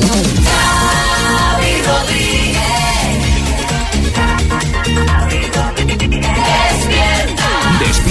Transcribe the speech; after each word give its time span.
Xavi 0.00 0.85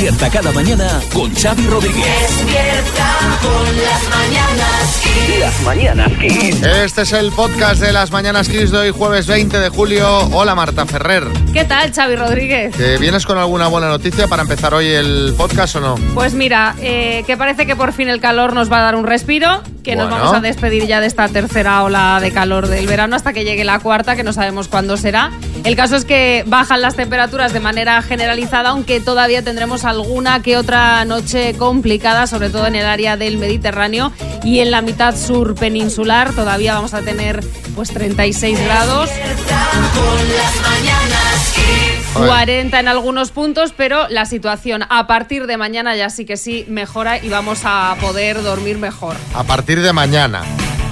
Despierta 0.06 0.30
cada 0.30 0.52
mañana 0.52 1.02
con 1.12 1.34
Xavi 1.34 1.66
Rodríguez. 1.66 2.06
despierta 2.06 3.40
con 3.42 3.66
las 3.76 4.10
mañanas 4.10 5.02
Kiss. 5.02 5.40
Las 5.40 5.62
mañanas 5.64 6.12
Kiss. 6.20 6.62
Este 6.62 7.02
es 7.02 7.14
el 7.14 7.32
podcast 7.32 7.82
de 7.82 7.92
las 7.92 8.12
Mañanas 8.12 8.48
Kiss 8.48 8.70
de 8.70 8.78
hoy, 8.78 8.92
jueves 8.92 9.26
20 9.26 9.58
de 9.58 9.70
julio. 9.70 10.30
Hola 10.32 10.54
Marta 10.54 10.86
Ferrer. 10.86 11.24
¿Qué 11.54 11.66
tal, 11.66 11.92
Xavi 11.92 12.18
Rodríguez? 12.18 12.76
¿Te 12.76 13.00
¿Vienes 13.00 13.26
con 13.26 13.40
alguna 13.40 13.66
buena 13.66 13.88
noticia 13.88 14.28
para 14.28 14.44
empezar 14.44 14.76
hoy 14.76 14.90
el 14.90 15.34
podcast 15.36 15.78
o 15.78 15.80
no? 15.80 15.96
Pues 16.14 16.36
mira, 16.36 16.76
eh, 16.82 17.24
que 17.26 17.36
parece 17.36 17.66
que 17.66 17.76
por 17.76 17.92
fin 17.92 18.08
el 18.08 18.22
calor 18.22 18.54
nos 18.54 18.72
va 18.72 18.80
a 18.80 18.82
dar 18.84 18.96
un 18.96 19.08
respiro, 19.08 19.64
que 19.84 19.96
nos 19.96 20.10
vamos 20.10 20.34
a 20.34 20.42
despedir 20.42 20.86
ya 20.86 21.00
de 21.00 21.08
esta 21.08 21.28
tercera 21.30 21.84
ola 21.84 22.20
de 22.22 22.32
calor 22.32 22.68
del 22.68 22.86
verano 22.86 23.16
hasta 23.16 23.34
que 23.34 23.44
llegue 23.44 23.64
la 23.64 23.80
cuarta, 23.80 24.16
que 24.16 24.24
no 24.24 24.34
sabemos 24.34 24.68
cuándo 24.68 24.98
será. 24.98 25.32
El 25.64 25.76
caso 25.76 25.96
es 25.96 26.06
que 26.06 26.44
bajan 26.46 26.82
las 26.82 26.96
temperaturas 26.96 27.54
de 27.54 27.60
manera 27.60 28.02
generalizada, 28.02 28.70
aunque 28.70 29.00
todavía 29.00 29.44
tendremos 29.44 29.86
alguna 29.96 30.42
que 30.42 30.58
otra 30.58 31.04
noche 31.06 31.56
complicada, 31.58 32.28
sobre 32.28 32.50
todo 32.50 32.68
en 32.68 32.76
el 32.76 32.86
área 32.86 33.16
del 33.18 33.38
Mediterráneo 33.38 34.12
y 34.44 34.60
en 34.60 34.72
la 34.72 34.82
mitad 34.82 35.16
sur 35.18 35.56
peninsular. 35.56 36.34
Todavía 36.34 36.76
vamos 36.76 36.94
a 36.94 37.02
tener 37.02 37.42
pues 37.76 37.90
36 37.94 38.60
grados. 38.60 39.10
Despierta 39.10 39.68
con 39.94 40.18
las 40.36 40.56
mañanas 40.70 41.54
Kiss. 41.56 42.14
Joder. 42.14 42.30
40 42.30 42.80
en 42.80 42.88
algunos 42.88 43.32
puntos, 43.32 43.74
pero 43.76 44.08
la 44.10 44.26
situación 44.26 44.84
a 44.90 45.08
partir 45.08 45.48
de 45.48 45.58
mañana 45.58 45.96
ya 45.96 46.10
sí 46.10 46.26
que 46.26 46.38
sí 46.38 46.66
mejora 46.70 47.18
y 47.24 47.30
vamos 47.30 47.62
a 47.64 47.96
poder 48.02 48.42
dormir 48.44 48.78
mejor. 48.78 49.16
A 49.34 49.44
partir 49.44 49.82
de 49.82 49.92
mañana. 49.94 50.44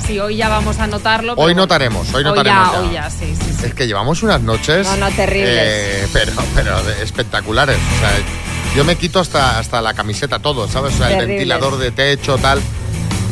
Sí, 0.06 0.20
hoy 0.20 0.36
ya 0.36 0.50
vamos 0.50 0.80
a 0.80 0.88
notarlo. 0.88 1.34
Hoy 1.38 1.56
notaremos, 1.56 2.14
hoy 2.14 2.26
notaremos 2.26 2.68
ya, 2.68 2.74
ya. 2.74 2.80
Hoy 2.82 2.94
ya, 2.94 3.10
sí, 3.10 3.34
sí, 3.40 3.54
sí. 3.58 3.66
Es 3.68 3.74
que 3.74 3.88
llevamos 3.88 4.22
unas 4.22 4.42
noches. 4.42 4.86
No, 4.86 4.98
no, 4.98 5.10
terribles. 5.16 5.58
eh, 5.62 6.08
pero 6.12 6.34
pero 6.54 6.78
espectaculares. 7.02 7.78
O 7.78 8.00
sea, 8.02 8.10
yo 8.76 8.84
me 8.84 8.96
quito 8.96 9.20
hasta, 9.20 9.60
hasta 9.60 9.82
la 9.82 9.94
camiseta, 9.94 10.40
todo, 10.40 10.68
¿sabes? 10.68 10.96
O 10.96 10.98
sea, 10.98 11.12
el 11.18 11.28
ventilador 11.28 11.78
de 11.78 11.92
techo, 11.92 12.38
tal. 12.38 12.60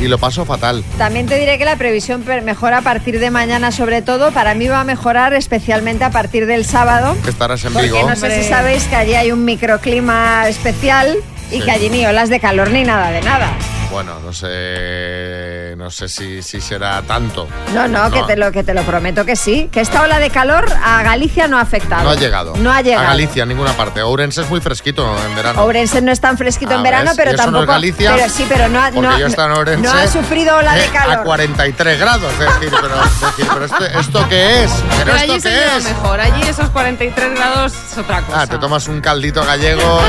Y 0.00 0.08
lo 0.08 0.18
paso 0.18 0.44
fatal. 0.44 0.82
También 0.98 1.26
te 1.26 1.38
diré 1.38 1.58
que 1.58 1.64
la 1.64 1.76
previsión 1.76 2.24
mejora 2.44 2.78
a 2.78 2.82
partir 2.82 3.20
de 3.20 3.30
mañana 3.30 3.70
sobre 3.70 4.02
todo. 4.02 4.32
Para 4.32 4.54
mí 4.54 4.66
va 4.66 4.80
a 4.80 4.84
mejorar 4.84 5.32
especialmente 5.32 6.02
a 6.04 6.10
partir 6.10 6.46
del 6.46 6.64
sábado. 6.64 7.16
Que 7.22 7.30
estarás 7.30 7.64
en 7.64 7.72
Porque 7.72 7.86
Vigo. 7.92 8.08
no 8.08 8.16
sé 8.16 8.42
si 8.42 8.48
sabéis 8.48 8.84
que 8.84 8.96
allí 8.96 9.14
hay 9.14 9.30
un 9.30 9.44
microclima 9.44 10.48
especial 10.48 11.16
y 11.52 11.56
Sí. 11.58 11.62
que 11.62 11.70
allí 11.70 11.88
ni 11.90 12.04
olas 12.04 12.30
de 12.30 12.40
calor 12.40 12.70
ni 12.70 12.82
nada 12.82 13.10
de 13.10 13.20
nada. 13.22 13.52
Bueno, 13.92 14.18
no 14.24 14.32
sé. 14.32 15.74
No 15.76 15.90
sé 15.90 16.08
si, 16.08 16.42
si 16.42 16.60
será 16.62 17.02
tanto. 17.02 17.46
No, 17.74 17.86
no, 17.88 18.10
Que, 18.10 18.22
te 18.22 18.36
lo, 18.36 18.50
que 18.50 18.64
te 18.64 18.72
lo 18.72 18.82
prometo 18.82 19.24
que 19.26 19.36
sí. 19.36 19.68
Que 19.70 19.80
esta 19.80 20.02
ola 20.02 20.18
de 20.18 20.30
calor 20.30 20.64
a 20.82 21.02
Galicia 21.02 21.46
no 21.46 21.58
ha 21.58 21.60
afectado. 21.60 22.04
No 22.04 22.10
ha 22.10 22.14
llegado. 22.14 22.54
No 22.56 22.72
ha 22.72 22.80
llegado. 22.80 23.04
A 23.04 23.08
Galicia, 23.10 23.42
en 23.42 23.50
ninguna 23.50 23.72
parte. 23.74 24.00
Ourense 24.00 24.40
es 24.42 24.48
muy 24.50 24.60
fresquito 24.62 25.14
en 25.26 25.34
verano. 25.36 25.62
Ourense 25.62 26.00
no 26.00 26.10
es 26.10 26.20
tan 26.20 26.38
fresquito 26.38 26.72
Ah, 26.72 26.76
en 26.76 26.82
verano, 26.82 27.10
¿ves? 27.10 27.16
pero 27.16 27.30
¿Y 27.32 27.34
eso 27.34 27.42
no 27.44 27.58
tampoco. 27.58 27.62
es 27.64 27.68
Galicia? 27.68 28.14
Pero 28.16 28.28
sí, 28.30 28.46
pero 28.48 28.68
no 28.68 28.80
ha, 28.80 28.90
no, 28.90 29.18
yo 29.18 29.26
en 29.26 29.40
Ourense. 29.52 29.82
no 29.82 29.92
ha 29.92 30.06
sufrido 30.06 30.56
ola 30.56 30.74
de 30.74 30.84
eh, 30.84 30.90
calor. 30.92 31.14
A 31.18 31.22
43 31.24 31.98
grados. 31.98 32.32
Es 32.32 32.38
decir, 32.38 32.78
pero, 32.80 32.94
es 33.04 33.20
decir, 33.20 33.46
pero 33.52 33.64
esto, 33.66 33.84
¿esto 33.84 34.28
qué 34.30 34.64
es? 34.64 34.70
¿Pero, 34.72 35.04
Pero 35.04 35.16
esto 35.16 35.32
allí 35.32 35.40
se 35.42 35.48
qué 35.50 35.54
lleva 35.56 35.76
es? 35.76 35.84
mejor. 35.84 36.20
Allí 36.20 36.42
esos 36.48 36.70
43 36.70 37.34
grados 37.34 37.72
es 37.92 37.98
otra 37.98 38.22
cosa. 38.22 38.40
Ah, 38.42 38.46
te 38.46 38.56
tomas 38.58 38.88
un 38.88 39.00
caldito 39.02 39.44
gallego 39.44 40.00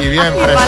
y, 0.00 0.04
y 0.04 0.08
bien 0.08 0.34
fresco. 0.42 0.62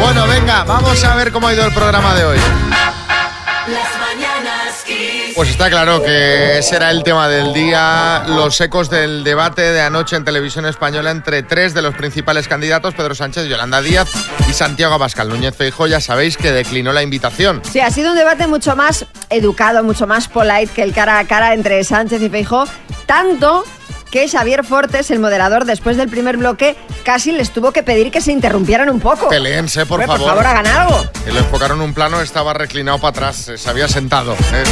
Bueno, 0.00 0.26
venga, 0.26 0.64
vamos 0.64 1.02
a 1.04 1.14
ver 1.16 1.31
cómo 1.32 1.48
ha 1.48 1.54
ido 1.54 1.64
el 1.64 1.72
programa 1.72 2.14
de 2.14 2.24
hoy. 2.24 2.38
Las 2.38 4.00
mañanas 4.00 4.82
Kiss. 4.84 5.34
Pues 5.34 5.48
está 5.48 5.70
claro 5.70 6.02
que 6.02 6.60
será 6.62 6.90
el 6.90 7.02
tema 7.02 7.28
del 7.28 7.54
día, 7.54 8.24
los 8.26 8.60
ecos 8.60 8.90
del 8.90 9.24
debate 9.24 9.62
de 9.62 9.80
anoche 9.80 10.16
en 10.16 10.24
televisión 10.24 10.66
española 10.66 11.10
entre 11.10 11.42
tres 11.42 11.72
de 11.72 11.80
los 11.80 11.94
principales 11.94 12.48
candidatos, 12.48 12.94
Pedro 12.94 13.14
Sánchez, 13.14 13.46
Yolanda 13.48 13.80
Díaz 13.80 14.10
y 14.48 14.52
Santiago 14.52 14.94
Abascal. 14.94 15.28
Núñez 15.28 15.56
Feijóo 15.56 15.86
ya 15.86 16.00
sabéis 16.00 16.36
que 16.36 16.52
declinó 16.52 16.92
la 16.92 17.02
invitación. 17.02 17.62
Sí, 17.64 17.80
ha 17.80 17.90
sido 17.90 18.10
un 18.10 18.18
debate 18.18 18.46
mucho 18.46 18.76
más 18.76 19.06
educado, 19.30 19.82
mucho 19.84 20.06
más 20.06 20.28
polite 20.28 20.72
que 20.74 20.82
el 20.82 20.92
cara 20.92 21.18
a 21.18 21.24
cara 21.24 21.54
entre 21.54 21.82
Sánchez 21.84 22.20
y 22.20 22.28
Feijó, 22.28 22.64
tanto 23.06 23.64
que 24.12 24.28
Xavier 24.28 24.62
Fortes, 24.62 25.10
el 25.10 25.18
moderador, 25.20 25.64
después 25.64 25.96
del 25.96 26.08
primer 26.10 26.36
bloque, 26.36 26.76
casi 27.02 27.32
les 27.32 27.50
tuvo 27.50 27.72
que 27.72 27.82
pedir 27.82 28.10
que 28.12 28.20
se 28.20 28.30
interrumpieran 28.30 28.90
un 28.90 29.00
poco. 29.00 29.28
Peleense, 29.30 29.86
por 29.86 29.98
Hombre, 30.00 30.06
favor. 30.18 30.34
Por 30.34 30.44
favor, 30.44 30.46
hagan 30.46 30.66
algo. 30.66 31.02
Que 31.24 31.32
lo 31.32 31.38
enfocaron 31.38 31.80
un 31.80 31.94
plano, 31.94 32.20
estaba 32.20 32.52
reclinado 32.52 32.98
para 32.98 33.08
atrás, 33.08 33.48
eh, 33.48 33.56
se 33.56 33.70
había 33.70 33.88
sentado. 33.88 34.34
eh. 34.34 34.64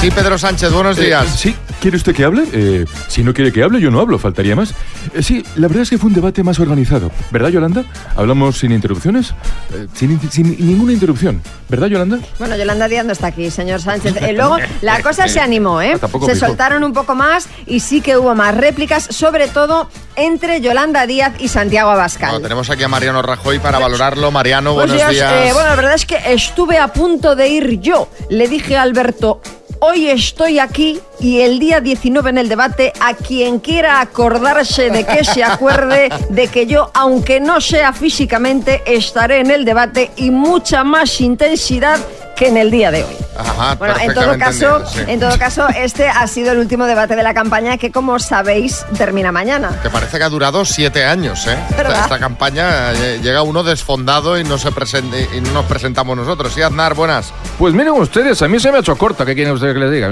Sí, 0.00 0.10
Pedro 0.10 0.36
Sánchez, 0.36 0.70
buenos 0.72 0.98
Eh, 0.98 1.06
días. 1.06 1.26
sí, 1.38 1.56
¿quiere 1.80 1.96
usted 1.96 2.14
que 2.14 2.24
hable? 2.24 2.44
Eh, 2.52 2.84
si 3.08 3.22
no 3.24 3.32
quiere 3.32 3.50
que 3.50 3.62
hable, 3.62 3.80
yo 3.80 3.90
no 3.90 3.98
hablo, 3.98 4.18
faltaría 4.18 4.54
más. 4.54 4.74
Eh, 5.14 5.22
sí, 5.22 5.42
la 5.56 5.68
verdad 5.68 5.84
es 5.84 5.90
que 5.90 5.96
fue 5.96 6.08
un 6.08 6.14
debate 6.14 6.42
más 6.42 6.60
organizado. 6.60 7.10
¿Verdad, 7.30 7.48
Yolanda? 7.48 7.84
Hablamos 8.14 8.58
sin 8.58 8.72
interrupciones. 8.72 9.30
Eh, 9.72 9.86
sin, 9.94 10.20
sin 10.30 10.50
ninguna 10.66 10.92
interrupción. 10.92 11.40
¿Verdad, 11.70 11.86
Yolanda? 11.86 12.18
Bueno, 12.38 12.56
Yolanda 12.56 12.88
Díaz 12.88 13.06
no 13.06 13.12
está 13.12 13.28
aquí, 13.28 13.50
señor 13.50 13.80
Sánchez. 13.80 14.16
Eh, 14.20 14.34
luego, 14.34 14.58
la 14.82 15.00
cosa 15.02 15.28
se 15.28 15.40
animó, 15.40 15.80
¿eh? 15.80 15.96
Ah, 16.02 16.08
Se 16.26 16.36
soltaron 16.36 16.84
un 16.84 16.92
poco 16.92 17.14
más 17.14 17.48
y 17.66 17.80
sí 17.80 18.02
que 18.02 18.18
hubo 18.18 18.34
más 18.34 18.54
réplicas, 18.54 18.81
sobre 18.88 19.48
todo 19.48 19.88
entre 20.16 20.60
Yolanda 20.60 21.06
Díaz 21.06 21.32
y 21.38 21.48
Santiago 21.48 21.90
Abascal. 21.90 22.30
Bueno, 22.30 22.42
tenemos 22.42 22.68
aquí 22.70 22.82
a 22.82 22.88
Mariano 22.88 23.22
Rajoy 23.22 23.58
para 23.58 23.78
valorarlo. 23.78 24.30
Mariano, 24.30 24.74
Buenos 24.74 24.96
buenos 24.96 25.12
días. 25.14 25.32
eh, 25.32 25.52
bueno, 25.52 25.68
la 25.68 25.76
verdad 25.76 25.94
es 25.94 26.06
que 26.06 26.18
estuve 26.32 26.78
a 26.78 26.88
punto 26.88 27.34
de 27.36 27.48
ir 27.48 27.80
yo. 27.80 28.08
Le 28.28 28.48
dije 28.48 28.76
a 28.76 28.82
Alberto, 28.82 29.40
hoy 29.80 30.08
estoy 30.08 30.58
aquí 30.58 31.00
y 31.20 31.40
el 31.40 31.58
día 31.58 31.80
19 31.80 32.30
en 32.30 32.38
el 32.38 32.48
debate, 32.48 32.92
a 33.00 33.14
quien 33.14 33.58
quiera 33.60 34.00
acordarse 34.00 34.90
de 34.90 35.04
que 35.04 35.24
se 35.24 35.42
acuerde 35.44 36.08
de 36.28 36.48
que 36.48 36.66
yo, 36.66 36.90
aunque 36.94 37.40
no 37.40 37.60
sea 37.60 37.92
físicamente, 37.92 38.82
estaré 38.86 39.40
en 39.40 39.50
el 39.50 39.64
debate 39.64 40.10
y 40.16 40.30
mucha 40.30 40.84
más 40.84 41.20
intensidad 41.20 41.98
que 42.36 42.48
en 42.48 42.56
el 42.56 42.70
día 42.70 42.90
de 42.90 43.04
hoy. 43.04 43.16
Ajá, 43.36 43.74
Bueno, 43.76 43.94
en 44.00 44.14
todo 44.14 44.38
caso, 44.38 44.84
sí. 44.86 45.00
en 45.06 45.20
todo 45.20 45.38
caso, 45.38 45.66
este 45.74 46.08
ha 46.08 46.26
sido 46.26 46.52
el 46.52 46.58
último 46.58 46.86
debate 46.86 47.16
de 47.16 47.22
la 47.22 47.34
campaña 47.34 47.76
que, 47.78 47.90
como 47.90 48.18
sabéis, 48.18 48.84
termina 48.96 49.32
mañana. 49.32 49.78
Que 49.82 49.90
parece 49.90 50.18
que 50.18 50.24
ha 50.24 50.28
durado 50.28 50.64
siete 50.64 51.04
años, 51.04 51.46
¿eh? 51.46 51.56
Esta 51.70 52.18
campaña 52.18 52.92
eh, 52.92 53.20
llega 53.22 53.42
uno 53.42 53.62
desfondado 53.62 54.38
y 54.38 54.44
no 54.44 54.58
se 54.58 54.70
presente, 54.72 55.28
y 55.34 55.40
no 55.40 55.52
nos 55.52 55.66
presentamos 55.66 56.16
nosotros. 56.16 56.52
Sí, 56.54 56.62
Aznar, 56.62 56.94
buenas. 56.94 57.32
Pues 57.58 57.74
miren 57.74 57.92
ustedes, 57.94 58.40
a 58.42 58.48
mí 58.48 58.58
se 58.60 58.70
me 58.70 58.78
ha 58.78 58.80
hecho 58.80 58.96
corta, 58.96 59.24
¿qué 59.24 59.34
quieren 59.34 59.54
ustedes 59.54 59.74
que 59.74 59.80
les 59.80 59.90
diga? 59.90 60.08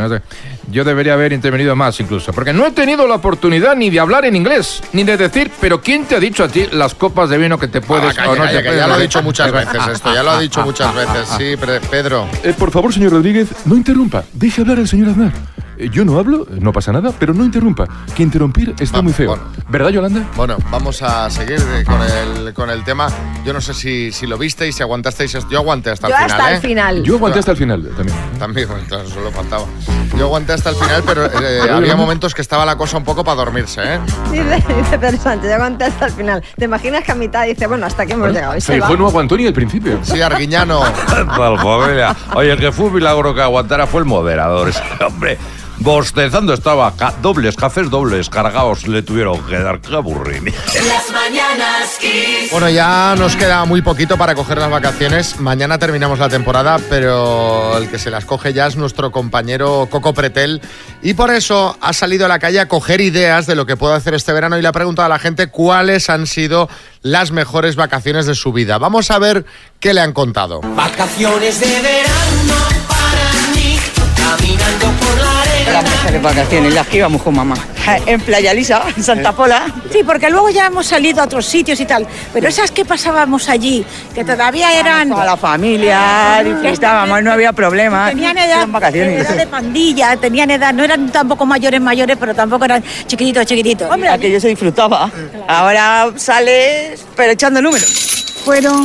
Yo 0.71 0.85
debería 0.85 1.15
haber 1.15 1.33
intervenido 1.33 1.75
más 1.77 1.99
incluso, 2.01 2.33
porque 2.33 2.53
no 2.53 2.67
he 2.67 2.71
tenido 2.73 3.07
la 3.07 3.17
oportunidad 3.17 3.77
ni 3.77 3.91
de 3.91 4.01
hablar 4.01 4.25
en 4.25 4.37
inglés, 4.37 4.83
ni 4.93 5.05
de 5.05 5.17
decir, 5.17 5.51
pero 5.61 5.81
¿quién 5.81 6.05
te 6.05 6.17
ha 6.17 6.21
dicho 6.21 6.45
a 6.45 6.49
ti 6.49 6.67
las 6.73 6.95
copas 6.95 7.31
de 7.31 7.39
vino 7.39 7.59
que 7.59 7.69
te 7.69 7.81
puedes 7.81 8.11
Ah, 8.11 8.15
calla, 8.15 8.31
o 8.31 8.37
no 8.37 8.43
calla, 8.45 8.59
te 8.59 8.65
puedes 8.65 8.81
ya 8.81 8.87
lo 8.87 8.95
ha 8.95 8.99
dicho 8.99 9.23
muchas 9.23 9.53
veces 9.53 9.81
esto, 9.93 10.15
ya 10.15 10.23
lo 10.23 10.31
ha 10.31 10.41
dicho 10.41 10.63
muchas 10.63 10.95
veces. 10.95 11.29
Sí, 11.37 11.55
Pedro. 11.91 12.27
Eh, 12.43 12.55
por 12.59 12.71
favor, 12.71 12.93
señor 12.93 13.13
Rodríguez, 13.13 13.49
no 13.65 13.77
interrumpa. 13.77 14.25
Deje 14.33 14.61
hablar 14.61 14.79
al 14.79 14.89
señor 14.89 15.11
Aznar. 15.11 15.33
Yo 15.89 16.05
no 16.05 16.19
hablo, 16.19 16.47
no 16.51 16.73
pasa 16.73 16.93
nada, 16.93 17.13
pero 17.19 17.33
no 17.35 17.45
interrumpa. 17.45 17.87
Que 18.15 18.23
interrumpir 18.23 18.75
está 18.79 18.99
Vamos, 18.99 19.05
muy 19.05 19.13
feo. 19.13 19.29
bueno. 19.31 19.45
¿Verdad, 19.69 19.89
Yolanda? 19.91 20.29
Bueno, 20.37 20.57
vamos 20.71 21.03
a 21.03 21.31
seguir 21.31 21.59
eh, 21.61 21.85
con 21.85 22.01
el, 22.03 22.55
con 22.55 22.71
el 22.71 22.85
tema. 22.85 23.09
Yo 23.45 23.53
no 23.53 23.61
sé 23.61 23.75
si, 23.75 24.13
si 24.13 24.27
lo 24.27 24.37
visteis, 24.39 24.75
si 24.77 24.83
aguantasteis. 24.83 25.37
Yo 25.51 25.59
aguanté 25.59 25.91
hasta 25.91 26.09
Yo 26.09 26.15
el 26.15 26.23
final. 26.23 26.31
hasta 26.41 26.51
¿eh? 26.51 26.55
el 26.57 26.61
final. 26.61 27.03
Yo 27.03 27.15
aguanté 27.17 27.39
hasta 27.39 27.51
el 27.53 27.57
final 27.57 27.89
también. 27.97 28.19
También, 28.39 28.69
claro, 28.89 29.09
solo 29.09 29.31
faltaba. 29.31 29.65
Yo 30.17 30.25
aguanté 30.27 30.53
hasta 30.53 30.71
el 30.71 30.77
final, 30.77 31.03
pero 31.07 31.27
eh, 31.27 31.61
había 31.71 31.97
momentos 31.97 32.35
que 32.35 32.43
estaba 32.43 32.67
la 32.67 32.77
cosa 32.77 32.97
un 32.97 33.05
poco 33.05 33.25
para 33.25 33.37
dormirse, 33.37 33.81
¿eh? 33.83 34.01
Dice, 34.31 34.75
dice 34.75 34.99
Pedro 34.99 35.19
Sánchez, 35.19 35.49
yo 35.49 35.55
aguanté 35.55 35.85
hasta 35.85 36.07
el 36.07 36.13
final. 36.13 36.43
¿Te 36.57 36.65
imaginas 36.65 37.05
que 37.05 37.13
a 37.13 37.15
mitad 37.15 37.47
dice, 37.47 37.67
bueno, 37.67 37.87
hasta 37.87 38.03
aquí 38.03 38.13
hemos 38.13 38.33
llegado? 38.33 38.57
Y 38.57 38.61
se 38.61 38.77
no 38.79 39.07
aguantó 39.07 39.37
ni 39.37 39.47
al 39.47 39.53
principio. 39.53 39.99
Sí, 40.03 40.21
Arguiñano. 40.21 40.81
Oye, 42.35 42.53
el 42.53 42.59
que 42.59 42.73
fue 42.73 42.87
un 42.87 42.95
milagro 42.95 43.35
que 43.35 43.41
aguantara 43.43 43.87
fue 43.87 44.01
el 44.01 44.07
moderador. 44.07 44.69
Ese 44.69 44.83
hombre, 45.05 45.39
bostezando 45.81 46.55
estaba. 46.55 46.95
Ca- 46.97 47.15
dobles, 47.21 47.57
cafés 47.57 47.91
dobles, 47.91 48.29
cargados 48.31 48.87
le 48.87 49.03
tuvieron 49.03 49.43
que 49.47 49.59
dar. 49.59 49.81
Qué 49.81 49.95
aburrido. 49.95 50.45
Las 50.87 51.11
mañanas 51.13 51.97
Kiss. 52.01 52.51
Bueno, 52.53 52.69
ya 52.71 53.15
nos 53.19 53.37
queda 53.37 53.65
muy 53.65 53.83
poquito 53.83 54.17
para 54.17 54.35
coger 54.35 54.59
las 54.59 54.71
vacaciones. 54.71 55.41
Mañana 55.41 55.79
terminamos 55.79 56.19
la 56.19 56.29
temporada, 56.29 56.79
pero 56.89 57.77
el 57.79 57.89
que 57.89 57.99
se 57.99 58.11
las 58.11 58.25
coge 58.25 58.53
ya 58.53 58.67
es 58.67 58.77
nuestro 58.77 59.11
compañero 59.11 59.89
Coco 59.91 60.15
Pretel. 60.15 60.61
Y 61.03 61.15
por 61.15 61.31
eso 61.31 61.77
ha 61.81 61.93
salido 61.93 62.27
a 62.27 62.29
la 62.29 62.39
calle 62.39 62.61
a 62.61 62.69
coger 62.69 63.01
ideas 63.01 63.47
de 63.47 63.55
lo 63.55 63.67
que 63.67 63.77
puede 63.77 63.95
hacer 63.95 64.15
este 64.15 64.33
verano 64.33 64.59
y 64.59 64.63
le 64.63 64.69
ha 64.69 64.73
preguntado 64.73 65.07
a 65.07 65.09
la 65.09 65.19
gente 65.19 65.49
cuáles 65.49 66.11
han 66.11 66.27
sido 66.27 66.69
las 67.03 67.31
mejores 67.31 67.77
vacaciones 67.77 68.27
de 68.27 68.35
su 68.35 68.53
vida. 68.53 68.79
Vamos 68.79 69.11
a 69.11 69.19
ver 69.19 69.47
qué 69.81 69.95
le 69.95 70.01
han 70.03 70.13
contado. 70.13 70.61
Vacaciones 70.61 71.59
de 71.61 71.67
verano 71.81 72.55
para 72.89 73.55
mí, 73.55 73.79
caminando 74.17 74.87
por 75.01 75.19
la. 75.25 75.30
Las 75.73 75.85
mejores 75.85 76.23
vacaciones, 76.23 76.75
las 76.75 76.87
que 76.87 76.97
íbamos 76.99 77.23
con 77.23 77.35
mamá. 77.35 77.55
En 78.07 78.21
Playa 78.21 78.55
Lisa, 78.55 78.83
en 78.97 79.03
Santa 79.03 79.33
Pola. 79.33 79.67
Sí, 79.93 80.01
porque 80.05 80.31
luego 80.31 80.51
ya 80.51 80.67
hemos 80.67 80.87
salido 80.87 81.21
a 81.21 81.25
otros 81.25 81.47
sitios 81.47 81.81
y 81.81 81.87
tal. 81.87 82.07
Pero 82.33 82.49
esas 82.49 82.71
que 82.71 82.85
pasábamos 82.85 83.49
allí, 83.49 83.85
que 84.15 84.25
todavía 84.25 84.79
eran. 84.79 85.11
Toda 85.11 85.25
la 85.25 85.37
familia, 85.37 86.43
disfrutábamos, 86.45 87.23
no 87.23 87.33
había 87.33 87.53
problema. 87.53 88.09
Tenían 88.09 88.39
edad, 88.39 88.67
vacaciones. 88.69 89.21
edad 89.27 89.37
de 89.37 89.47
pandilla, 89.47 90.17
tenían 90.17 90.51
edad, 90.51 90.73
no 90.73 90.85
eran 90.85 91.11
tampoco 91.11 91.47
mayores 91.47 91.81
mayores, 91.81 92.17
pero 92.19 92.35
tampoco 92.35 92.65
eran 92.65 92.83
chiquititos, 93.07 93.47
chiquititos. 93.47 93.91
Hombre, 93.91 94.09
Aquello 94.09 94.41
se 94.41 94.49
disfrutaba. 94.49 95.11
Ahora 95.49 96.13
sales, 96.17 97.05
pero 97.17 97.33
echando 97.33 97.61
números. 97.63 97.91
fueron 98.45 98.85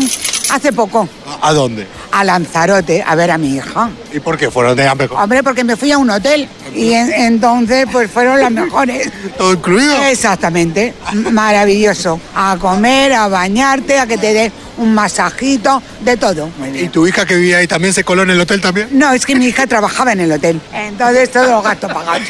hace 0.49 0.71
poco 0.71 1.07
¿A 1.41 1.53
dónde? 1.53 1.87
A 2.15 2.23
Lanzarote 2.23 3.03
a 3.05 3.13
ver 3.15 3.29
a 3.29 3.37
mi 3.37 3.55
hija. 3.57 3.89
¿Y 4.13 4.21
por 4.21 4.37
qué 4.37 4.49
fueron 4.49 4.77
de 4.77 4.87
hambre? 4.87 5.09
Hombre, 5.11 5.43
porque 5.43 5.65
me 5.65 5.75
fui 5.75 5.91
a 5.91 5.97
un 5.97 6.09
hotel 6.09 6.47
y 6.73 6.93
en- 6.93 7.11
entonces 7.11 7.85
pues 7.91 8.09
fueron 8.09 8.39
las 8.39 8.51
mejores. 8.51 9.11
¿Todo 9.37 9.51
incluido? 9.51 9.93
Exactamente, 10.03 10.93
maravilloso. 11.31 12.19
A 12.33 12.55
comer, 12.59 13.11
a 13.13 13.27
bañarte, 13.27 13.99
a 13.99 14.07
que 14.07 14.17
te 14.17 14.33
dé 14.33 14.51
un 14.77 14.93
masajito, 14.93 15.81
de 16.01 16.15
todo. 16.15 16.49
Muy 16.57 16.69
¿Y 16.79 16.87
tu 16.87 17.05
hija 17.05 17.25
que 17.25 17.35
vivía 17.35 17.57
ahí 17.57 17.67
también 17.67 17.93
se 17.93 18.05
coló 18.05 18.23
en 18.23 18.29
el 18.29 18.39
hotel 18.39 18.61
también? 18.61 18.87
No, 18.91 19.11
es 19.11 19.25
que 19.25 19.35
mi 19.35 19.47
hija 19.47 19.67
trabajaba 19.67 20.13
en 20.13 20.21
el 20.21 20.31
hotel, 20.31 20.61
entonces 20.73 21.29
todos 21.31 21.49
los 21.49 21.63
gastos 21.63 21.91
pagados. 21.91 22.21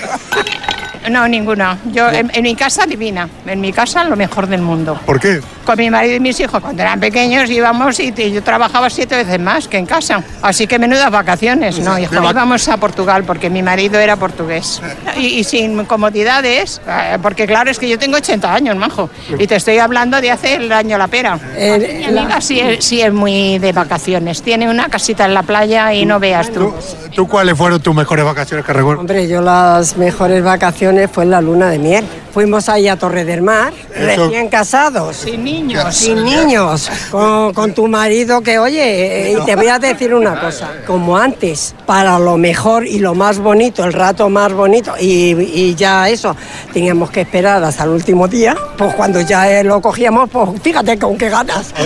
No, 1.08 1.28
ninguna. 1.28 1.78
Yo 1.92 2.10
en, 2.10 2.32
en 2.34 2.42
mi 2.42 2.56
casa 2.56 2.88
divina. 2.88 3.30
En 3.46 3.62
mi 3.62 3.72
casa 3.72 4.04
lo 4.06 4.16
mejor 4.16 4.48
del 4.48 4.64
mundo. 4.64 5.00
¿Por 5.06 5.20
qué? 5.20 5.40
Con 5.66 5.78
mi 5.78 5.90
marido 5.90 6.16
y 6.16 6.20
mis 6.20 6.40
hijos 6.40 6.62
cuando 6.62 6.82
eran 6.84 7.00
pequeños 7.00 7.50
íbamos 7.50 8.00
y, 8.00 8.14
y 8.16 8.32
yo 8.32 8.44
trabajaba 8.44 8.90
siete 8.90 9.16
veces 9.16 9.40
más 9.40 9.68
que 9.68 9.78
en 9.78 9.86
casa. 9.86 10.22
Así 10.42 10.68
que 10.68 10.78
menudas 10.80 11.10
vacaciones, 11.12 11.80
¿no? 11.80 11.98
hijo? 11.98 12.14
íbamos 12.30 12.68
a 12.70 12.78
Portugal 12.78 13.24
porque 13.26 13.50
mi 13.50 13.64
marido 13.64 14.00
era 14.00 14.16
portugués. 14.16 14.82
Y, 15.18 15.28
y 15.40 15.44
sin 15.46 15.86
comodidades, 15.86 16.82
eh, 16.88 17.18
porque 17.22 17.48
claro, 17.48 17.72
es 17.72 17.80
que 17.80 17.88
yo 17.88 17.98
tengo 17.98 18.18
80 18.18 18.54
años, 18.54 18.76
majo. 18.76 19.10
Y 19.40 19.48
te 19.48 19.56
estoy 19.56 19.78
hablando 19.80 20.20
de 20.20 20.30
hace 20.30 20.56
el 20.56 20.72
año 20.72 20.98
la 20.98 21.08
pera. 21.08 21.40
Mi 21.58 22.04
amiga 22.06 22.42
sí, 22.42 22.60
es- 22.60 22.84
sí 22.84 23.02
es 23.02 23.14
muy 23.14 23.58
de 23.60 23.72
vacaciones. 23.72 24.42
Tiene 24.42 24.70
una 24.70 24.90
casita 24.90 25.24
en 25.26 25.34
la 25.34 25.44
playa 25.44 25.94
y 25.94 26.06
no 26.06 26.20
veas 26.20 26.52
tú. 26.52 26.74
¿Tú, 27.06 27.10
tú 27.16 27.28
cuáles 27.30 27.58
fueron 27.58 27.80
tus 27.82 27.96
mejores 27.96 28.26
vacaciones 28.26 28.66
que 28.66 28.74
recuerdas? 28.74 29.00
Hombre, 29.00 29.28
yo 29.28 29.42
las 29.42 29.96
mejores 29.98 30.44
vacaciones 30.44 31.10
fue 31.12 31.24
en 31.24 31.32
la 31.32 31.42
luna 31.42 31.70
de 31.70 31.80
miel. 31.80 32.06
Fuimos 32.36 32.68
ahí 32.68 32.90
a 32.90 32.98
Torre 32.98 33.24
del 33.24 33.42
Mar, 33.42 33.72
Eso- 33.96 34.26
recién 34.26 34.50
casados. 34.50 35.16
Sin 35.16 35.42
niños. 35.46 35.96
Sin 35.96 36.22
niños, 36.22 36.92
con, 37.10 37.54
con 37.54 37.74
tu 37.74 37.88
marido 37.88 38.42
que, 38.42 38.60
oye, 38.60 39.30
eh, 39.32 39.38
y 39.42 39.46
te 39.46 39.56
voy 39.56 39.70
a 39.70 39.80
decir 39.80 40.14
una 40.14 40.38
cosa, 40.42 40.70
como 40.86 41.18
antes, 41.18 41.74
para 41.86 42.20
lo 42.20 42.36
mejor 42.36 42.86
y 42.86 43.00
lo 43.00 43.16
más 43.16 43.40
bonito, 43.40 43.86
el 43.86 43.94
rato 43.94 44.30
más 44.30 44.52
bonito, 44.52 44.96
y, 45.00 45.32
y 45.32 45.76
ya 45.76 46.10
eso, 46.10 46.36
teníamos 46.74 47.10
que 47.10 47.22
esperar 47.22 47.64
hasta 47.64 47.86
el 47.86 47.92
último 47.92 48.28
día, 48.28 48.54
pues 48.78 48.94
cuando 48.96 49.22
ya 49.22 49.50
eh, 49.50 49.64
lo 49.64 49.80
cogíamos, 49.82 50.30
pues 50.30 50.62
fíjate 50.62 51.00
con 51.00 51.18
qué 51.18 51.30
ganas. 51.30 51.74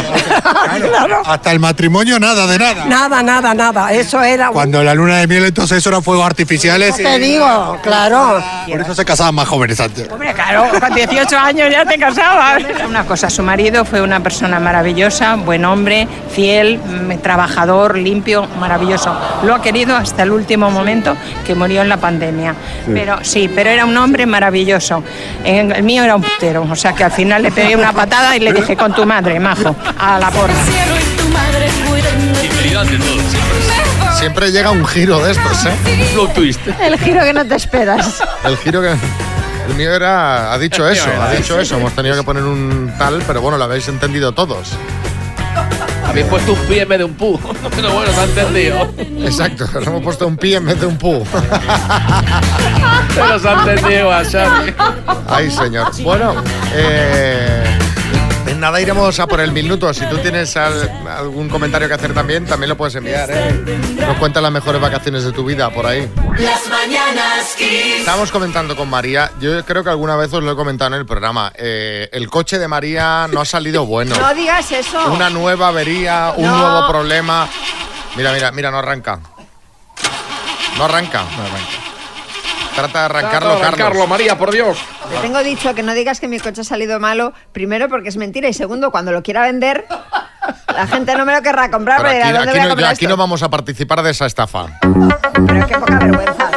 Claro. 0.90 1.22
Hasta 1.25 1.51
el 1.51 1.60
matrimonio 1.60 2.19
nada 2.19 2.48
de 2.48 2.57
nada. 2.57 2.86
Nada, 2.86 3.22
nada, 3.22 3.54
nada, 3.54 3.92
eso 3.94 4.22
era... 4.24 4.50
Cuando 4.50 4.81
la 4.84 4.94
luna 4.96 5.18
de 5.18 5.28
miel 5.28 5.46
entonces 5.46 5.78
eso 5.80 5.90
eran 5.90 6.01
fuegos 6.04 6.25
artificiales. 6.25 6.98
y- 7.00 7.04
Te 7.04 7.19
digo, 7.19 7.78
claro. 7.84 8.42
Por 8.68 8.81
eso 8.81 8.96
se 8.96 9.06
casaban 9.06 9.36
más 9.36 9.48
jóvenes 9.48 9.80
antes. 9.80 10.10
Hombre, 10.10 10.34
claro, 10.39 10.80
con 10.80 10.94
18 10.94 11.38
años 11.38 11.69
ya 11.71 11.86
te 11.86 11.97
casabas. 11.97 12.63
Una 12.88 13.06
cosa, 13.06 13.30
su 13.30 13.44
marido 13.44 13.86
fue 13.86 14.01
una 14.01 14.21
persona 14.21 14.59
maravillosa, 14.59 15.36
buen 15.36 15.65
hombre, 15.65 16.07
fiel, 16.31 16.77
mm, 16.80 17.18
trabajador, 17.19 17.97
limpio, 17.97 18.47
maravilloso. 18.59 19.15
Lo 19.44 19.56
ha 19.56 19.62
querido 19.62 19.95
hasta 19.95 20.24
el 20.24 20.31
último 20.31 20.71
momento 20.71 21.15
que 21.45 21.56
murió 21.56 21.81
en 21.81 21.89
la 21.89 21.97
pandemia. 21.97 22.56
Pero 22.88 23.19
sí, 23.24 23.50
pero 23.53 23.69
era 23.69 23.86
un 23.86 23.97
hombre 23.97 24.25
maravilloso. 24.25 25.03
El 25.44 25.83
mío 25.83 26.03
era 26.03 26.15
un 26.15 26.24
putero, 26.24 26.65
o 26.69 26.75
sea 26.75 26.94
que 26.94 27.03
al 27.03 27.12
final 27.12 27.44
le 27.44 27.51
pegué 27.51 27.75
una 27.75 27.94
patada 27.94 28.36
y 28.36 28.39
le 28.39 28.53
dije 28.53 28.77
con 28.77 28.94
tu 28.94 29.06
madre, 29.06 29.39
majo, 29.39 29.75
a 29.97 30.19
la 30.19 30.31
porra. 30.31 30.53
Siempre 30.63 31.00
Siempre 34.18 34.51
llega 34.51 34.71
un 34.71 34.86
giro 34.86 35.19
de 35.24 35.31
estos, 35.31 35.65
¿eh? 35.65 36.09
plot 36.13 36.33
twist. 36.33 36.59
El 36.81 36.97
giro 37.00 37.24
que 37.24 37.33
no 37.33 37.45
te 37.45 37.56
esperas. 37.56 38.21
El 38.44 38.57
giro 38.57 38.81
que... 38.81 39.29
El 39.69 39.75
mío 39.75 39.94
era... 39.94 40.51
Ha 40.51 40.57
dicho 40.57 40.88
eso, 40.89 41.10
ha 41.21 41.31
dicho 41.31 41.60
eso. 41.60 41.77
Hemos 41.77 41.94
tenido 41.94 42.16
que 42.16 42.24
poner 42.24 42.44
un 42.44 42.92
tal, 42.98 43.21
pero 43.27 43.42
bueno, 43.42 43.57
lo 43.57 43.63
habéis 43.63 43.88
entendido 43.88 44.31
todos. 44.31 44.69
Habéis 46.06 46.25
puesto 46.25 46.54
un 46.54 46.60
pie 46.62 46.81
en 46.81 46.89
vez 46.89 46.98
de 46.98 47.04
un 47.06 47.13
pu. 47.13 47.39
Pero 47.75 47.94
bueno, 47.94 48.12
se 48.12 48.19
ha 48.19 48.24
entendido. 48.24 48.92
Exacto, 49.19 49.68
le 49.80 49.86
hemos 49.86 50.01
puesto 50.01 50.25
un 50.25 50.38
pie 50.38 50.56
en 50.56 50.66
vez 50.66 50.80
de 50.80 50.88
un 50.88 50.98
pu. 50.98 51.24
Pero 53.16 53.38
se 53.38 53.48
ha 53.48 53.54
entendido, 53.54 54.12
a 54.12 54.24
Xavi. 54.24 54.74
Ay, 55.27 55.51
señor. 55.51 55.92
Bueno, 56.01 56.33
eh, 56.74 57.69
en 58.60 58.62
nada 58.64 58.82
iremos 58.82 59.18
a 59.22 59.26
por 59.26 59.40
el 59.40 59.54
minuto. 59.54 59.94
Si 59.94 60.06
tú 60.08 60.18
tienes 60.18 60.58
al- 60.58 60.92
algún 61.08 61.48
comentario 61.48 61.88
que 61.88 61.94
hacer 61.94 62.14
también, 62.14 62.46
también 62.46 62.68
lo 62.68 62.76
puedes 62.76 62.94
enviar. 62.94 63.30
¿eh? 63.32 63.54
Nos 64.06 64.18
cuentas 64.18 64.44
las 64.44 64.52
mejores 64.52 64.82
vacaciones 64.82 65.24
de 65.24 65.32
tu 65.32 65.46
vida 65.46 65.70
por 65.70 65.86
ahí. 65.86 66.12
Las 66.38 66.68
mañanas 66.68 67.56
Kiss. 67.58 68.00
Estábamos 68.00 68.32
comentando 68.32 68.76
con 68.76 68.90
María, 68.90 69.32
yo 69.40 69.64
creo 69.64 69.82
que 69.86 69.90
alguna 69.92 70.18
vez 70.18 70.34
os 70.34 70.44
lo 70.44 70.52
he 70.52 70.56
comentado 70.58 70.94
en 70.94 71.00
el 71.00 71.06
programa, 71.06 71.54
eh, 71.56 72.10
el 72.12 72.30
coche 72.30 72.60
de 72.60 72.68
María 72.68 73.28
no 73.32 73.40
ha 73.40 73.46
salido 73.46 73.86
bueno. 73.86 74.14
No 74.20 74.34
digas 74.36 74.70
eso. 74.74 75.06
Una 75.14 75.30
nueva 75.30 75.70
avería, 75.70 76.34
un 76.36 76.46
No. 76.46 76.58
nuevo 76.58 76.88
problema. 76.90 77.48
Mira, 78.18 78.34
mira, 78.34 78.52
mira, 78.52 78.72
no 78.72 78.80
arranca. 78.80 79.22
No 80.78 80.84
arranca. 80.84 81.24
Trata 82.75 83.00
de 83.00 83.06
arrancarlo, 83.06 83.39
Trata 83.39 83.56
de 83.56 83.68
arrancarlo, 83.68 83.86
Carlos. 83.92 84.10
María, 84.10 84.38
por 84.38 84.51
Dios. 84.51 84.77
Te 85.10 85.18
tengo 85.19 85.44
dicho 85.44 85.74
que 85.75 85.83
no 85.83 85.94
digas 85.94 86.19
que 86.19 86.27
mi 86.27 86.39
coche 86.39 86.62
ha 86.62 86.63
salido 86.63 87.00
malo, 87.00 87.33
primero 87.51 87.89
porque 87.89 88.10
es 88.10 88.18
mentira 88.18 88.48
y 88.48 88.54
segundo, 88.54 88.92
cuando 88.92 89.12
lo 89.12 89.24
quiera 89.24 89.42
vender, 89.42 89.86
la 90.74 90.88
gente 90.88 91.16
no 91.16 91.25
me 91.25 91.33
lo 91.33 91.42
querrá 91.42 91.69
comprar. 91.69 92.01
Pero 92.01 92.10
aquí, 92.10 92.21
¿a 92.21 92.33
dónde 92.33 92.39
aquí 92.39 92.50
voy 92.51 92.60
a 92.60 92.63
no, 92.63 92.69
comprar 92.69 92.92
aquí 92.92 93.06
esto? 93.06 93.10
no 93.10 93.18
vamos 93.18 93.44
a 93.44 93.50
participar 93.50 94.01
de 94.01 94.12
esa 94.12 94.25
estafa. 94.25 94.68
Pero 94.81 95.68
qué 95.68 95.77
poca 95.77 96.00
vergüenza. 96.00 96.50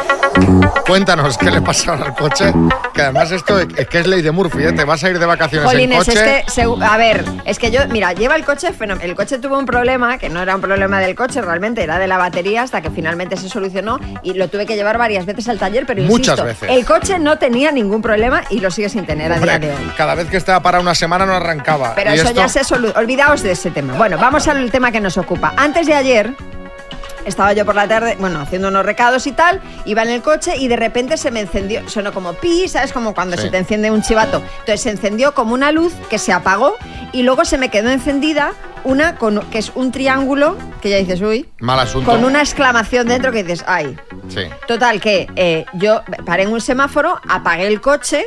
Cuéntanos 0.85 1.37
qué 1.37 1.49
le 1.51 1.61
pasa 1.61 1.91
ahora 1.91 2.05
al 2.07 2.15
coche. 2.15 2.53
Que 2.93 3.01
además 3.01 3.31
esto 3.31 3.59
es 3.59 3.87
que 3.87 3.99
es 3.99 4.07
ley 4.07 4.21
de 4.21 4.31
Murphy, 4.31 4.63
¿eh? 4.65 4.71
Te 4.73 4.83
vas 4.83 5.03
a 5.03 5.09
ir 5.09 5.17
de 5.17 5.25
vacaciones 5.25 5.67
Jolines, 5.67 5.95
en 5.95 6.01
es 6.01 6.07
coche. 6.19 6.43
que, 6.45 6.51
segu- 6.61 6.83
a 6.83 6.97
ver, 6.97 7.25
es 7.45 7.57
que 7.57 7.71
yo, 7.71 7.81
mira, 7.89 8.13
lleva 8.13 8.35
el 8.35 8.45
coche, 8.45 8.67
el 9.01 9.15
coche 9.15 9.39
tuvo 9.39 9.57
un 9.57 9.65
problema, 9.65 10.17
que 10.17 10.29
no 10.29 10.41
era 10.41 10.55
un 10.55 10.61
problema 10.61 10.99
del 10.99 11.15
coche 11.15 11.41
realmente, 11.41 11.81
era 11.83 11.97
de 11.97 12.07
la 12.07 12.17
batería, 12.17 12.61
hasta 12.61 12.81
que 12.81 12.91
finalmente 12.91 13.37
se 13.37 13.49
solucionó 13.49 13.99
y 14.21 14.33
lo 14.33 14.47
tuve 14.47 14.65
que 14.65 14.75
llevar 14.75 14.97
varias 14.97 15.25
veces 15.25 15.47
al 15.49 15.57
taller, 15.57 15.85
pero 15.87 16.01
Muchas 16.03 16.37
insisto, 16.39 16.43
veces. 16.45 16.69
el 16.69 16.85
coche 16.85 17.17
no 17.19 17.37
tenía 17.39 17.71
ningún 17.71 18.01
problema 18.01 18.43
y 18.49 18.59
lo 18.59 18.69
sigue 18.69 18.89
sin 18.89 19.05
tener 19.05 19.31
a 19.31 19.39
día 19.39 19.53
Hombre, 19.55 19.67
de 19.69 19.73
hoy. 19.73 19.91
cada 19.97 20.13
vez 20.15 20.27
que 20.29 20.37
estaba 20.37 20.61
para 20.61 20.79
una 20.79 20.93
semana 20.93 21.25
no 21.25 21.33
arrancaba. 21.33 21.93
Pero 21.95 22.11
eso 22.11 22.23
esto- 22.27 22.35
ya 22.35 22.47
se 22.47 22.63
solucionó. 22.63 22.99
Olvidaos 22.99 23.41
de 23.41 23.51
ese 23.51 23.71
tema. 23.71 23.93
Bueno, 23.93 24.17
vamos 24.19 24.47
al 24.47 24.69
tema 24.71 24.91
que 24.91 24.99
nos 24.99 25.17
ocupa. 25.17 25.53
Antes 25.57 25.87
de 25.87 25.93
ayer. 25.95 26.35
Estaba 27.25 27.53
yo 27.53 27.65
por 27.65 27.75
la 27.75 27.87
tarde, 27.87 28.17
bueno, 28.19 28.39
haciendo 28.41 28.67
unos 28.67 28.85
recados 28.85 29.27
y 29.27 29.31
tal, 29.31 29.61
iba 29.85 30.03
en 30.03 30.09
el 30.09 30.21
coche 30.21 30.55
y 30.57 30.67
de 30.67 30.75
repente 30.75 31.17
se 31.17 31.31
me 31.31 31.39
encendió, 31.41 31.87
sonó 31.89 32.11
como 32.13 32.33
pi, 32.33 32.67
¿sabes? 32.67 32.91
Como 32.91 33.13
cuando 33.13 33.35
Sí. 33.37 33.43
se 33.43 33.49
te 33.49 33.57
enciende 33.57 33.91
un 33.91 34.01
chivato. 34.01 34.37
Entonces 34.59 34.81
se 34.81 34.89
encendió 34.89 35.33
como 35.33 35.53
una 35.53 35.71
luz 35.71 35.93
que 36.09 36.17
se 36.19 36.33
apagó 36.33 36.75
y 37.11 37.23
luego 37.23 37.45
se 37.45 37.57
me 37.57 37.69
quedó 37.69 37.89
encendida 37.89 38.53
una 38.83 39.15
con, 39.15 39.39
que 39.49 39.59
es 39.59 39.71
un 39.75 39.91
triángulo, 39.91 40.57
que 40.81 40.89
ya 40.89 40.97
dices, 40.97 41.21
uy, 41.21 41.47
Mal 41.59 41.79
asunto. 41.79 42.09
con 42.09 42.23
una 42.25 42.39
exclamación 42.39 43.07
dentro 43.07 43.31
que 43.31 43.43
dices, 43.43 43.63
ay. 43.67 43.95
Sí. 44.29 44.41
Total, 44.67 44.99
que 45.01 45.27
eh, 45.35 45.65
yo 45.73 46.01
paré 46.25 46.43
en 46.43 46.51
un 46.53 46.61
semáforo, 46.61 47.19
apagué 47.27 47.67
el 47.67 47.81
coche 47.81 48.25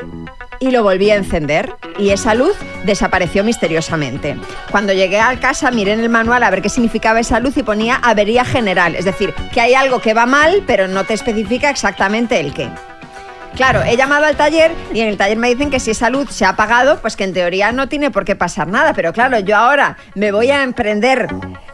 y 0.61 0.71
lo 0.71 0.83
volví 0.83 1.11
a 1.11 1.17
encender. 1.17 1.75
Y 1.99 2.11
esa 2.11 2.35
luz 2.35 2.55
desapareció 2.85 3.45
misteriosamente. 3.45 4.37
Cuando 4.71 4.93
llegué 4.93 5.21
a 5.21 5.39
casa, 5.41 5.71
miré 5.71 5.93
en 5.93 6.01
el 6.01 6.09
manual 6.09 6.43
a 6.43 6.51
ver 6.51 6.63
qué 6.63 6.69
significaba 6.69 7.21
esa 7.21 7.41
luz 7.41 7.57
y 7.57 7.63
ponía 7.63 7.97
avería 7.97 8.45
general. 8.45 8.95
Es 8.95 9.05
decir, 9.05 9.33
que 9.53 9.61
hay 9.61 9.75
algo 9.75 10.01
que 10.01 10.15
va 10.15 10.27
mal, 10.27 10.63
pero 10.67 10.89
no 10.89 11.05
te 11.05 11.15
especifica 11.15 11.71
exactamente 11.71 12.41
el 12.41 12.53
qué. 12.53 12.71
Claro, 13.57 13.83
he 13.83 13.97
llamado 13.97 14.27
al 14.27 14.37
taller 14.37 14.73
y 14.93 15.01
en 15.01 15.09
el 15.09 15.17
taller 15.17 15.37
me 15.39 15.49
dicen 15.49 15.71
que 15.71 15.81
si 15.81 15.91
esa 15.91 16.11
luz 16.11 16.31
se 16.31 16.45
ha 16.45 16.51
apagado, 16.51 16.99
pues 17.01 17.17
que 17.17 17.25
en 17.25 17.33
teoría 17.33 17.73
no 17.73 17.89
tiene 17.89 18.11
por 18.11 18.25
qué 18.25 18.37
pasar 18.37 18.69
nada. 18.69 18.93
Pero 18.95 19.13
claro, 19.13 19.39
yo 19.41 19.57
ahora 19.57 19.97
me 20.15 20.31
voy 20.31 20.51
a 20.51 20.63
emprender 20.63 21.29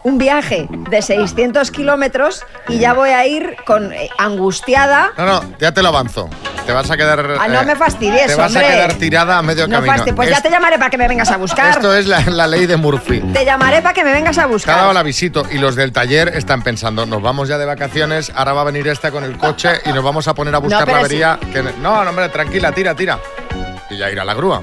un 0.04 0.18
viaje 0.18 0.66
de 0.70 1.02
600 1.02 1.70
kilómetros 1.70 2.44
y 2.68 2.78
ya 2.78 2.92
voy 2.92 3.10
a 3.10 3.26
ir 3.26 3.56
con 3.66 3.92
eh, 3.92 4.08
angustiada. 4.18 5.10
No, 5.16 5.26
no, 5.26 5.54
ya 5.58 5.72
te 5.72 5.82
lo 5.82 5.88
avanzo. 5.88 6.28
Te 6.66 6.70
vas 6.72 6.88
a 6.92 6.96
quedar. 6.96 7.36
Ah, 7.40 7.48
no 7.48 7.60
eh, 7.62 7.64
me 7.64 7.74
fastidies, 7.74 8.28
Te 8.28 8.34
vas 8.36 8.46
hombre. 8.52 8.66
a 8.66 8.70
quedar 8.70 8.92
tirada 8.94 9.38
a 9.38 9.42
medio 9.42 9.66
No 9.66 9.82
camino. 9.82 10.14
pues 10.14 10.30
ya 10.30 10.40
te 10.40 10.48
llamaré 10.50 10.78
para 10.78 10.90
que 10.90 10.98
me 10.98 11.08
vengas 11.08 11.28
a 11.30 11.36
buscar. 11.36 11.70
Esto 11.70 11.92
es 11.96 12.06
la, 12.06 12.20
la 12.20 12.46
ley 12.46 12.66
de 12.66 12.76
Murphy. 12.76 13.20
Te 13.32 13.44
llamaré 13.44 13.82
para 13.82 13.92
que 13.94 14.04
me 14.04 14.12
vengas 14.12 14.38
a 14.38 14.46
buscar. 14.46 14.76
dado 14.76 14.92
la 14.92 15.02
visita 15.02 15.42
y 15.50 15.58
los 15.58 15.74
del 15.74 15.90
taller 15.92 16.28
están 16.36 16.62
pensando, 16.62 17.04
nos 17.04 17.20
vamos 17.20 17.48
ya 17.48 17.58
de 17.58 17.64
vacaciones, 17.64 18.30
ahora 18.36 18.52
va 18.52 18.60
a 18.60 18.64
venir 18.64 18.86
esta 18.86 19.10
con 19.10 19.24
el 19.24 19.36
coche 19.38 19.70
y 19.84 19.92
nos 19.92 20.04
vamos 20.04 20.28
a 20.28 20.34
poner 20.34 20.54
a 20.54 20.58
buscar 20.58 20.86
la 20.86 20.98
avería. 20.98 21.38
que- 21.52 21.71
no, 21.80 22.04
no, 22.04 22.10
hombre, 22.10 22.28
tranquila, 22.28 22.72
tira, 22.72 22.94
tira. 22.94 23.18
Y 23.90 23.98
ya 23.98 24.10
irá 24.10 24.24
la 24.24 24.34
grúa. 24.34 24.62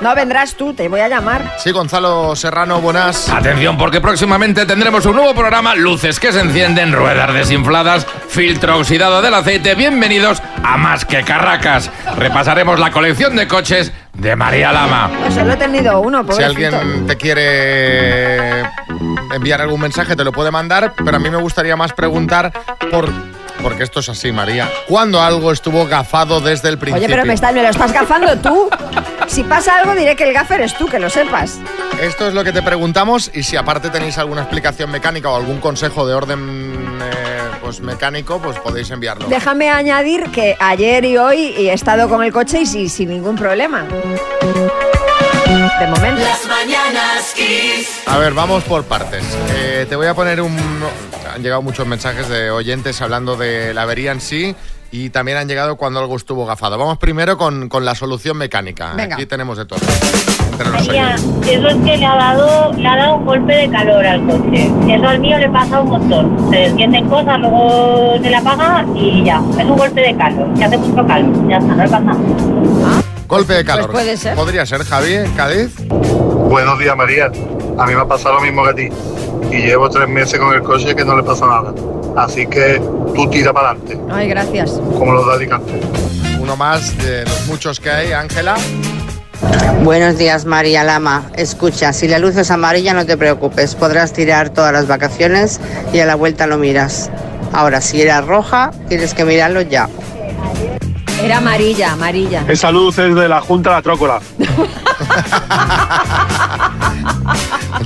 No 0.00 0.14
vendrás 0.14 0.54
tú, 0.54 0.74
te 0.74 0.88
voy 0.88 1.00
a 1.00 1.08
llamar. 1.08 1.56
Sí, 1.58 1.72
Gonzalo 1.72 2.36
Serrano, 2.36 2.80
buenas. 2.80 3.28
Atención, 3.30 3.76
porque 3.76 4.00
próximamente 4.00 4.64
tendremos 4.64 5.04
un 5.06 5.16
nuevo 5.16 5.34
programa, 5.34 5.74
luces 5.74 6.20
que 6.20 6.32
se 6.32 6.40
encienden, 6.40 6.92
ruedas 6.92 7.34
desinfladas, 7.34 8.06
filtro 8.28 8.76
oxidado 8.78 9.20
del 9.22 9.34
aceite. 9.34 9.74
Bienvenidos 9.74 10.40
a 10.62 10.76
Más 10.76 11.04
que 11.04 11.24
Carracas. 11.24 11.90
Repasaremos 12.16 12.78
la 12.78 12.92
colección 12.92 13.34
de 13.34 13.48
coches 13.48 13.90
de 14.14 14.36
María 14.36 14.70
Lama. 14.70 15.10
Pues 15.20 15.34
solo 15.34 15.54
he 15.54 15.56
tenido 15.56 15.98
uno, 16.00 16.20
Si 16.20 16.26
pobrecito. 16.28 16.76
alguien 16.76 17.06
te 17.08 17.16
quiere 17.16 18.60
enviar 19.34 19.60
algún 19.62 19.80
mensaje, 19.80 20.14
te 20.14 20.22
lo 20.22 20.30
puede 20.30 20.52
mandar, 20.52 20.94
pero 21.04 21.16
a 21.16 21.20
mí 21.20 21.28
me 21.28 21.38
gustaría 21.38 21.74
más 21.74 21.92
preguntar 21.92 22.52
por. 22.92 23.08
Porque 23.62 23.82
esto 23.82 24.00
es 24.00 24.08
así, 24.08 24.30
María. 24.32 24.70
¿Cuándo 24.86 25.20
algo 25.20 25.50
estuvo 25.52 25.86
gafado 25.86 26.40
desde 26.40 26.68
el 26.68 26.78
principio? 26.78 27.06
Oye, 27.06 27.14
pero 27.14 27.26
me, 27.26 27.34
está- 27.34 27.52
me 27.52 27.62
lo 27.62 27.68
estás 27.68 27.92
gafando 27.92 28.36
tú. 28.38 28.68
Si 29.26 29.42
pasa 29.42 29.78
algo, 29.78 29.94
diré 29.94 30.16
que 30.16 30.24
el 30.24 30.32
gaffer 30.32 30.60
es 30.62 30.74
tú, 30.76 30.86
que 30.86 30.98
lo 30.98 31.10
sepas. 31.10 31.58
Esto 32.00 32.28
es 32.28 32.34
lo 32.34 32.44
que 32.44 32.52
te 32.52 32.62
preguntamos 32.62 33.30
y 33.34 33.42
si 33.42 33.56
aparte 33.56 33.90
tenéis 33.90 34.16
alguna 34.18 34.42
explicación 34.42 34.90
mecánica 34.90 35.28
o 35.30 35.36
algún 35.36 35.58
consejo 35.58 36.06
de 36.06 36.14
orden 36.14 36.98
eh, 37.02 37.40
pues 37.60 37.80
mecánico, 37.80 38.40
pues 38.40 38.58
podéis 38.60 38.90
enviarlo. 38.90 39.28
Déjame 39.28 39.68
añadir 39.70 40.30
que 40.30 40.56
ayer 40.60 41.04
y 41.04 41.18
hoy 41.18 41.54
he 41.56 41.72
estado 41.72 42.08
con 42.08 42.22
el 42.22 42.32
coche 42.32 42.60
y 42.60 42.88
sin 42.88 43.08
ningún 43.10 43.36
problema. 43.36 43.84
De 45.78 45.86
momento. 45.86 46.20
Las 46.20 46.46
mañanas 46.48 47.34
Kiss. 47.36 48.02
A 48.06 48.18
ver, 48.18 48.34
vamos 48.34 48.64
por 48.64 48.84
partes. 48.84 49.24
Eh, 49.50 49.86
te 49.88 49.94
voy 49.94 50.06
a 50.06 50.14
poner 50.14 50.40
un... 50.40 50.56
Han 51.34 51.42
llegado 51.42 51.62
muchos 51.62 51.86
mensajes 51.86 52.28
de 52.28 52.50
oyentes 52.50 53.00
hablando 53.00 53.36
de 53.36 53.72
la 53.74 53.82
avería 53.82 54.10
en 54.10 54.20
sí 54.20 54.56
y 54.90 55.10
también 55.10 55.38
han 55.38 55.46
llegado 55.46 55.76
cuando 55.76 56.00
algo 56.00 56.16
estuvo 56.16 56.46
gafado. 56.46 56.78
Vamos 56.78 56.98
primero 56.98 57.38
con, 57.38 57.68
con 57.68 57.84
la 57.84 57.94
solución 57.94 58.36
mecánica. 58.36 58.94
Venga. 58.94 59.14
Aquí 59.14 59.26
tenemos 59.26 59.56
de 59.56 59.66
todo. 59.66 59.78
María, 60.72 61.14
eso 61.14 61.68
es 61.68 61.76
que 61.84 61.96
le 61.96 62.06
ha 62.06 62.16
dado 62.16 62.72
le 62.72 62.88
ha 62.88 62.96
dado 62.96 63.16
un 63.16 63.26
golpe 63.26 63.52
de 63.54 63.70
calor 63.70 64.04
al 64.04 64.26
coche. 64.26 64.70
Eso 64.88 65.08
al 65.08 65.20
mío 65.20 65.38
le 65.38 65.48
pasa 65.48 65.80
un 65.80 65.90
montón. 65.90 66.50
Se 66.50 66.56
descienden 66.56 67.08
cosas, 67.08 67.38
luego 67.38 68.16
se 68.20 68.30
le 68.30 68.36
apaga 68.36 68.84
y 68.96 69.22
ya. 69.24 69.40
Es 69.56 69.64
un 69.64 69.76
golpe 69.76 70.00
de 70.00 70.16
calor. 70.16 70.52
Que 70.54 70.64
hace 70.64 70.78
mucho 70.78 71.06
calor. 71.06 71.48
Ya 71.48 71.58
está, 71.58 71.74
no 71.74 71.84
le 71.84 71.88
pasa 71.88 72.00
nada. 72.00 73.02
Golpe 73.28 73.52
de 73.52 73.64
calor. 73.64 73.92
puede 73.92 74.16
ser. 74.16 74.34
Podría 74.34 74.64
ser, 74.64 74.82
Javi, 74.84 75.14
en 75.14 75.30
Cádiz. 75.32 75.70
Buenos 75.88 76.78
días, 76.78 76.96
María. 76.96 77.26
A 77.78 77.86
mí 77.86 77.94
me 77.94 78.00
ha 78.00 78.06
pasado 78.08 78.36
lo 78.36 78.40
mismo 78.40 78.64
que 78.64 78.70
a 78.70 78.74
ti. 78.74 78.88
Y 79.54 79.62
llevo 79.66 79.88
tres 79.90 80.08
meses 80.08 80.40
con 80.40 80.54
el 80.54 80.62
coche 80.62 80.94
que 80.96 81.04
no 81.04 81.14
le 81.16 81.22
pasa 81.22 81.46
nada. 81.46 81.74
Así 82.16 82.46
que 82.46 82.80
tú 83.14 83.28
tira 83.30 83.52
para 83.52 83.70
adelante, 83.70 83.98
Ay, 84.10 84.28
gracias. 84.28 84.70
como 84.98 85.12
los 85.12 85.26
de 85.26 85.32
Alicante. 85.34 85.72
Uno 86.40 86.56
más 86.56 86.96
de 86.98 87.24
los 87.24 87.46
muchos 87.46 87.78
que 87.80 87.90
hay, 87.90 88.12
Ángela. 88.12 88.56
Buenos 89.84 90.16
días, 90.16 90.44
María 90.46 90.82
Lama. 90.82 91.30
Escucha, 91.36 91.92
si 91.92 92.08
la 92.08 92.18
luz 92.18 92.36
es 92.36 92.50
amarilla, 92.50 92.94
no 92.94 93.06
te 93.06 93.16
preocupes. 93.16 93.74
Podrás 93.74 94.12
tirar 94.14 94.50
todas 94.50 94.72
las 94.72 94.88
vacaciones 94.88 95.60
y 95.92 96.00
a 96.00 96.06
la 96.06 96.14
vuelta 96.16 96.46
lo 96.46 96.56
miras. 96.58 97.10
Ahora, 97.52 97.80
si 97.80 98.00
era 98.02 98.20
roja, 98.22 98.72
tienes 98.88 99.14
que 99.14 99.24
mirarlo 99.24 99.60
ya. 99.60 99.88
Era 101.22 101.38
amarilla, 101.38 101.92
amarilla. 101.92 102.44
Esa 102.48 102.70
luz 102.70 102.98
es 102.98 103.14
de 103.14 103.28
la 103.28 103.40
Junta 103.40 103.70
de 103.70 103.76
la 103.76 103.82
Trócola. 103.82 104.20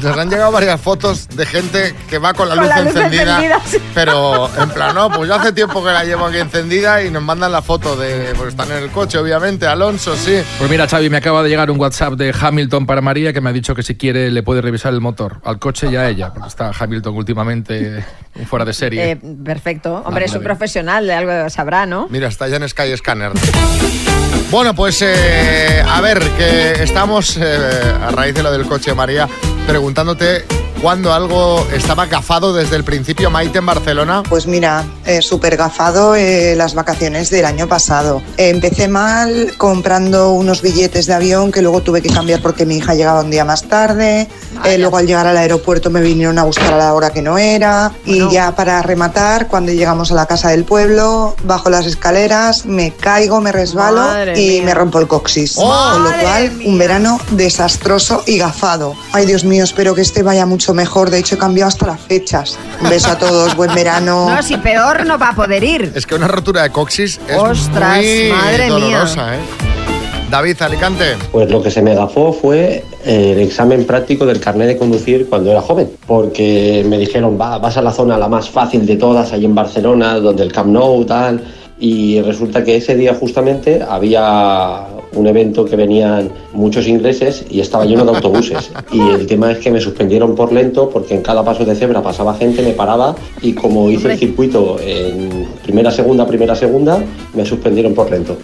Nos 0.03 0.19
han 0.19 0.31
llegado 0.31 0.51
varias 0.53 0.81
fotos 0.81 1.29
de 1.29 1.47
gente 1.47 1.95
que 2.09 2.19
va 2.19 2.35
con 2.35 2.49
la, 2.49 2.55
Con 2.55 2.65
luz, 2.65 2.75
la 2.75 2.83
luz 2.83 2.97
encendida, 2.97 3.37
encendida, 3.37 3.61
sí. 3.65 3.79
pero 3.95 4.51
en 4.61 4.71
plan, 4.71 4.95
no, 4.95 5.11
pues 5.11 5.29
yo 5.29 5.35
hace 5.35 5.53
tiempo 5.53 5.85
que 5.85 5.91
la 5.91 6.05
llevo 6.05 6.27
aquí 6.27 6.39
encendida 6.39 7.03
y 7.03 7.11
nos 7.11 7.23
mandan 7.23 7.53
la 7.53 7.63
foto 7.63 7.97
de, 7.97 8.33
porque 8.37 8.51
están 8.51 8.71
en 8.71 8.83
el 8.83 8.91
coche, 8.91 9.19
obviamente, 9.19 9.67
Alonso, 9.67 10.17
sí. 10.17 10.43
Pues 10.59 10.71
mira, 10.71 10.89
Xavi, 10.89 11.11
me 11.11 11.19
acaba 11.19 11.43
de 11.43 11.49
llegar 11.49 11.71
un 11.71 11.79
WhatsApp 11.81 12.15
de 12.15 12.35
Hamilton 12.39 12.87
para 12.87 13.01
María 13.01 13.33
que 13.33 13.41
me 13.41 13.51
ha 13.51 13.53
dicho 13.53 13.75
que 13.75 13.83
si 13.83 13.97
quiere 13.97 14.31
le 14.31 14.43
puede 14.43 14.61
revisar 14.61 14.93
el 14.93 15.01
motor 15.01 15.41
al 15.45 15.59
coche 15.59 15.89
y 15.91 15.97
a 15.97 16.09
ella, 16.09 16.33
porque 16.33 16.49
está 16.49 16.71
Hamilton 16.79 17.17
últimamente 17.17 18.05
fuera 18.49 18.65
de 18.65 18.73
serie. 18.73 19.11
Eh, 19.11 19.21
perfecto. 19.45 20.03
Hombre, 20.05 20.25
es 20.25 20.35
un 20.35 20.43
profesional, 20.43 21.07
de 21.07 21.15
algo 21.15 21.51
sabrá, 21.51 21.87
¿no? 21.87 22.07
Mira, 22.11 22.29
está 22.29 22.49
ya 22.49 22.57
en 22.57 22.69
Sky 22.69 22.97
Scanner. 22.97 23.33
Bueno, 24.51 24.75
pues 24.75 25.01
eh, 25.01 25.83
a 25.87 26.01
ver, 26.03 26.21
que 26.37 26.83
estamos 26.83 27.39
eh, 27.39 27.95
a 28.03 28.11
raíz 28.11 28.35
de 28.35 28.43
lo 28.43 28.53
del 28.53 28.67
coche, 28.67 28.95
María, 28.95 29.27
preguntándote 29.67 30.45
cuándo 30.83 31.13
algo 31.13 31.65
estaba 31.73 32.07
gafado 32.07 32.53
desde 32.53 32.75
el 32.75 32.83
principio, 32.83 33.31
Maite, 33.31 33.59
en 33.59 33.67
Barcelona. 33.67 34.25
Pues 34.29 34.49
mira, 34.49 34.85
eh, 35.07 35.23
súper 35.23 35.57
gafado 35.57 36.17
eh, 36.17 36.55
las 36.57 36.75
vacaciones 36.75 37.31
del 37.31 37.45
año 37.45 37.69
pasado. 37.69 38.21
Eh, 38.37 38.49
empecé 38.49 38.89
mal 38.89 39.53
comprando 39.57 40.33
unos 40.33 40.61
billetes 40.61 41.07
de 41.07 41.15
avión 41.15 41.53
que 41.53 41.63
luego 41.63 41.83
tuve 41.83 42.03
que 42.03 42.11
cambiar 42.11 42.43
porque 42.43 42.67
mi 42.67 42.79
hija 42.79 42.95
llegaba 42.95 43.21
un 43.21 43.31
día 43.31 43.45
más 43.45 43.63
tarde. 43.63 44.29
Eh, 44.65 44.79
luego 44.79 44.97
al 44.97 45.07
llegar 45.07 45.27
al 45.27 45.37
aeropuerto 45.37 45.89
me 45.89 46.01
vinieron 46.01 46.39
a 46.39 46.43
buscar 46.43 46.75
a 46.75 46.77
la 46.77 46.95
hora 46.95 47.11
que 47.11 47.23
no 47.23 47.39
era. 47.39 47.93
Y 48.05 48.29
ya 48.31 48.55
para 48.57 48.83
rematar, 48.83 49.47
cuando 49.47 49.71
llegamos 49.71 50.11
a 50.11 50.15
la 50.15 50.27
casa 50.27 50.51
del 50.51 50.65
pueblo, 50.65 51.37
bajo 51.45 51.71
las 51.71 51.87
escaleras, 51.87 52.67
me 52.67 52.91
caigo, 52.93 53.41
me 53.41 53.53
resbalo 53.53 54.01
Madre 54.01 54.41
y 54.41 54.51
mía. 54.55 54.65
me 54.65 54.75
rompo 54.75 54.99
el 54.99 55.07
coxis. 55.07 55.55
Con 55.55 56.03
lo 56.05 56.11
cual, 56.21 56.53
un 56.65 56.77
verano 56.77 57.21
desastroso 57.31 58.25
y 58.27 58.39
gafado. 58.39 58.95
Ay, 59.13 59.27
Dios 59.27 59.45
mío, 59.45 59.63
espero 59.63 59.95
que 59.95 60.01
este 60.03 60.23
vaya 60.25 60.45
mucho 60.45 60.72
mejor. 60.75 61.11
De 61.11 61.19
hecho, 61.19 61.35
he 61.35 61.39
cambiado 61.39 61.69
hasta 61.69 61.87
las 61.87 62.01
fechas. 62.01 62.59
Un 62.81 62.89
beso 62.91 63.11
a 63.11 63.19
todos, 63.19 63.55
buen 63.57 63.75
verano. 63.75 64.29
No, 64.35 64.43
si 64.43 64.57
peor 64.57 65.07
no 65.07 65.19
va 65.19 65.31
a 65.31 65.35
poder 65.35 65.63
ir. 65.63 65.93
Es 65.95 66.07
que 66.07 66.15
una 66.15 66.29
rotura 66.29 66.63
de 66.63 66.71
coxis 66.71 67.21
es 67.29 67.37
Ostras, 67.37 67.99
muy 67.99 68.31
madre 68.31 68.65
mía. 68.67 68.75
dolorosa, 68.75 69.35
¿eh? 69.37 69.39
David, 70.31 70.63
Alicante. 70.63 71.05
Pues 71.31 71.51
lo 71.51 71.63
que 71.63 71.71
se 71.71 71.83
me 71.83 71.95
gafó 71.95 72.33
fue 72.33 72.83
eh, 73.05 73.33
el 73.37 73.41
examen 73.41 73.85
práctico 73.85 74.25
del 74.25 74.41
carnet 74.41 74.67
de 74.69 74.79
conducir 74.79 75.29
cuando 75.29 75.51
era 75.51 75.61
joven, 75.61 75.91
porque 76.07 76.83
me 76.89 76.97
dijeron, 76.97 77.39
va, 77.39 77.59
vas 77.59 77.77
a 77.77 77.83
la 77.83 77.93
zona 77.93 78.17
la 78.17 78.29
más 78.29 78.49
fácil 78.49 78.87
de 78.87 78.97
todas, 78.97 79.33
ahí 79.35 79.45
en 79.45 79.55
Barcelona, 79.55 80.15
donde 80.15 80.43
el 80.43 80.51
Camp 80.51 80.71
Nou, 80.71 81.05
tal, 81.05 81.45
y 81.79 82.23
resulta 82.23 82.65
que 82.65 82.77
ese 82.77 82.95
día 82.97 83.15
justamente 83.15 83.83
había 83.87 84.87
un 85.15 85.27
evento 85.27 85.65
que 85.65 85.77
venían 85.77 86.31
muchos 86.53 86.87
ingleses 86.87 87.45
y 87.51 87.61
estaba 87.61 87.85
lleno 87.85 88.05
de 88.05 88.11
autobuses. 88.17 88.71
Y 88.91 89.01
el 89.11 89.27
tema 89.27 89.53
es 89.53 89.59
que 89.59 89.71
me 89.71 89.81
suspendieron 89.81 90.35
por 90.35 90.53
lento 90.53 90.89
porque 90.91 91.15
en 91.15 91.23
cada 91.23 91.45
paso 91.45 91.65
de 91.65 91.75
cebra 91.75 92.03
pasaba 92.03 92.35
gente, 92.35 92.63
me 92.63 92.73
paraba 92.73 93.15
y 93.41 93.53
como 93.53 93.91
hice 93.91 94.13
el 94.13 94.19
circuito 94.19 94.79
en 94.81 95.47
primera, 95.63 95.91
segunda, 95.91 96.27
primera, 96.27 96.55
segunda, 96.55 96.99
me 97.35 97.45
suspendieron 97.45 97.95
por 97.95 98.11
lento. 98.11 98.37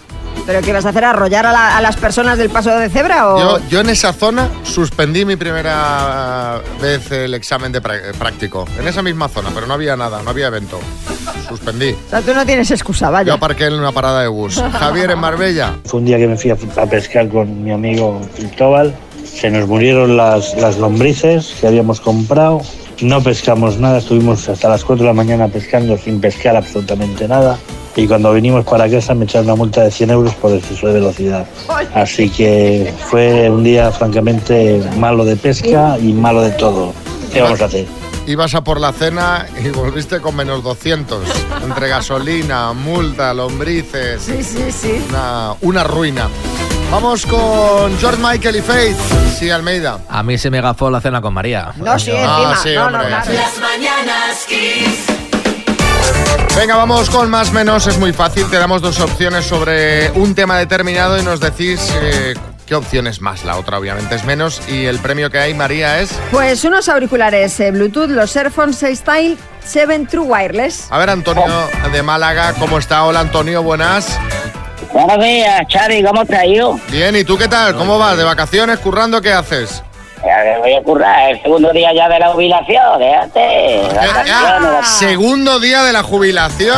¿Pero 0.45 0.61
qué 0.61 0.73
vas 0.73 0.85
a 0.85 0.89
hacer? 0.89 1.03
¿Arrollar 1.03 1.45
a, 1.45 1.51
la- 1.51 1.77
a 1.77 1.81
las 1.81 1.95
personas 1.97 2.37
del 2.37 2.49
paso 2.49 2.71
de 2.75 2.89
cebra 2.89 3.35
o...? 3.35 3.39
Yo, 3.39 3.59
yo 3.69 3.79
en 3.81 3.89
esa 3.89 4.13
zona 4.13 4.49
suspendí 4.63 5.23
mi 5.23 5.35
primera 5.35 6.59
vez 6.81 7.11
el 7.11 7.33
examen 7.35 7.71
de 7.71 7.81
prá- 7.83 8.13
práctico. 8.17 8.65
En 8.79 8.87
esa 8.87 9.03
misma 9.03 9.27
zona, 9.27 9.49
pero 9.53 9.67
no 9.67 9.73
había 9.75 9.95
nada, 9.95 10.21
no 10.23 10.29
había 10.31 10.47
evento. 10.47 10.79
Suspendí. 11.47 11.91
O 11.91 12.09
sea, 12.09 12.21
tú 12.21 12.33
no 12.33 12.45
tienes 12.45 12.69
excusa, 12.71 13.07
Yo 13.07 13.11
vaya. 13.11 13.33
aparqué 13.33 13.65
en 13.65 13.73
una 13.73 13.91
parada 13.91 14.21
de 14.21 14.27
bus. 14.27 14.61
Javier 14.73 15.11
en 15.11 15.19
Marbella. 15.19 15.75
Fue 15.85 15.99
un 15.99 16.05
día 16.05 16.17
que 16.17 16.27
me 16.27 16.37
fui 16.37 16.51
a, 16.51 16.57
a 16.81 16.85
pescar 16.85 17.27
con 17.29 17.63
mi 17.63 17.71
amigo 17.71 18.19
Cristóbal. 18.35 18.93
Se 19.25 19.49
nos 19.51 19.67
murieron 19.67 20.17
las, 20.17 20.55
las 20.55 20.77
lombrices 20.77 21.53
que 21.59 21.67
habíamos 21.67 21.99
comprado. 22.01 22.61
No 23.01 23.21
pescamos 23.23 23.77
nada, 23.77 23.99
estuvimos 23.99 24.49
hasta 24.49 24.67
las 24.69 24.83
4 24.83 25.03
de 25.03 25.07
la 25.09 25.13
mañana 25.13 25.47
pescando 25.47 25.97
sin 25.97 26.19
pescar 26.19 26.55
absolutamente 26.57 27.27
nada. 27.27 27.57
Y 27.95 28.07
cuando 28.07 28.33
vinimos 28.33 28.65
para 28.65 28.89
casa 28.89 29.13
me 29.13 29.25
echaron 29.25 29.47
una 29.47 29.55
multa 29.55 29.83
de 29.83 29.91
100 29.91 30.09
euros 30.11 30.33
por 30.35 30.51
exceso 30.53 30.87
de 30.87 30.93
velocidad. 30.93 31.45
Así 31.93 32.29
que 32.29 32.93
fue 33.09 33.49
un 33.49 33.63
día 33.63 33.91
francamente 33.91 34.81
malo 34.97 35.23
de 35.25 35.35
pesca 35.37 35.97
y 35.97 36.11
malo 36.13 36.41
de 36.41 36.51
todo. 36.51 36.93
¿Qué 37.33 37.41
vamos 37.41 37.61
a 37.61 37.65
hacer? 37.65 37.85
Ibas 38.29 38.53
a 38.53 38.61
por 38.63 38.79
la 38.79 38.91
cena 38.93 39.47
y 39.59 39.69
volviste 39.69 40.19
con 40.21 40.35
menos 40.35 40.61
200. 40.63 41.27
Entre 41.63 41.87
gasolina, 41.89 42.73
multa, 42.73 43.33
lombrices. 43.33 44.21
Sí, 44.21 44.43
sí, 44.43 44.71
sí. 44.71 45.03
Una, 45.09 45.53
una 45.61 45.83
ruina. 45.83 46.27
Vamos 46.91 47.25
con 47.25 47.97
George 47.99 48.21
Michael 48.21 48.57
y 48.57 48.61
Faith. 48.61 48.97
Sí, 49.39 49.49
Almeida. 49.49 49.99
A 50.07 50.21
mí 50.21 50.37
se 50.37 50.51
me 50.51 50.61
gafó 50.61 50.91
la 50.91 51.01
cena 51.01 51.21
con 51.21 51.33
María. 51.33 51.71
No, 51.77 51.97
sí, 51.97 52.11
Ah, 52.15 52.53
encima. 52.53 52.57
sí, 52.63 52.75
no, 52.75 52.85
hombre. 52.85 53.01
no, 53.01 53.07
claro. 53.07 53.33
Las 53.33 53.59
mañanas 53.59 54.45
Kiss. 54.47 55.05
Venga, 56.55 56.75
vamos 56.75 57.09
con 57.09 57.31
más 57.31 57.51
menos. 57.51 57.87
Es 57.87 57.97
muy 57.97 58.13
fácil. 58.13 58.45
Te 58.51 58.57
damos 58.57 58.81
dos 58.83 58.99
opciones 58.99 59.45
sobre 59.45 60.11
un 60.11 60.35
tema 60.35 60.57
determinado 60.59 61.17
y 61.19 61.23
nos 61.23 61.39
decís 61.39 61.79
eh, 62.01 62.35
qué 62.69 62.75
opción 62.75 63.07
es 63.07 63.19
más. 63.19 63.43
La 63.43 63.57
otra, 63.57 63.79
obviamente, 63.79 64.15
es 64.15 64.23
menos. 64.23 64.61
Y 64.69 64.85
el 64.85 64.99
premio 64.99 65.31
que 65.31 65.39
hay, 65.39 65.53
María, 65.55 65.99
es. 65.99 66.17
Pues 66.31 66.63
unos 66.63 66.87
auriculares 66.87 67.59
eh, 67.59 67.71
Bluetooth, 67.71 68.09
los 68.09 68.37
Airphone 68.37 68.73
6 68.73 68.99
Style 68.99 69.37
7 69.65 70.05
True 70.09 70.25
Wireless. 70.25 70.87
A 70.91 70.99
ver, 70.99 71.09
Antonio 71.09 71.45
de 71.91 72.03
Málaga, 72.03 72.53
¿cómo 72.59 72.77
está? 72.77 73.03
Hola, 73.03 73.21
Antonio, 73.21 73.63
buenas. 73.63 74.17
Buenos 74.93 75.23
días, 75.23 75.61
Xavi, 75.71 76.03
¿cómo 76.03 76.25
te 76.25 76.35
ha 76.35 76.45
ido? 76.45 76.79
Bien, 76.91 77.15
¿y 77.15 77.23
tú 77.23 77.37
qué 77.37 77.47
tal? 77.47 77.75
¿Cómo 77.75 77.97
vas? 77.97 78.17
¿De 78.17 78.23
vacaciones, 78.23 78.79
currando? 78.79 79.21
¿Qué 79.21 79.33
haces? 79.33 79.83
Ya 80.25 80.59
voy 80.59 80.73
a 80.73 80.83
currar, 80.83 81.31
el 81.31 81.41
segundo 81.41 81.71
día 81.71 81.93
ya 81.93 82.09
de 82.09 82.19
la 82.19 82.29
jubilación, 82.29 82.99
déjate. 82.99 83.81
Segundo 84.83 85.59
día 85.59 85.83
de 85.83 85.93
la 85.93 86.03
jubilación. 86.03 86.77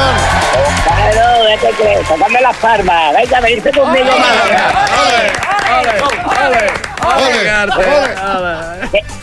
Claro, 0.83 1.47
¿qué 1.47 1.67
te 1.67 1.73
crees? 1.73 2.07
Tocadme 2.07 2.41
las 2.41 2.55
palmas. 2.57 3.15
Venga, 3.15 3.39
venirte 3.41 3.71
conmigo. 3.71 4.09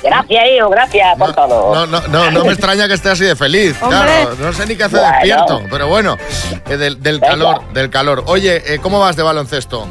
Gracias, 0.02 0.44
hijo, 0.56 0.70
gracias 0.70 1.18
por 1.18 1.34
todo. 1.34 1.74
No, 1.74 1.86
no, 1.86 2.08
no, 2.08 2.30
no 2.30 2.44
me 2.44 2.52
extraña 2.52 2.88
que 2.88 2.94
esté 2.94 3.10
así 3.10 3.24
de 3.24 3.36
feliz. 3.36 3.76
Claro, 3.78 4.34
no 4.38 4.52
sé 4.52 4.66
ni 4.66 4.76
qué 4.76 4.84
hace 4.84 4.96
Bueno. 4.96 5.12
despierto, 5.12 5.62
pero 5.70 5.88
bueno, 5.88 6.16
eh, 6.68 6.76
del, 6.76 7.20
calor, 7.20 7.62
del 7.72 7.90
calor. 7.90 8.24
Oye, 8.26 8.74
eh, 8.74 8.78
¿cómo 8.80 8.98
vas 9.00 9.16
de 9.16 9.22
baloncesto? 9.22 9.86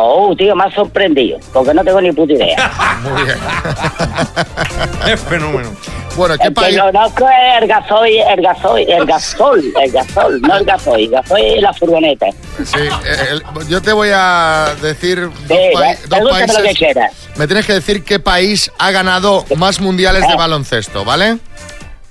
Oh, 0.00 0.34
tío, 0.36 0.54
me 0.54 0.64
has 0.64 0.74
sorprendido, 0.74 1.38
porque 1.52 1.74
no 1.74 1.82
tengo 1.82 2.00
ni 2.00 2.12
puta 2.12 2.32
idea. 2.34 2.70
Muy 3.02 3.22
bien. 3.24 3.38
Es 5.12 5.20
fenómeno. 5.22 5.70
Bueno, 6.16 6.36
¿qué 6.36 6.44
El 6.44 6.48
que 6.50 6.54
país? 6.54 6.78
conozco 6.78 7.26
es 7.28 7.62
el 7.62 7.68
gasoil, 7.68 8.18
el 8.20 8.42
gasoil, 8.42 8.90
el 8.90 9.06
gasol, 9.06 9.72
el 9.82 9.90
gasol, 9.92 10.40
no 10.42 10.56
el 10.56 10.64
gasoil, 10.64 11.04
el 11.04 11.10
gasoil 11.10 11.56
y 11.56 11.60
la 11.60 11.72
furgoneta. 11.72 12.26
Sí, 12.64 12.78
eh, 12.78 13.26
el- 13.30 13.42
yo 13.68 13.80
te 13.80 13.92
voy 13.92 14.10
a 14.12 14.74
decir 14.82 15.20
dos, 15.22 15.32
Sí, 15.48 15.54
dos 15.74 15.96
pregúntame 16.08 16.22
lo 16.22 16.28
que 16.28 16.54
países. 16.62 16.78
quieras. 16.78 17.12
Me 17.36 17.46
tienes 17.46 17.66
que 17.66 17.72
decir 17.74 18.04
qué 18.04 18.18
país 18.20 18.70
ha 18.78 18.90
ganado 18.90 19.44
más 19.56 19.80
mundiales 19.80 20.26
de 20.28 20.36
baloncesto, 20.36 21.04
¿vale? 21.04 21.38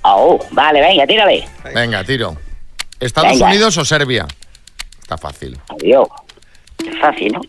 Oh, 0.02 0.38
vale, 0.50 0.80
venga, 0.80 1.06
tírale. 1.06 1.46
Venga, 1.74 2.02
tiro. 2.04 2.36
¿Estados 3.00 3.32
Venga. 3.32 3.46
Unidos 3.46 3.76
o 3.78 3.84
Serbia? 3.84 4.26
Está 5.00 5.16
fácil. 5.18 5.58
Adiós. 5.68 6.08
Es 6.86 6.98
fácil, 7.00 7.32
¿no? 7.32 7.40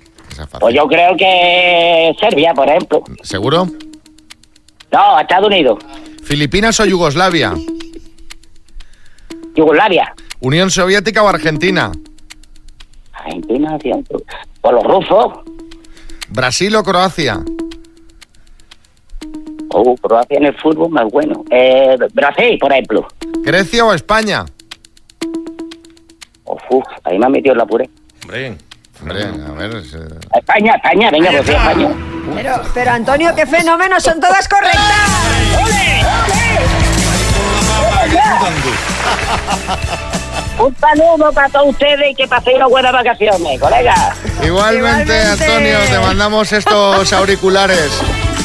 Fácil. 0.47 0.59
Pues 0.59 0.75
yo 0.75 0.87
creo 0.87 1.15
que 1.17 2.15
Serbia, 2.19 2.53
por 2.53 2.67
ejemplo. 2.67 3.03
¿Seguro? 3.23 3.67
No, 4.91 5.19
Estados 5.19 5.47
Unidos. 5.47 5.79
¿Filipinas 6.23 6.79
o 6.79 6.85
Yugoslavia? 6.85 7.53
Yugoslavia. 9.55 10.13
¿Unión 10.41 10.69
Soviética 10.71 11.21
o 11.23 11.27
Argentina? 11.27 11.91
Argentina, 13.13 13.77
cierto. 13.81 14.21
Por 14.61 14.73
los 14.73 14.83
rusos. 14.83 15.39
¿Brasil 16.29 16.75
o 16.75 16.83
Croacia? 16.83 17.39
Oh, 19.71 19.95
Croacia 19.97 20.37
en 20.37 20.45
el 20.45 20.57
fútbol 20.57 20.89
más 20.89 21.05
bueno. 21.11 21.43
Eh, 21.51 21.97
Brasil, 22.13 22.57
por 22.59 22.71
ejemplo. 22.71 23.07
¿Grecia 23.43 23.85
o 23.85 23.93
España? 23.93 24.45
Uf, 26.45 26.83
ahí 27.03 27.17
me 27.19 27.25
ha 27.25 27.29
metido 27.29 27.55
la 27.55 27.65
puré. 27.65 27.89
Hombre. 28.23 28.57
Hombre, 29.01 29.23
a 29.23 29.51
ver. 29.53 29.75
es, 29.77 29.93
eh, 29.93 29.99
España, 30.35 30.75
España, 30.75 31.11
venga, 31.11 31.31
pues 31.31 31.45
sí, 31.45 31.51
España. 31.53 31.89
Pero, 32.35 32.61
pero 32.73 32.91
Antonio, 32.91 33.33
qué 33.35 33.45
fenómeno, 33.45 33.99
son 33.99 34.19
todas 34.19 34.47
correctas. 34.47 34.83
Un 40.59 40.75
saludo 40.75 41.31
para 41.31 41.47
todos 41.49 41.69
ustedes 41.69 42.11
y 42.11 42.15
que 42.15 42.27
paséis 42.27 42.57
unas 42.57 42.69
buenas 42.69 42.91
vacaciones, 42.91 43.59
colega. 43.59 44.13
Igualmente, 44.43 45.21
Antonio, 45.21 45.77
te 45.89 45.99
mandamos 45.99 46.51
estos 46.51 47.13
auriculares. 47.13 47.91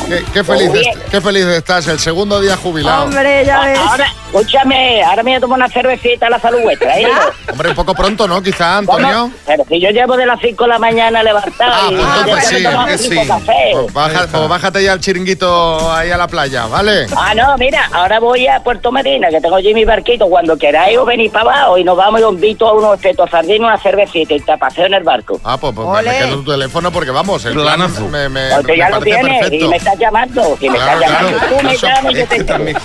Qué, 0.08 0.22
qué 0.34 0.44
feliz, 0.44 0.70
qué 1.10 1.18
feliz 1.20 1.46
estás, 1.46 1.86
el 1.88 1.98
segundo 1.98 2.38
día 2.40 2.56
jubilado. 2.58 3.04
Hombre, 3.04 3.42
ya 3.46 3.60
ves. 3.60 3.78
Ahora, 3.78 4.06
escúchame, 4.26 5.02
ahora 5.02 5.22
me 5.22 5.30
voy 5.30 5.36
a 5.38 5.40
tomar 5.40 5.58
una 5.60 5.68
cervecita 5.70 6.26
a 6.26 6.30
la 6.30 6.38
salud 6.38 6.60
vuestra, 6.62 6.98
¿eh? 7.00 7.06
Hombre, 7.50 7.70
un 7.70 7.74
poco 7.74 7.94
pronto, 7.94 8.28
¿no? 8.28 8.42
Quizá, 8.42 8.76
Antonio. 8.78 9.08
¿Cómo? 9.22 9.32
Pero 9.46 9.64
si 9.66 9.80
yo 9.80 9.88
llevo 9.88 10.14
de 10.18 10.26
las 10.26 10.38
5 10.42 10.62
de 10.64 10.68
la 10.68 10.78
mañana 10.78 11.22
levantado 11.22 11.72
Ah, 11.74 11.88
y 12.26 12.28
pues 12.30 12.46
sí, 12.48 12.56
que 12.86 12.98
sí. 12.98 13.26
cafés. 13.26 13.54
Pues 13.72 13.92
baja- 13.94 14.26
pues 14.30 14.46
bájate 14.48 14.82
ya 14.84 14.92
el 14.92 15.00
chiringuito 15.00 15.90
ahí 15.90 16.10
a 16.10 16.18
la 16.18 16.28
playa, 16.28 16.66
¿vale? 16.66 17.06
Ah, 17.16 17.34
no, 17.34 17.56
mira, 17.56 17.88
ahora 17.90 18.20
voy 18.20 18.46
a 18.46 18.60
Puerto 18.62 18.92
Medina, 18.92 19.30
que 19.30 19.40
tengo 19.40 19.56
allí 19.56 19.72
mi 19.72 19.86
barquito. 19.86 20.26
Cuando 20.26 20.58
queráis 20.58 20.98
os 20.98 21.06
venís 21.06 21.30
para 21.32 21.50
abajo 21.50 21.78
y 21.78 21.84
nos 21.84 21.96
vamos 21.96 22.20
y 22.20 22.24
os 22.24 22.34
invito 22.34 22.68
a 22.68 22.74
unos 22.74 22.96
espetos 22.96 23.30
sardinos, 23.30 23.68
una 23.68 23.78
cervecita 23.78 24.34
y 24.34 24.40
te 24.40 24.58
paseo 24.58 24.84
en 24.84 24.92
el 24.94 25.02
barco. 25.02 25.40
Ah, 25.44 25.56
pues, 25.56 25.72
pues 25.86 26.06
quedo 26.06 26.36
tu 26.42 26.50
teléfono 26.52 26.92
porque 26.92 27.10
vamos, 27.10 27.44
el 27.44 27.52
plan 27.54 27.64
Planazo. 27.76 28.08
me, 28.08 28.28
me, 28.28 28.50
Porque 28.56 28.72
me 28.72 28.78
ya 28.78 28.90
lo 28.90 29.00
tienes 29.00 29.38
perfecto. 29.40 29.64
y 29.64 29.68
me 29.68 29.76
estás 29.76 29.98
llamando. 29.98 30.56
Si 30.60 30.68
me 30.70 30.76
Claro, 30.76 31.00
estás 31.00 31.10
llamando 31.12 31.38
claro. 31.38 31.56
tú, 31.56 31.64
me 31.64 31.72
Eso- 31.74 31.86
llamas 31.86 32.12
y 32.12 32.16
yo 32.16 32.26
te 32.26 32.76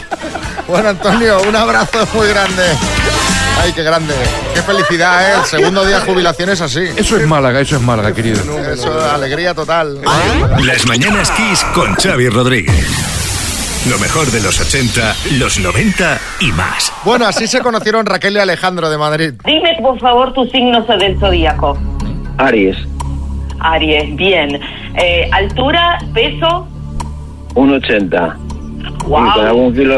Bueno, 0.67 0.89
Antonio, 0.89 1.41
un 1.47 1.55
abrazo 1.55 2.07
muy 2.13 2.27
grande. 2.27 2.63
Ay, 3.61 3.73
qué 3.73 3.83
grande. 3.83 4.13
Qué 4.53 4.61
felicidad, 4.61 5.29
¿eh? 5.31 5.33
El 5.39 5.45
segundo 5.45 5.85
día 5.85 5.99
de 5.99 6.05
jubilación 6.05 6.49
es 6.49 6.61
así. 6.61 6.81
Eso 6.95 7.17
es 7.17 7.27
Málaga, 7.27 7.59
eso 7.59 7.75
es 7.75 7.81
Málaga, 7.81 8.13
querido. 8.13 8.39
Eso, 8.71 9.11
alegría 9.11 9.53
total. 9.53 9.99
Las 10.63 10.85
mañanas 10.87 11.29
Kiss 11.31 11.63
con 11.73 11.93
Xavi 11.95 12.29
Rodríguez. 12.29 12.87
Lo 13.89 13.97
mejor 13.99 14.27
de 14.27 14.41
los 14.41 14.59
80, 14.59 15.15
los 15.37 15.59
90 15.59 16.19
y 16.41 16.51
más. 16.51 16.91
Bueno, 17.05 17.25
así 17.25 17.47
se 17.47 17.59
conocieron 17.61 18.05
Raquel 18.05 18.35
y 18.35 18.39
Alejandro 18.39 18.89
de 18.89 18.97
Madrid. 18.97 19.33
Dime, 19.45 19.77
por 19.81 19.97
favor, 19.99 20.33
tu 20.33 20.45
signo 20.47 20.81
del 20.83 21.17
zodíaco. 21.19 21.77
Aries, 22.39 22.77
Aries, 23.59 24.15
bien. 24.15 24.59
Eh, 24.95 25.29
altura, 25.31 25.99
peso, 26.13 26.67
1,80. 27.53 28.37
Wow. 29.07 29.27
Y 29.27 29.31
con 29.31 29.45
algún 29.45 29.73
kilo, 29.73 29.97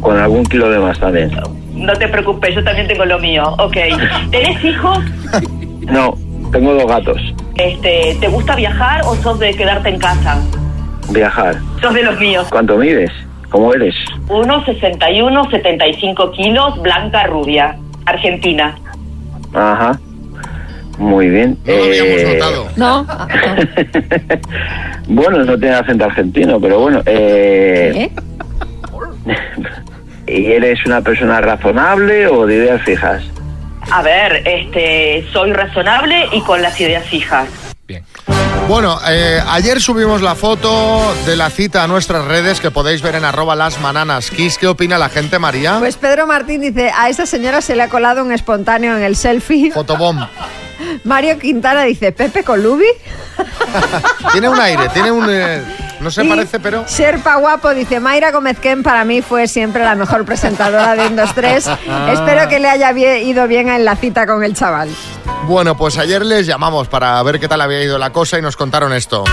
con 0.00 0.18
algún 0.18 0.44
kilo 0.44 0.70
de 0.70 0.78
más 0.78 0.98
también. 0.98 1.30
no 1.74 1.92
te 1.94 2.08
preocupes, 2.08 2.54
yo 2.54 2.64
también 2.64 2.88
tengo 2.88 3.04
lo 3.04 3.18
mío. 3.18 3.54
Ok. 3.58 3.76
¿Tenés 4.30 4.64
hijos? 4.64 4.98
No, 5.80 6.14
tengo 6.52 6.72
dos 6.74 6.86
gatos. 6.86 7.20
Este, 7.56 8.16
¿Te 8.18 8.28
gusta 8.28 8.56
viajar 8.56 9.02
o 9.04 9.14
sos 9.16 9.38
de 9.38 9.54
quedarte 9.54 9.90
en 9.90 9.98
casa? 9.98 10.40
Viajar. 11.10 11.56
Sos 11.82 11.92
de 11.92 12.02
los 12.02 12.18
míos. 12.18 12.46
¿Cuánto 12.50 12.76
mides? 12.78 13.10
¿Cómo 13.50 13.72
eres? 13.74 13.94
1,61, 14.28 15.50
75 15.50 16.30
kilos, 16.32 16.80
blanca, 16.80 17.24
rubia. 17.26 17.76
Argentina. 18.06 18.74
Ajá. 19.52 19.98
Muy 20.98 21.28
bien. 21.28 21.58
No 21.64 21.72
lo 21.74 21.82
habíamos 21.84 22.20
Eh, 22.20 22.38
notado. 22.38 22.68
No. 22.76 23.06
Bueno, 25.06 25.44
no 25.44 25.58
tiene 25.58 25.74
acento 25.74 26.04
argentino, 26.06 26.58
pero 26.60 26.80
bueno. 26.80 27.02
Eh, 27.04 28.10
¿Y 30.26 30.46
eres 30.46 30.84
una 30.86 31.02
persona 31.02 31.40
razonable 31.42 32.26
o 32.26 32.46
de 32.46 32.54
ideas 32.56 32.82
fijas? 32.82 33.22
A 33.90 34.02
ver, 34.02 34.42
este, 34.48 35.26
soy 35.30 35.52
razonable 35.52 36.26
y 36.32 36.40
con 36.40 36.62
las 36.62 36.80
ideas 36.80 37.04
fijas. 37.04 37.48
Bueno, 38.66 38.98
eh, 39.10 39.40
ayer 39.46 39.78
subimos 39.78 40.22
la 40.22 40.34
foto 40.34 41.14
de 41.26 41.36
la 41.36 41.50
cita 41.50 41.84
a 41.84 41.86
nuestras 41.86 42.24
redes 42.24 42.60
que 42.60 42.70
podéis 42.70 43.02
ver 43.02 43.16
en 43.16 43.26
arroba 43.26 43.54
las 43.54 43.78
mananas 43.82 44.30
kiss. 44.30 44.56
¿Qué 44.56 44.66
opina 44.66 44.96
la 44.96 45.10
gente, 45.10 45.38
María? 45.38 45.76
Pues 45.80 45.98
Pedro 45.98 46.26
Martín 46.26 46.62
dice, 46.62 46.90
a 46.96 47.10
esa 47.10 47.26
señora 47.26 47.60
se 47.60 47.76
le 47.76 47.82
ha 47.82 47.88
colado 47.88 48.24
un 48.24 48.32
espontáneo 48.32 48.96
en 48.96 49.02
el 49.02 49.16
selfie. 49.16 49.70
Fotobomb. 49.70 50.22
Mario 51.04 51.38
Quintana 51.38 51.82
dice, 51.82 52.12
Pepe 52.12 52.44
Colubi. 52.44 52.86
Tiene 54.32 54.48
un 54.48 54.58
aire, 54.60 54.88
tiene 54.90 55.10
un... 55.10 55.26
eh, 55.28 55.62
no 56.00 56.10
se 56.10 56.24
Y 56.24 56.28
parece, 56.28 56.60
pero... 56.60 56.86
Serpa 56.86 57.36
Guapo 57.36 57.72
dice, 57.74 58.00
Mayra 58.00 58.30
Gómez 58.30 58.58
Ken 58.58 58.82
para 58.82 59.04
mí 59.04 59.22
fue 59.22 59.48
siempre 59.48 59.84
la 59.84 59.94
mejor 59.94 60.24
presentadora 60.24 60.94
de 60.94 61.06
1, 61.06 61.22
2, 61.22 61.34
3. 61.34 61.66
Ah. 61.68 62.10
Espero 62.12 62.48
que 62.48 62.58
le 62.58 62.68
haya 62.68 62.92
ido 62.92 63.46
bien 63.48 63.68
en 63.68 63.84
la 63.84 63.96
cita 63.96 64.26
con 64.26 64.42
el 64.44 64.54
chaval. 64.54 64.88
Bueno, 65.46 65.76
pues 65.76 65.98
ayer 65.98 66.24
les 66.24 66.46
llamamos 66.46 66.88
para 66.88 67.22
ver 67.22 67.38
qué 67.38 67.48
tal 67.48 67.60
había 67.60 67.82
ido 67.82 67.98
la 67.98 68.10
cosa 68.10 68.38
y 68.38 68.42
nos 68.42 68.56
contaron 68.56 68.92
esto. 68.92 69.24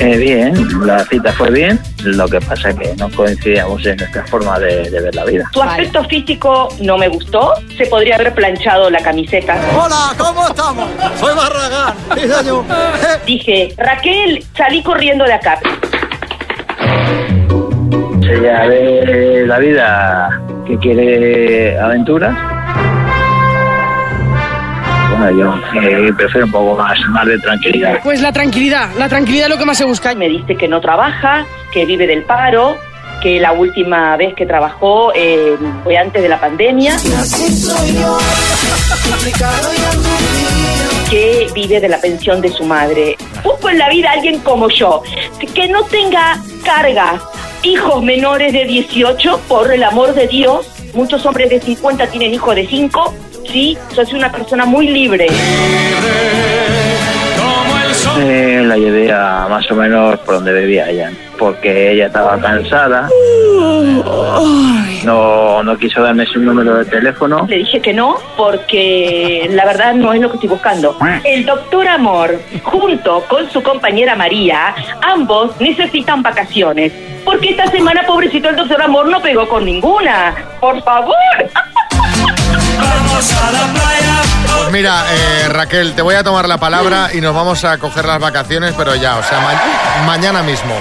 Eh, 0.00 0.16
bien, 0.16 0.86
la 0.86 1.04
cita 1.04 1.32
fue 1.32 1.50
bien. 1.50 1.78
Lo 2.04 2.28
que 2.28 2.40
pasa 2.40 2.70
es 2.70 2.76
que 2.76 2.94
no 2.96 3.10
coincidíamos 3.10 3.84
en 3.84 3.96
nuestra 3.96 4.24
forma 4.26 4.58
de, 4.58 4.88
de 4.90 5.00
ver 5.00 5.14
la 5.14 5.24
vida. 5.24 5.50
Tu 5.52 5.60
aspecto 5.60 6.04
físico 6.04 6.68
no 6.80 6.96
me 6.96 7.08
gustó. 7.08 7.54
Se 7.76 7.86
podría 7.86 8.14
haber 8.14 8.32
planchado 8.32 8.90
la 8.90 9.00
camiseta. 9.00 9.60
Hola, 9.76 10.14
¿cómo 10.16 10.46
estamos? 10.46 10.88
Soy 11.18 11.34
Barragán. 11.34 11.94
Dije, 13.26 13.74
Raquel, 13.76 14.44
salí 14.56 14.82
corriendo 14.82 15.24
de 15.24 15.32
acá. 15.32 15.58
Ella 18.22 18.66
ve 18.66 19.44
la 19.46 19.58
vida 19.58 20.40
que 20.66 20.78
quiere 20.78 21.78
aventuras. 21.78 22.57
Bueno, 25.18 25.36
yo 25.36 25.80
eh, 25.80 26.12
prefiero 26.16 26.46
un 26.46 26.52
poco 26.52 26.76
más, 26.76 26.96
más 27.08 27.26
de 27.26 27.38
tranquilidad. 27.38 28.00
Pues 28.04 28.20
la 28.20 28.32
tranquilidad, 28.32 28.90
la 28.96 29.08
tranquilidad 29.08 29.46
es 29.46 29.50
lo 29.50 29.58
que 29.58 29.64
más 29.64 29.76
se 29.76 29.84
busca. 29.84 30.14
Me 30.14 30.28
dice 30.28 30.54
que 30.54 30.68
no 30.68 30.80
trabaja, 30.80 31.44
que 31.72 31.84
vive 31.84 32.06
del 32.06 32.22
paro, 32.22 32.78
que 33.20 33.40
la 33.40 33.50
última 33.50 34.16
vez 34.16 34.34
que 34.34 34.46
trabajó 34.46 35.12
eh, 35.14 35.56
fue 35.82 35.96
antes 35.96 36.22
de 36.22 36.28
la 36.28 36.38
pandemia, 36.38 36.96
que 41.10 41.48
vive 41.52 41.80
de 41.80 41.88
la 41.88 42.00
pensión 42.00 42.40
de 42.40 42.50
su 42.50 42.64
madre. 42.64 43.16
Busco 43.42 43.70
en 43.70 43.78
la 43.78 43.88
vida 43.88 44.10
a 44.10 44.12
alguien 44.12 44.38
como 44.40 44.68
yo, 44.68 45.02
que 45.52 45.68
no 45.68 45.82
tenga 45.84 46.38
carga, 46.64 47.20
hijos 47.64 48.04
menores 48.04 48.52
de 48.52 48.64
18, 48.66 49.40
por 49.48 49.72
el 49.72 49.82
amor 49.82 50.14
de 50.14 50.28
Dios. 50.28 50.68
Muchos 50.94 51.26
hombres 51.26 51.50
de 51.50 51.60
50 51.60 52.06
tienen 52.06 52.34
hijos 52.34 52.54
de 52.54 52.66
5. 52.66 53.14
Sí, 53.50 53.78
soy 53.94 54.06
una 54.14 54.30
persona 54.30 54.66
muy 54.66 54.88
libre. 54.88 55.26
Eh, 58.20 58.62
la 58.64 58.76
llevé 58.76 59.10
a 59.12 59.46
más 59.48 59.70
o 59.70 59.74
menos 59.74 60.18
por 60.20 60.34
donde 60.36 60.52
vivía 60.52 60.90
ella, 60.90 61.10
porque 61.38 61.92
ella 61.92 62.06
estaba 62.06 62.38
cansada. 62.38 63.08
No, 65.04 65.62
no 65.62 65.78
quiso 65.78 66.02
darme 66.02 66.26
su 66.26 66.40
número 66.40 66.76
de 66.76 66.84
teléfono. 66.84 67.46
Le 67.48 67.58
dije 67.58 67.80
que 67.80 67.94
no, 67.94 68.16
porque 68.36 69.48
la 69.52 69.64
verdad 69.64 69.94
no 69.94 70.12
es 70.12 70.20
lo 70.20 70.28
que 70.28 70.36
estoy 70.36 70.50
buscando. 70.50 70.98
El 71.24 71.46
doctor 71.46 71.88
Amor, 71.88 72.38
junto 72.62 73.22
con 73.28 73.50
su 73.50 73.62
compañera 73.62 74.14
María, 74.14 74.74
ambos 75.00 75.58
necesitan 75.60 76.22
vacaciones. 76.22 76.92
Porque 77.24 77.50
esta 77.50 77.66
semana, 77.68 78.04
pobrecito, 78.06 78.48
el 78.50 78.56
doctor 78.56 78.82
Amor 78.82 79.08
no 79.08 79.20
pegó 79.22 79.48
con 79.48 79.64
ninguna. 79.64 80.34
Por 80.60 80.82
favor. 80.82 81.16
Vamos 83.18 83.32
a 83.42 83.50
la 83.50 83.72
playa. 83.72 84.22
Pues 84.58 84.70
mira, 84.70 85.04
eh, 85.10 85.48
Raquel, 85.48 85.94
te 85.96 86.02
voy 86.02 86.14
a 86.14 86.22
tomar 86.22 86.46
la 86.48 86.56
palabra 86.58 87.10
y 87.12 87.20
nos 87.20 87.34
vamos 87.34 87.64
a 87.64 87.76
coger 87.78 88.04
las 88.04 88.20
vacaciones, 88.20 88.74
pero 88.78 88.94
ya, 88.94 89.16
o 89.16 89.22
sea, 89.24 89.40
ma- 89.40 90.06
mañana 90.06 90.44
mismo. 90.44 90.72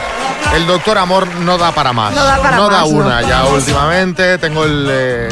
El 0.54 0.68
doctor 0.68 1.00
Amor 1.00 1.28
no 1.40 1.58
da 1.58 1.72
para 1.72 1.94
más. 1.94 2.14
No 2.14 2.24
da 2.24 2.38
para 2.38 2.58
más, 2.58 2.70
no. 2.82 2.86
una, 2.86 3.22
ya 3.24 3.44
últimamente 3.46 4.38
tengo 4.38 4.66
el, 4.66 4.88
eh, 4.88 5.30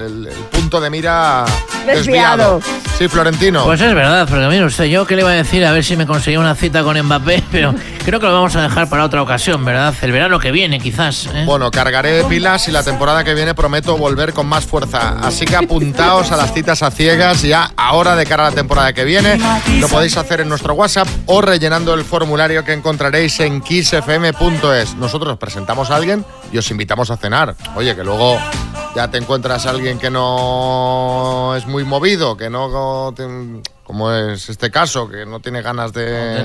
el- 0.00 0.26
el 0.26 0.61
punto 0.72 0.84
de 0.84 0.88
mira 0.88 1.44
Desviado. 1.84 2.60
desviado. 2.60 2.82
Sí, 2.96 3.08
Florentino. 3.08 3.64
Pues 3.64 3.80
es 3.80 3.94
verdad, 3.94 4.26
porque 4.28 4.46
mire 4.46 4.64
usted, 4.64 4.84
yo 4.84 5.06
que 5.06 5.16
le 5.16 5.22
iba 5.22 5.30
a 5.30 5.34
decir 5.34 5.64
a 5.66 5.72
ver 5.72 5.84
si 5.84 5.96
me 5.96 6.06
conseguía 6.06 6.38
una 6.38 6.54
cita 6.54 6.82
con 6.82 6.98
Mbappé, 6.98 7.42
pero 7.52 7.74
creo 8.04 8.20
que 8.20 8.26
lo 8.26 8.32
vamos 8.32 8.56
a 8.56 8.62
dejar 8.62 8.88
para 8.88 9.04
otra 9.04 9.20
ocasión, 9.20 9.64
¿verdad? 9.64 9.92
El 10.00 10.12
verano 10.12 10.38
que 10.38 10.50
viene, 10.50 10.78
quizás. 10.80 11.26
¿eh? 11.34 11.42
Bueno, 11.44 11.70
cargaré 11.70 12.24
pilas 12.24 12.68
y 12.68 12.70
la 12.70 12.82
temporada 12.82 13.22
que 13.22 13.34
viene 13.34 13.54
prometo 13.54 13.98
volver 13.98 14.32
con 14.32 14.46
más 14.46 14.64
fuerza. 14.64 15.18
Así 15.20 15.44
que 15.44 15.56
apuntaos 15.56 16.32
a 16.32 16.36
las 16.36 16.54
citas 16.54 16.82
a 16.82 16.90
ciegas 16.90 17.42
ya 17.42 17.72
ahora 17.76 18.16
de 18.16 18.24
cara 18.24 18.46
a 18.46 18.50
la 18.50 18.54
temporada 18.54 18.94
que 18.94 19.04
viene. 19.04 19.38
Lo 19.78 19.88
podéis 19.88 20.16
hacer 20.16 20.40
en 20.40 20.48
nuestro 20.48 20.72
WhatsApp 20.72 21.08
o 21.26 21.42
rellenando 21.42 21.92
el 21.92 22.04
formulario 22.04 22.64
que 22.64 22.72
encontraréis 22.72 23.40
en 23.40 23.60
kissfm.es. 23.60 24.94
Nosotros 24.94 25.36
presentamos 25.38 25.90
a 25.90 25.96
alguien 25.96 26.24
y 26.50 26.58
os 26.58 26.70
invitamos 26.70 27.10
a 27.10 27.16
cenar. 27.16 27.56
Oye, 27.74 27.94
que 27.94 28.04
luego 28.04 28.38
ya 28.94 29.10
te 29.10 29.18
encuentras 29.18 29.66
a 29.66 29.70
alguien 29.70 29.98
que 29.98 30.10
no 30.10 31.54
es 31.56 31.66
muy 31.66 31.84
movido, 31.84 32.36
que 32.36 32.50
no... 32.50 33.14
como 33.84 34.12
es 34.12 34.48
este 34.48 34.70
caso, 34.70 35.08
que 35.08 35.26
no 35.26 35.40
tiene 35.40 35.62
ganas 35.62 35.92
de... 35.92 36.44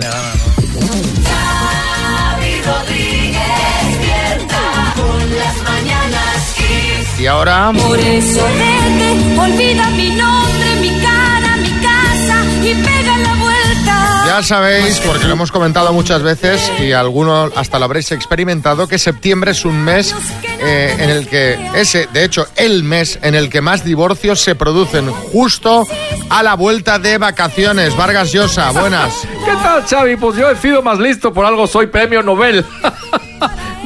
Las 5.37 5.57
mañanas 5.63 6.55
Kiss. 6.55 7.19
Y 7.19 7.27
ahora... 7.27 7.71
Por 7.73 7.99
eso 7.99 8.43
vete, 8.43 9.39
olvida 9.39 9.89
mi 9.91 10.09
nombre, 10.15 10.56
Sabéis, 14.43 14.99
porque 14.99 15.25
lo 15.25 15.33
hemos 15.33 15.51
comentado 15.51 15.91
muchas 15.93 16.21
veces 16.21 16.71
y 16.79 16.91
algunos 16.91 17.51
hasta 17.55 17.79
lo 17.79 17.85
habréis 17.85 18.11
experimentado, 18.11 18.87
que 18.87 18.99
septiembre 18.99 19.51
es 19.51 19.65
un 19.65 19.83
mes 19.83 20.13
eh, 20.59 20.95
en 20.99 21.09
el 21.09 21.27
que, 21.27 21.57
ese, 21.75 22.07
de 22.13 22.23
hecho, 22.23 22.47
el 22.55 22.83
mes 22.83 23.17
en 23.23 23.35
el 23.35 23.49
que 23.49 23.61
más 23.61 23.83
divorcios 23.83 24.39
se 24.39 24.55
producen 24.55 25.11
justo 25.11 25.87
a 26.29 26.43
la 26.43 26.55
vuelta 26.55 26.99
de 26.99 27.17
vacaciones. 27.17 27.95
Vargas 27.97 28.31
Llosa, 28.31 28.71
buenas. 28.71 29.13
¿Qué 29.43 29.53
tal, 29.63 29.83
Xavi? 29.83 30.15
Pues 30.17 30.37
yo 30.37 30.49
he 30.51 30.55
sido 30.55 30.81
más 30.83 30.99
listo, 30.99 31.33
por 31.33 31.45
algo 31.45 31.65
soy 31.65 31.87
premio 31.87 32.21
Nobel. 32.21 32.63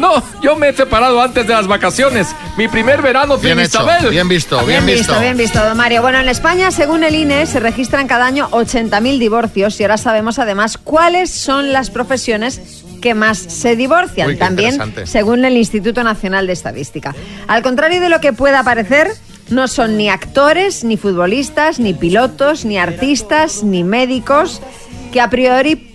no, 0.02 0.22
yo 0.42 0.56
me 0.56 0.70
he 0.70 0.74
separado 0.74 1.22
antes 1.22 1.48
de 1.48 1.54
las 1.54 1.68
vacaciones. 1.68 2.28
Mi 2.58 2.68
primer 2.68 3.02
verano 3.02 3.36
sin 3.36 3.46
Bien 3.46 3.60
hecho, 3.60 3.84
Isabel. 3.84 4.10
bien 4.10 4.28
visto, 4.28 4.60
Bien 4.66 4.86
visto, 4.86 5.18
bien 5.20 5.38
visto, 5.38 5.64
don 5.64 5.78
Mario. 5.78 6.02
Bueno, 6.02 6.20
en 6.20 6.28
España, 6.28 6.72
según 6.72 7.04
el 7.04 7.16
INE, 7.16 7.46
se 7.46 7.60
registran 7.60 8.08
cada 8.08 8.26
año 8.26 8.50
80.000 8.50 9.20
divorcios 9.20 9.80
y 9.80 9.84
ahora 9.84 9.98
sabemos 9.98 10.40
además 10.40 10.78
cuáles 10.78 11.32
son 11.32 11.72
las 11.72 11.92
profesiones 11.92 12.84
que 13.02 13.14
más 13.14 13.38
se 13.38 13.76
divorcian. 13.76 14.30
Uy, 14.30 14.38
También, 14.38 14.80
según 15.06 15.46
el 15.46 15.56
Instituto 15.56 16.04
Nacional 16.04 16.48
de 16.48 16.54
Estadística. 16.54 17.16
Al 17.48 17.62
contrario 17.62 18.02
de 18.02 18.10
lo 18.10 18.20
que 18.20 18.34
pueda 18.34 18.64
parecer, 18.64 19.08
no 19.50 19.68
son 19.68 19.98
ni 19.98 20.10
actores, 20.10 20.84
ni 20.84 20.98
futbolistas, 20.98 21.80
ni 21.80 21.94
pilotos, 21.94 22.66
ni 22.66 22.78
artistas, 22.78 23.64
ni 23.64 23.84
médicos, 23.84 24.62
que 25.12 25.22
a 25.22 25.30
priori 25.30 25.91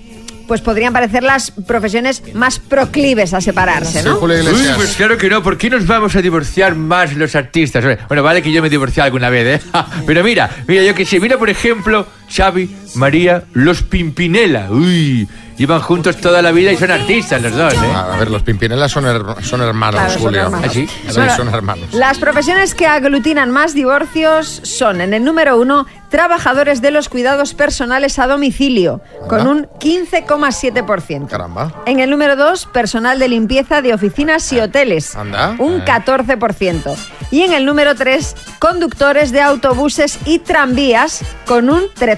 pues 0.46 0.60
podrían 0.60 0.92
parecer 0.92 1.22
las 1.22 1.50
profesiones 1.50 2.22
más 2.34 2.58
proclives 2.58 3.34
a 3.34 3.40
separarse, 3.40 4.02
¿no? 4.02 4.16
Iglesias. 4.32 4.76
pues 4.76 4.96
claro 4.96 5.16
que 5.16 5.28
no. 5.28 5.42
¿Por 5.42 5.58
qué 5.58 5.70
nos 5.70 5.86
vamos 5.86 6.16
a 6.16 6.22
divorciar 6.22 6.74
más 6.74 7.14
los 7.14 7.34
artistas? 7.34 7.84
Bueno, 8.08 8.22
vale 8.22 8.42
que 8.42 8.52
yo 8.52 8.62
me 8.62 8.70
divorcié 8.70 9.02
alguna 9.02 9.30
vez, 9.30 9.60
¿eh? 9.60 9.66
Pero 10.06 10.22
mira, 10.22 10.50
mira, 10.66 10.82
yo 10.82 10.94
que 10.94 11.04
sé. 11.04 11.20
Mira, 11.20 11.38
por 11.38 11.50
ejemplo, 11.50 12.06
Xavi, 12.28 12.74
María, 12.94 13.44
los 13.52 13.82
Pimpinela. 13.82 14.68
Uy, 14.70 15.28
llevan 15.56 15.80
juntos 15.80 16.16
toda 16.18 16.42
la 16.42 16.52
vida 16.52 16.72
y 16.72 16.76
son 16.76 16.90
artistas 16.90 17.40
los 17.42 17.52
dos, 17.54 17.72
¿eh? 17.74 17.92
A 17.94 18.16
ver, 18.18 18.30
los 18.30 18.42
Pimpinela 18.42 18.88
son, 18.88 19.04
her- 19.04 19.42
son 19.42 19.60
hermanos, 19.62 20.00
Claro, 20.00 20.12
son 20.14 20.22
Julio. 20.22 20.42
hermanos. 20.42 20.66
¿Ah, 20.68 20.72
sí? 20.72 20.86
Sí, 21.08 21.20
son 21.36 21.48
hermanos. 21.54 21.92
Las 21.92 22.18
profesiones 22.18 22.74
que 22.74 22.86
aglutinan 22.86 23.50
más 23.50 23.74
divorcios 23.74 24.60
son, 24.64 25.00
en 25.00 25.14
el 25.14 25.24
número 25.24 25.58
uno, 25.58 25.86
trabajadores 26.10 26.80
de 26.82 26.90
los 26.92 27.08
cuidados 27.08 27.52
personales 27.54 28.18
a 28.18 28.26
domicilio, 28.26 29.00
con 29.28 29.46
un 29.46 29.66
15,7%. 29.80 31.28
Caramba. 31.28 31.72
En 31.86 32.00
el 32.00 32.10
número 32.10 32.36
dos, 32.36 32.66
personal 32.66 33.18
de 33.18 33.28
limpieza 33.28 33.82
de 33.82 33.92
oficinas 33.94 34.52
y 34.52 34.60
hoteles, 34.60 35.16
Anda. 35.16 35.56
un 35.58 35.80
Eh. 35.80 35.84
14%. 35.84 36.94
Y 37.30 37.42
en 37.42 37.52
el 37.52 37.64
número 37.66 37.94
tres, 37.96 38.36
conductores 38.60 39.32
de 39.32 39.40
autobuses 39.42 40.18
y 40.26 40.38
tranvías, 40.38 41.22
con 41.44 41.70
un 41.70 41.82
13%. 41.98 42.15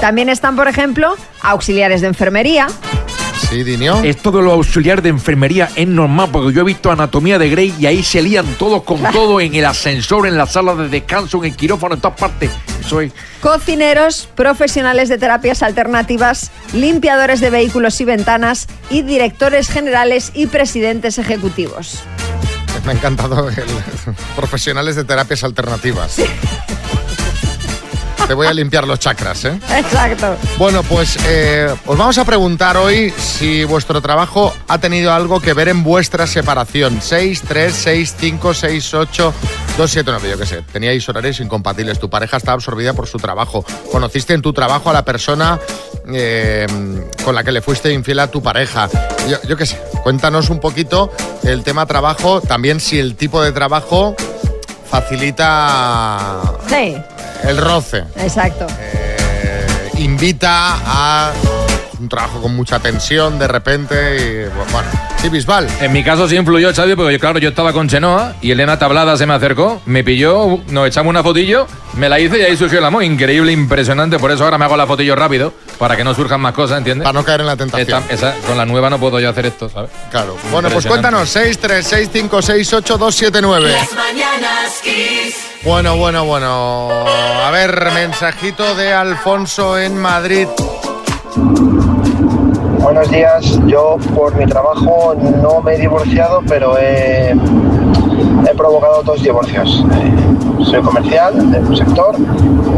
También 0.00 0.28
están, 0.28 0.56
por 0.56 0.68
ejemplo, 0.68 1.14
auxiliares 1.42 2.00
de 2.00 2.08
enfermería, 2.08 2.68
Sí, 3.48 3.64
Dinio. 3.64 4.02
Es 4.02 4.18
todo 4.18 4.42
lo 4.42 4.52
auxiliar 4.52 5.00
de 5.00 5.08
enfermería, 5.08 5.70
es 5.74 5.88
normal, 5.88 6.28
porque 6.30 6.52
yo 6.52 6.60
he 6.60 6.64
visto 6.64 6.90
Anatomía 6.90 7.38
de 7.38 7.48
Grey 7.48 7.74
y 7.78 7.86
ahí 7.86 8.02
se 8.02 8.20
lían 8.20 8.44
todos 8.58 8.82
con 8.82 9.02
todo, 9.10 9.40
en 9.40 9.54
el 9.54 9.64
ascensor, 9.64 10.26
en 10.26 10.36
la 10.36 10.44
sala 10.44 10.74
de 10.74 10.88
descanso, 10.90 11.38
en 11.38 11.52
el 11.52 11.56
quirófano, 11.56 11.94
en 11.94 12.00
todas 12.02 12.18
partes. 12.18 12.50
Es... 12.80 13.12
Cocineros, 13.40 14.28
profesionales 14.34 15.08
de 15.08 15.16
terapias 15.16 15.62
alternativas, 15.62 16.50
limpiadores 16.74 17.40
de 17.40 17.48
vehículos 17.48 17.98
y 18.02 18.04
ventanas 18.04 18.66
y 18.90 19.00
directores 19.00 19.68
generales 19.68 20.30
y 20.34 20.46
presidentes 20.48 21.16
ejecutivos. 21.16 22.00
Me 22.84 22.92
ha 22.92 22.94
encantado 22.94 23.48
el 23.48 23.56
profesionales 24.36 24.94
de 24.96 25.04
terapias 25.04 25.42
alternativas. 25.42 26.18
Te 28.26 28.34
voy 28.34 28.46
a 28.46 28.52
limpiar 28.52 28.86
los 28.86 28.98
chakras, 28.98 29.44
¿eh? 29.46 29.58
Exacto. 29.70 30.36
Bueno, 30.58 30.82
pues 30.82 31.16
eh, 31.26 31.74
os 31.86 31.96
vamos 31.96 32.18
a 32.18 32.24
preguntar 32.24 32.76
hoy 32.76 33.10
si 33.16 33.64
vuestro 33.64 34.02
trabajo 34.02 34.54
ha 34.68 34.78
tenido 34.78 35.12
algo 35.12 35.40
que 35.40 35.54
ver 35.54 35.68
en 35.68 35.82
vuestra 35.82 36.26
separación. 36.26 37.00
6, 37.00 37.42
3, 37.48 37.74
6, 37.74 38.14
5, 38.18 38.54
6, 38.54 38.94
8, 38.94 39.34
2, 39.78 39.90
7, 39.90 40.10
9, 40.10 40.30
yo 40.30 40.38
qué 40.38 40.46
sé. 40.46 40.62
Teníais 40.62 41.08
horarios 41.08 41.40
incompatibles. 41.40 41.98
Tu 41.98 42.10
pareja 42.10 42.36
estaba 42.36 42.54
absorbida 42.54 42.92
por 42.92 43.06
su 43.06 43.18
trabajo. 43.18 43.64
Conociste 43.90 44.34
en 44.34 44.42
tu 44.42 44.52
trabajo 44.52 44.90
a 44.90 44.92
la 44.92 45.04
persona 45.04 45.58
eh, 46.12 46.66
con 47.24 47.34
la 47.34 47.42
que 47.44 47.52
le 47.52 47.62
fuiste 47.62 47.92
infiel 47.92 48.18
a 48.20 48.30
tu 48.30 48.42
pareja. 48.42 48.88
Yo, 49.28 49.38
yo 49.48 49.56
qué 49.56 49.64
sé. 49.64 49.80
Cuéntanos 50.02 50.50
un 50.50 50.60
poquito 50.60 51.12
el 51.44 51.62
tema 51.62 51.86
trabajo. 51.86 52.42
También 52.42 52.80
si 52.80 52.98
el 52.98 53.16
tipo 53.16 53.42
de 53.42 53.52
trabajo 53.52 54.14
facilita 54.90 56.42
Sí, 56.68 56.96
el 57.44 57.56
roce 57.56 58.04
exacto. 58.16 58.66
eh, 58.80 59.90
invita 59.98 60.78
a 60.84 61.32
un 62.00 62.08
trabajo 62.08 62.40
con 62.40 62.54
mucha 62.54 62.78
tensión 62.78 63.38
de 63.38 63.48
repente 63.48 64.16
y 64.16 64.60
bueno, 64.72 64.88
sí, 65.20 65.28
Bisbal. 65.28 65.66
En 65.80 65.92
mi 65.92 66.02
caso 66.04 66.28
sí 66.28 66.36
influyó, 66.36 66.72
Xavi, 66.74 66.94
porque 66.94 67.12
yo, 67.14 67.18
claro, 67.20 67.38
yo 67.38 67.48
estaba 67.50 67.72
con 67.72 67.88
Chenoa 67.88 68.34
y 68.40 68.50
Elena 68.50 68.78
Tablada 68.78 69.16
se 69.16 69.26
me 69.26 69.34
acercó, 69.34 69.80
me 69.86 70.04
pilló, 70.04 70.60
nos 70.68 70.86
echamos 70.86 71.10
una 71.10 71.22
fotillo, 71.22 71.66
me 71.94 72.08
la 72.08 72.20
hice 72.20 72.38
y 72.38 72.42
ahí 72.42 72.56
surgió 72.56 72.78
el 72.78 72.84
amor. 72.84 73.02
Increíble, 73.02 73.50
impresionante. 73.52 74.18
Por 74.18 74.30
eso 74.30 74.44
ahora 74.44 74.58
me 74.58 74.64
hago 74.64 74.76
la 74.76 74.86
fotillo 74.86 75.16
rápido, 75.16 75.52
para 75.78 75.96
que 75.96 76.04
no 76.04 76.14
surjan 76.14 76.40
más 76.40 76.52
cosas, 76.54 76.78
¿entiendes? 76.78 77.04
Para 77.04 77.18
no 77.18 77.24
caer 77.24 77.40
en 77.40 77.46
la 77.46 77.56
tentación. 77.56 78.02
Esta- 78.08 78.30
esa- 78.32 78.46
con 78.46 78.56
la 78.56 78.64
nueva 78.64 78.88
no 78.90 78.98
puedo 78.98 79.18
yo 79.20 79.28
hacer 79.30 79.46
esto, 79.46 79.68
¿sabes? 79.68 79.90
Claro. 80.10 80.36
Bueno, 80.52 80.68
pues 80.70 80.86
cuéntanos, 80.86 81.28
6, 81.28 81.58
3, 81.58 81.86
6, 81.86 82.10
5, 82.12 82.40
6, 82.42 82.72
8, 82.74 82.98
2, 82.98 83.14
7, 83.14 83.40
9. 83.42 83.70
Las 83.72 83.92
mañanas 83.94 84.80
Kiss. 84.82 85.34
Bueno, 85.64 85.96
bueno, 85.96 86.24
bueno. 86.24 86.90
A 87.44 87.50
ver, 87.50 87.90
mensajito 87.92 88.76
de 88.76 88.92
Alfonso 88.92 89.76
en 89.78 89.98
Madrid. 89.98 90.46
Buenos 92.80 93.10
días, 93.10 93.58
yo 93.66 93.96
por 94.14 94.34
mi 94.36 94.46
trabajo 94.46 95.14
no 95.42 95.60
me 95.62 95.74
he 95.74 95.78
divorciado, 95.78 96.42
pero 96.46 96.78
he, 96.78 97.30
he 97.30 98.54
provocado 98.56 99.02
dos 99.02 99.22
divorcios. 99.22 99.84
Eh, 99.94 100.64
Soy 100.64 100.82
comercial 100.82 101.50
de 101.52 101.60
un 101.60 101.76
sector 101.76 102.16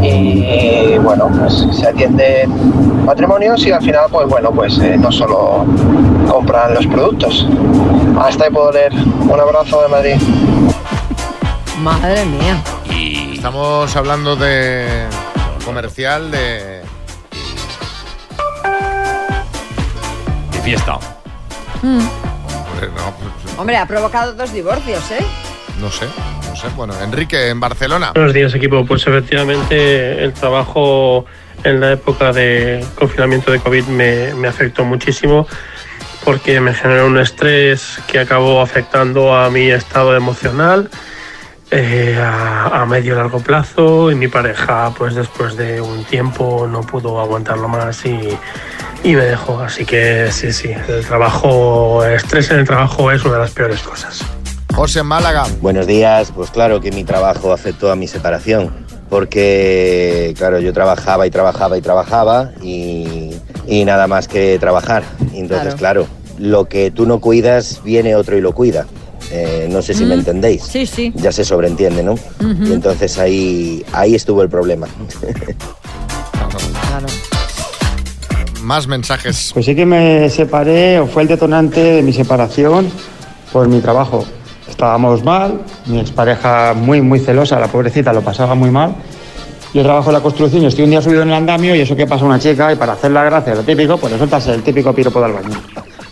y 0.01 0.97
bueno, 0.99 1.29
pues 1.37 1.65
se 1.71 1.87
atienden 1.87 3.05
matrimonios 3.05 3.65
y 3.65 3.71
al 3.71 3.81
final 3.81 4.05
pues 4.11 4.27
bueno, 4.27 4.51
pues 4.51 4.77
eh, 4.79 4.97
no 4.97 5.11
solo 5.11 5.65
compran 6.29 6.75
los 6.75 6.85
productos. 6.87 7.47
Hasta 8.19 8.45
ahí 8.45 8.51
puedo 8.51 8.71
leer. 8.71 8.93
Un 8.93 9.39
abrazo 9.39 9.81
de 9.81 9.87
Madrid. 9.87 10.15
Madre 11.81 12.23
mía. 12.25 12.61
Estamos 13.33 13.95
hablando 13.95 14.35
de 14.35 15.05
comercial 15.65 16.29
de 16.29 16.80
fiesta. 20.61 20.97
Mm. 21.81 21.99
Hombre, 21.99 22.87
no, 22.95 23.13
pues, 23.17 23.57
Hombre, 23.57 23.77
ha 23.77 23.85
provocado 23.85 24.33
dos 24.33 24.53
divorcios, 24.53 25.11
¿eh? 25.11 25.25
no 25.81 25.89
sé, 25.91 26.05
no 26.47 26.55
sé. 26.55 26.67
Bueno, 26.75 26.93
Enrique, 27.01 27.49
en 27.49 27.59
Barcelona. 27.59 28.11
Buenos 28.13 28.33
días, 28.33 28.53
equipo. 28.53 28.85
Pues 28.85 29.05
efectivamente 29.07 30.23
el 30.23 30.31
trabajo 30.31 31.25
en 31.63 31.79
la 31.79 31.93
época 31.93 32.31
de 32.31 32.85
confinamiento 32.95 33.51
de 33.51 33.59
COVID 33.59 33.85
me, 33.85 34.33
me 34.35 34.47
afectó 34.47 34.85
muchísimo 34.85 35.47
porque 36.23 36.59
me 36.59 36.73
generó 36.73 37.07
un 37.07 37.17
estrés 37.17 37.99
que 38.07 38.19
acabó 38.19 38.61
afectando 38.61 39.35
a 39.35 39.49
mi 39.49 39.71
estado 39.71 40.15
emocional 40.15 40.89
eh, 41.71 42.15
a, 42.19 42.81
a 42.81 42.85
medio 42.85 43.13
y 43.13 43.17
largo 43.17 43.39
plazo 43.39 44.11
y 44.11 44.15
mi 44.15 44.27
pareja 44.27 44.91
pues 44.95 45.15
después 45.15 45.55
de 45.55 45.81
un 45.81 46.03
tiempo 46.03 46.67
no 46.69 46.81
pudo 46.81 47.19
aguantarlo 47.19 47.67
más 47.67 48.05
y, 48.05 48.37
y 49.03 49.15
me 49.15 49.25
dejó. 49.25 49.59
Así 49.59 49.85
que 49.85 50.29
sí, 50.31 50.51
sí, 50.51 50.69
el 50.87 51.05
trabajo, 51.05 52.03
el 52.05 52.13
estrés 52.15 52.51
en 52.51 52.59
el 52.59 52.65
trabajo 52.67 53.11
es 53.11 53.23
una 53.23 53.35
de 53.35 53.39
las 53.41 53.51
peores 53.51 53.81
cosas. 53.81 54.19
José 54.73 54.99
en 54.99 55.07
Málaga. 55.07 55.45
Buenos 55.61 55.87
días, 55.87 56.31
pues 56.33 56.49
claro 56.49 56.79
que 56.79 56.91
mi 56.91 57.03
trabajo 57.03 57.51
afectó 57.51 57.91
a 57.91 57.95
mi 57.95 58.07
separación, 58.07 58.71
porque 59.09 60.33
claro, 60.37 60.59
yo 60.59 60.71
trabajaba 60.73 61.27
y 61.27 61.31
trabajaba 61.31 61.77
y 61.77 61.81
trabajaba 61.81 62.51
y, 62.61 63.31
y 63.67 63.85
nada 63.85 64.07
más 64.07 64.27
que 64.27 64.57
trabajar. 64.59 65.03
Y 65.33 65.39
Entonces, 65.39 65.75
claro. 65.75 66.07
lo 66.37 66.65
que 66.65 66.91
tú 66.91 67.05
no 67.05 67.19
cuidas, 67.19 67.81
viene 67.83 68.15
otro 68.15 68.37
y 68.37 68.41
lo 68.41 68.53
cuida. 68.53 68.85
Eh, 69.29 69.67
no 69.71 69.81
sé 69.81 69.93
si 69.93 70.03
me 70.05 70.15
Mm. 70.15 70.19
entendéis. 70.19 70.63
Sí, 70.63 70.85
sí. 70.85 71.13
Ya 71.15 71.31
se 71.31 71.45
sobreentiende, 71.45 72.03
¿no? 72.03 72.15
Y 72.39 72.73
entonces 72.73 73.17
ahí, 73.17 73.85
ahí 73.93 74.15
estuvo 74.15 74.41
el 74.41 74.49
problema. 74.49 74.87
Más 78.61 78.87
mensajes. 78.87 79.51
Pues 79.53 79.65
sí 79.65 79.75
que 79.75 79.85
me 79.85 80.29
separé, 80.29 80.99
o 80.99 81.07
fue 81.07 81.23
el 81.23 81.27
detonante 81.27 81.81
de 81.81 82.01
mi 82.03 82.13
separación 82.13 82.89
por 83.51 83.67
mi 83.67 83.79
trabajo. 83.81 84.25
Estábamos 84.69 85.23
mal, 85.23 85.61
mi 85.87 85.99
expareja 85.99 86.73
muy, 86.73 87.01
muy 87.01 87.19
celosa, 87.19 87.59
la 87.59 87.67
pobrecita 87.67 88.13
lo 88.13 88.21
pasaba 88.21 88.55
muy 88.55 88.69
mal. 88.71 88.93
Yo 89.73 89.83
trabajo 89.83 90.09
en 90.09 90.13
la 90.15 90.19
construcción 90.21 90.63
y 90.63 90.65
estoy 90.65 90.83
un 90.83 90.89
día 90.91 91.01
subido 91.01 91.21
en 91.23 91.29
el 91.29 91.33
andamio 91.33 91.75
y 91.75 91.79
eso 91.81 91.95
que 91.95 92.05
pasa 92.05 92.23
a 92.23 92.27
una 92.27 92.39
chica 92.39 92.71
y 92.73 92.75
para 92.75 92.93
hacer 92.93 93.11
la 93.11 93.23
gracia, 93.23 93.55
lo 93.55 93.63
típico, 93.63 93.97
pues 93.97 94.11
resulta 94.13 94.39
ser 94.41 94.55
el 94.55 94.63
típico 94.63 94.93
piropo 94.93 95.21
del 95.21 95.31
baño. 95.33 95.61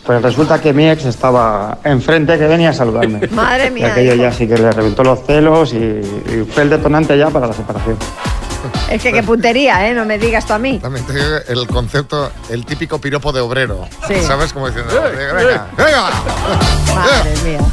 Pues 0.05 0.21
resulta 0.21 0.59
que 0.59 0.73
mi 0.73 0.89
ex 0.89 1.05
estaba 1.05 1.77
enfrente 1.83 2.37
que 2.37 2.47
venía 2.47 2.69
a 2.69 2.73
saludarme. 2.73 3.27
Madre 3.31 3.67
Y 3.67 3.71
mía. 3.71 3.91
aquello 3.91 4.13
hijo. 4.13 4.23
ya 4.23 4.31
sí 4.31 4.47
que 4.47 4.57
le 4.57 4.71
reventó 4.71 5.03
los 5.03 5.19
celos 5.25 5.73
y, 5.73 5.77
y 5.77 6.45
fue 6.51 6.63
el 6.63 6.69
detonante 6.69 7.17
ya 7.17 7.29
para 7.29 7.47
la 7.47 7.53
separación. 7.53 7.97
Es 8.89 9.01
que 9.03 9.13
qué 9.13 9.21
puntería, 9.23 9.87
¿eh? 9.87 9.93
No 9.93 10.03
me 10.05 10.17
digas 10.17 10.45
tú 10.47 10.53
a 10.53 10.59
mí. 10.59 10.79
También 10.79 11.05
te 11.05 11.13
digo 11.13 11.25
el 11.47 11.67
concepto, 11.67 12.31
el 12.49 12.65
típico 12.65 12.99
piropo 12.99 13.31
de 13.31 13.39
obrero. 13.41 13.87
Sí. 14.07 14.15
¿Sabes? 14.25 14.51
Como 14.51 14.67
diciendo, 14.67 14.93
venga, 15.15 15.33
venga, 15.33 15.67
venga. 15.77 16.09
Madre 16.95 17.35
mía. 17.43 17.59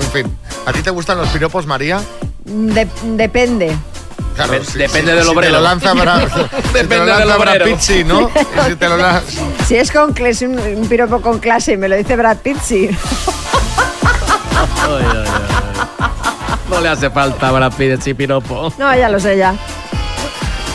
En 0.00 0.12
fin, 0.24 0.38
¿a 0.64 0.72
ti 0.72 0.80
te 0.80 0.88
gustan 0.90 1.18
los 1.18 1.28
piropos, 1.28 1.66
María? 1.66 2.00
De- 2.44 2.88
depende. 3.02 3.76
Claro, 4.36 4.64
si- 4.64 4.78
depende 4.78 5.10
si- 5.10 5.16
del 5.18 5.24
si 5.24 5.30
obrero. 5.30 5.52
te 5.52 5.58
lo 5.58 5.60
lanza 5.60 5.94
para, 5.94 6.20
si 6.22 6.26
te 6.72 6.78
Depende 6.82 6.96
lo 6.96 7.04
del 7.18 7.28
lanza 7.28 7.36
Brad 7.44 7.78
sí, 7.78 8.04
¿no? 8.04 8.30
Y 8.66 8.70
si 8.70 8.76
te 8.76 8.88
lo 8.88 8.96
lanza- 8.96 9.22
Si 9.66 9.76
es 9.76 9.90
con 9.92 10.14
clase, 10.14 10.46
un, 10.46 10.58
un 10.58 10.88
piropo 10.88 11.20
con 11.20 11.40
clase 11.40 11.72
y 11.72 11.76
me 11.76 11.88
lo 11.88 11.96
dice 11.96 12.16
Brad 12.16 12.38
ay. 12.46 12.96
No 16.70 16.80
le 16.80 16.88
hace 16.88 17.10
falta 17.10 17.50
Brad 17.50 17.72
Pitt 17.72 17.90
ese 17.98 18.14
piropo. 18.14 18.72
No, 18.78 18.94
ya 18.94 19.08
lo 19.08 19.18
sé 19.18 19.36
ya. 19.38 19.54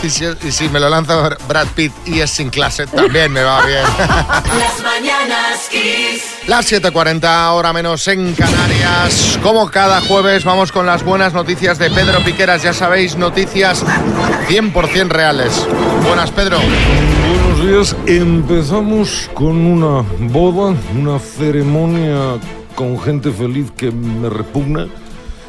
y, 0.01 0.09
si, 0.09 0.25
y 0.43 0.51
si 0.51 0.67
me 0.69 0.79
lo 0.79 0.89
lanza 0.89 1.15
Brad 1.47 1.67
Pitt 1.75 1.91
y 2.05 2.19
es 2.19 2.31
sin 2.31 2.49
clase, 2.49 2.87
también 2.87 3.31
me 3.31 3.43
va 3.43 3.65
bien. 3.65 3.83
Las 3.97 4.81
mañanas 4.83 5.69
Kiss. 5.69 6.47
Las 6.47 6.71
7.40, 6.71 7.51
hora 7.53 7.71
menos 7.71 8.07
en 8.07 8.33
Canarias. 8.33 9.39
Como 9.41 9.69
cada 9.69 10.01
jueves, 10.01 10.43
vamos 10.43 10.71
con 10.71 10.85
las 10.85 11.03
buenas 11.03 11.33
noticias 11.33 11.77
de 11.77 11.89
Pedro 11.89 12.19
Piqueras. 12.23 12.63
Ya 12.63 12.73
sabéis, 12.73 13.15
noticias 13.15 13.83
100% 14.49 15.07
reales. 15.07 15.65
Buenas, 16.05 16.31
Pedro. 16.31 16.57
Buenos 16.59 17.65
días. 17.65 17.95
Empezamos 18.07 19.29
con 19.33 19.55
una 19.65 20.03
boda, 20.19 20.75
una 20.99 21.17
ceremonia 21.19 22.39
con 22.75 22.99
gente 22.99 23.31
feliz 23.31 23.71
que 23.77 23.89
me 23.91 24.29
repugna. 24.29 24.87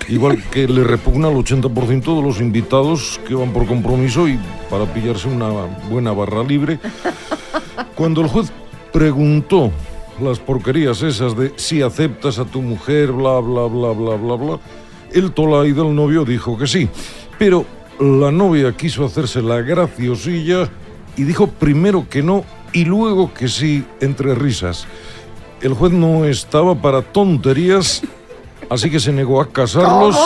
Igual 0.09 0.43
que 0.51 0.69
le 0.69 0.85
repugna 0.85 1.29
al 1.29 1.35
80% 1.35 2.17
de 2.17 2.23
los 2.23 2.41
invitados 2.41 3.21
que 3.27 3.35
van 3.35 3.53
por 3.53 3.67
compromiso 3.67 4.29
y 4.29 4.39
para 4.69 4.85
pillarse 4.93 5.29
una 5.29 5.49
buena 5.89 6.13
barra 6.13 6.43
libre. 6.43 6.79
Cuando 7.95 8.21
el 8.21 8.29
juez 8.29 8.53
preguntó 8.93 9.71
las 10.21 10.39
porquerías 10.39 11.03
esas 11.03 11.37
de 11.37 11.53
si 11.57 11.83
aceptas 11.83 12.39
a 12.39 12.45
tu 12.45 12.61
mujer, 12.63 13.13
bla, 13.13 13.41
bla, 13.41 13.67
bla, 13.67 13.91
bla, 13.93 14.17
bla, 14.17 14.35
bla, 14.37 14.61
el 15.13 15.33
Tolai 15.33 15.73
del 15.73 15.95
novio 15.95 16.25
dijo 16.25 16.59
que 16.59 16.67
sí. 16.67 16.89
Pero 17.39 17.65
la 17.99 18.31
novia 18.31 18.77
quiso 18.77 19.05
hacerse 19.05 19.41
la 19.43 19.61
graciosilla 19.61 20.69
y 21.17 21.23
dijo 21.23 21.47
primero 21.47 22.07
que 22.09 22.23
no 22.23 22.45
y 22.73 22.85
luego 22.85 23.33
que 23.33 23.49
sí 23.49 23.85
entre 24.01 24.35
risas. 24.35 24.87
El 25.61 25.75
juez 25.75 25.93
no 25.93 26.25
estaba 26.25 26.75
para 26.75 27.01
tonterías, 27.03 28.03
así 28.71 28.91
que 28.91 29.01
se 29.01 29.13
negó 29.13 29.41
a 29.41 29.49
casarlos. 29.49 30.17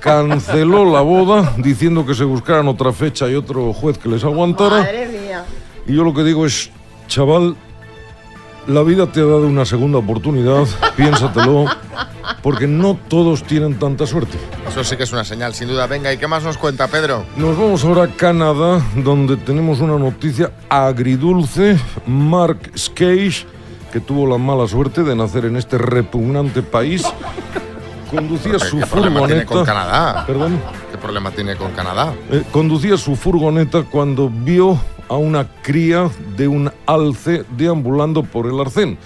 Canceló 0.00 0.90
la 0.90 1.02
boda 1.02 1.54
diciendo 1.58 2.06
que 2.06 2.14
se 2.14 2.24
buscaran 2.24 2.66
otra 2.68 2.92
fecha 2.92 3.28
y 3.28 3.34
otro 3.34 3.72
juez 3.72 3.98
que 3.98 4.08
les 4.08 4.24
aguantara. 4.24 4.78
Madre 4.78 5.08
mía. 5.08 5.44
Y 5.86 5.94
yo 5.94 6.04
lo 6.04 6.14
que 6.14 6.24
digo 6.24 6.46
es, 6.46 6.70
chaval, 7.06 7.56
la 8.66 8.82
vida 8.82 9.06
te 9.06 9.20
ha 9.20 9.24
dado 9.24 9.46
una 9.46 9.64
segunda 9.64 9.98
oportunidad, 9.98 10.66
piénsatelo, 10.96 11.66
porque 12.42 12.66
no 12.66 12.98
todos 13.08 13.42
tienen 13.42 13.78
tanta 13.78 14.06
suerte. 14.06 14.38
Eso 14.68 14.84
sí 14.84 14.96
que 14.96 15.02
es 15.02 15.12
una 15.12 15.24
señal, 15.24 15.54
sin 15.54 15.68
duda. 15.68 15.86
Venga, 15.86 16.12
¿y 16.12 16.18
qué 16.18 16.26
más 16.26 16.44
nos 16.44 16.56
cuenta, 16.56 16.88
Pedro? 16.88 17.24
Nos 17.36 17.58
vamos 17.58 17.84
ahora 17.84 18.04
a 18.04 18.08
Canadá, 18.08 18.80
donde 18.96 19.36
tenemos 19.36 19.80
una 19.80 19.98
noticia 19.98 20.52
agridulce. 20.68 21.78
Mark 22.06 22.70
Skage, 22.76 23.46
que 23.90 24.00
tuvo 24.00 24.26
la 24.26 24.38
mala 24.38 24.66
suerte 24.68 25.02
de 25.02 25.16
nacer 25.16 25.44
en 25.44 25.56
este 25.56 25.78
repugnante 25.78 26.62
país, 26.62 27.02
conducía 28.10 28.52
¿Qué, 28.52 28.58
su 28.60 28.78
qué 28.78 28.86
problema 28.86 29.26
tiene 29.26 29.44
con 29.44 29.58
furgoneta. 29.58 29.72
Canadá? 29.72 30.26
Perdón. 30.26 30.60
¿Qué 30.90 30.98
problema 30.98 31.30
tiene 31.30 31.56
con 31.56 31.72
Canadá? 31.72 32.14
Eh, 32.30 32.44
conducía 32.52 32.96
su 32.96 33.16
furgoneta 33.16 33.82
cuando 33.82 34.28
vio 34.28 34.78
a 35.08 35.16
una 35.16 35.48
cría 35.62 36.08
de 36.36 36.48
un 36.48 36.70
alce 36.86 37.44
deambulando 37.56 38.22
por 38.22 38.46
el 38.46 38.60
arcén. 38.60 38.98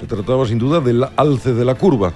Se 0.00 0.06
trataba 0.06 0.46
sin 0.46 0.58
duda 0.58 0.80
del 0.80 1.06
alce 1.16 1.52
de 1.52 1.64
la 1.64 1.74
curva. 1.74 2.12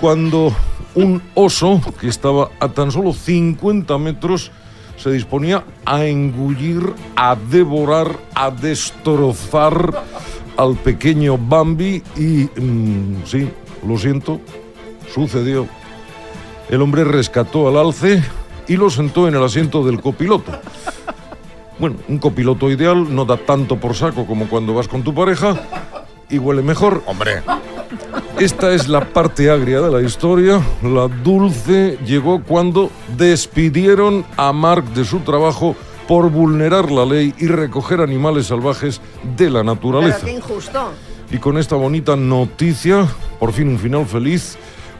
Cuando 0.00 0.54
un 0.94 1.22
oso, 1.34 1.80
que 2.00 2.08
estaba 2.08 2.50
a 2.60 2.68
tan 2.68 2.90
solo 2.90 3.12
50 3.12 3.96
metros, 3.98 4.50
se 4.96 5.10
disponía 5.10 5.64
a 5.84 6.04
engullir, 6.04 6.92
a 7.16 7.36
devorar, 7.36 8.18
a 8.34 8.50
destrozar 8.50 10.02
al 10.56 10.76
pequeño 10.76 11.38
Bambi 11.38 12.02
y, 12.16 12.48
mm, 12.60 13.24
sí, 13.24 13.48
lo 13.86 13.98
siento, 13.98 14.40
sucedió. 15.12 15.66
El 16.68 16.82
hombre 16.82 17.04
rescató 17.04 17.68
al 17.68 17.76
alce 17.76 18.22
y 18.68 18.76
lo 18.76 18.90
sentó 18.90 19.28
en 19.28 19.34
el 19.34 19.42
asiento 19.42 19.84
del 19.84 20.00
copiloto. 20.00 20.52
Bueno, 21.78 21.96
un 22.08 22.18
copiloto 22.18 22.70
ideal 22.70 23.14
no 23.14 23.24
da 23.24 23.36
tanto 23.36 23.76
por 23.76 23.94
saco 23.94 24.26
como 24.26 24.48
cuando 24.48 24.74
vas 24.74 24.88
con 24.88 25.02
tu 25.02 25.14
pareja 25.14 25.60
y 26.30 26.38
huele 26.38 26.62
mejor. 26.62 27.02
Hombre. 27.06 27.42
Esta 28.38 28.72
es 28.72 28.88
la 28.88 29.04
parte 29.04 29.50
agria 29.50 29.80
de 29.80 29.90
la 29.90 30.00
historia. 30.00 30.60
La 30.82 31.08
dulce 31.08 31.98
llegó 32.04 32.42
cuando 32.42 32.90
despidieron 33.16 34.24
a 34.36 34.52
Mark 34.52 34.84
de 34.94 35.04
su 35.04 35.20
trabajo 35.20 35.76
por 36.06 36.30
vulnerar 36.30 36.90
la 36.90 37.04
ley 37.04 37.34
y 37.38 37.46
recoger 37.46 38.00
animales 38.00 38.46
salvajes 38.46 39.00
de 39.36 39.46
la 39.50 39.60
Pero 39.60 39.74
naturaleza. 39.74 40.26
qué 40.26 40.32
injusto. 40.32 40.92
Y 41.30 41.38
con 41.38 41.56
esta 41.56 41.76
bonita 41.76 42.14
noticia, 42.16 43.06
por 43.40 43.52
fin 43.52 43.68
un 43.68 43.78
final 43.78 44.04
feliz, 44.06 44.56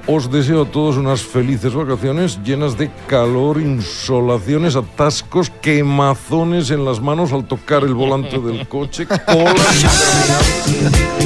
os 0.06 0.30
deseo 0.30 0.62
a 0.62 0.64
todos 0.64 0.96
unas 0.96 1.22
felices 1.22 1.74
vacaciones 1.74 2.40
llenas 2.42 2.76
de 2.76 2.90
calor, 3.06 3.60
insolaciones, 3.60 4.74
atascos, 4.74 5.50
quemazones 5.60 6.70
en 6.70 6.84
las 6.84 7.00
manos 7.00 7.32
al 7.32 7.44
tocar 7.44 7.84
el 7.84 7.94
volante 7.94 8.38
del 8.40 8.66
coche, 8.66 9.06
colas 9.26 9.84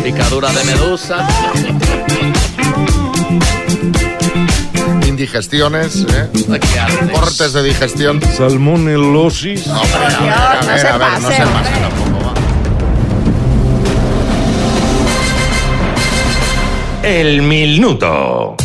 Picadura 0.03 0.53
de 0.53 0.65
medusa. 0.65 1.27
Indigestiones, 5.17 6.05
¿eh? 6.13 6.29
cortes 7.11 7.55
de 7.55 7.63
digestión. 7.63 8.21
Salmonelosis. 8.37 9.67
a 9.67 9.81
ver, 9.81 9.95
a 9.95 10.61
ver, 10.61 10.87
a 10.87 10.99
ver, 10.99 11.23
no 11.23 11.31
se 11.31 11.43
pase 11.43 11.71
tampoco, 11.81 12.19
va. 12.23 12.35
El 17.03 17.41
minuto. 17.41 18.57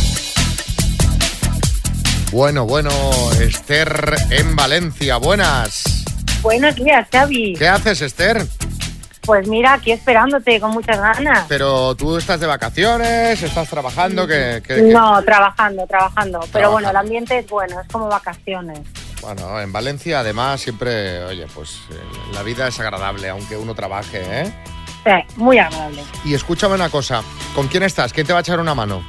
Bueno, 2.33 2.65
bueno, 2.65 2.91
Esther 3.39 4.15
en 4.31 4.53
Valencia, 4.53 5.15
buenas. 5.15 6.03
Buenos 6.41 6.75
días, 6.75 7.07
Xavi. 7.09 7.53
¿Qué 7.57 7.69
haces, 7.69 8.01
Esther? 8.01 8.45
Pues 9.21 9.47
mira, 9.47 9.73
aquí 9.73 9.91
esperándote 9.91 10.59
con 10.59 10.71
muchas 10.71 10.97
ganas. 10.97 11.45
Pero 11.47 11.95
tú 11.95 12.17
estás 12.17 12.39
de 12.39 12.47
vacaciones, 12.47 13.41
estás 13.41 13.69
trabajando, 13.69 14.27
que... 14.27 14.61
No, 14.91 15.21
trabajando, 15.23 15.85
trabajando. 15.85 16.39
Pero 16.51 16.71
bueno, 16.71 16.89
el 16.89 16.95
ambiente 16.95 17.37
es 17.37 17.47
bueno, 17.47 17.79
es 17.81 17.87
como 17.87 18.07
vacaciones. 18.07 18.79
Bueno, 19.21 19.59
en 19.59 19.71
Valencia 19.71 20.21
además 20.21 20.61
siempre, 20.61 21.23
oye, 21.25 21.45
pues 21.53 21.81
eh, 21.91 21.93
la 22.33 22.41
vida 22.41 22.67
es 22.67 22.79
agradable, 22.79 23.29
aunque 23.29 23.55
uno 23.55 23.75
trabaje, 23.75 24.21
¿eh? 24.23 24.53
Sí, 25.03 25.35
muy 25.35 25.59
agradable. 25.59 26.03
Y 26.25 26.33
escúchame 26.33 26.73
una 26.73 26.89
cosa, 26.89 27.21
¿con 27.53 27.67
quién 27.67 27.83
estás? 27.83 28.13
¿Quién 28.13 28.25
te 28.25 28.33
va 28.33 28.39
a 28.39 28.41
echar 28.41 28.59
una 28.59 28.73
mano? 28.73 29.03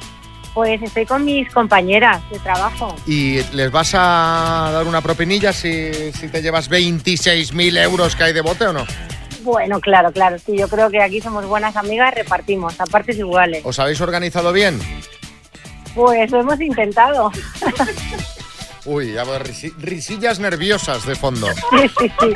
Pues 0.53 0.79
estoy 0.83 1.07
con 1.07 1.25
mis 1.25 1.51
compañeras 1.51 2.21
de 2.29 2.37
trabajo. 2.37 2.95
¿Y 3.07 3.41
les 3.53 3.71
vas 3.71 3.95
a 3.95 4.69
dar 4.71 4.85
una 4.85 5.01
propinilla 5.01 5.51
si, 5.51 5.91
si 6.11 6.27
te 6.27 6.43
llevas 6.43 6.69
26.000 6.69 7.81
euros 7.81 8.15
que 8.15 8.23
hay 8.25 8.33
de 8.33 8.41
bote 8.41 8.67
o 8.67 8.73
no? 8.73 8.85
Bueno, 9.43 9.79
claro, 9.79 10.11
claro. 10.11 10.37
Sí, 10.39 10.57
yo 10.57 10.67
creo 10.67 10.89
que 10.89 11.01
aquí 11.01 11.21
somos 11.21 11.45
buenas 11.45 11.75
amigas, 11.75 12.13
repartimos 12.13 12.79
a 12.79 12.85
partes 12.85 13.17
iguales. 13.17 13.61
¿Os 13.65 13.77
habéis 13.79 13.99
organizado 14.01 14.51
bien? 14.53 14.79
Pues 15.95 16.31
lo 16.31 16.39
hemos 16.39 16.59
intentado. 16.61 17.31
Uy, 18.85 19.13
ya 19.13 19.23
risi- 19.23 19.73
risillas 19.77 20.39
nerviosas 20.39 21.05
de 21.05 21.15
fondo. 21.15 21.47
Sí, 21.71 21.89
sí, 21.99 22.11
sí. 22.19 22.33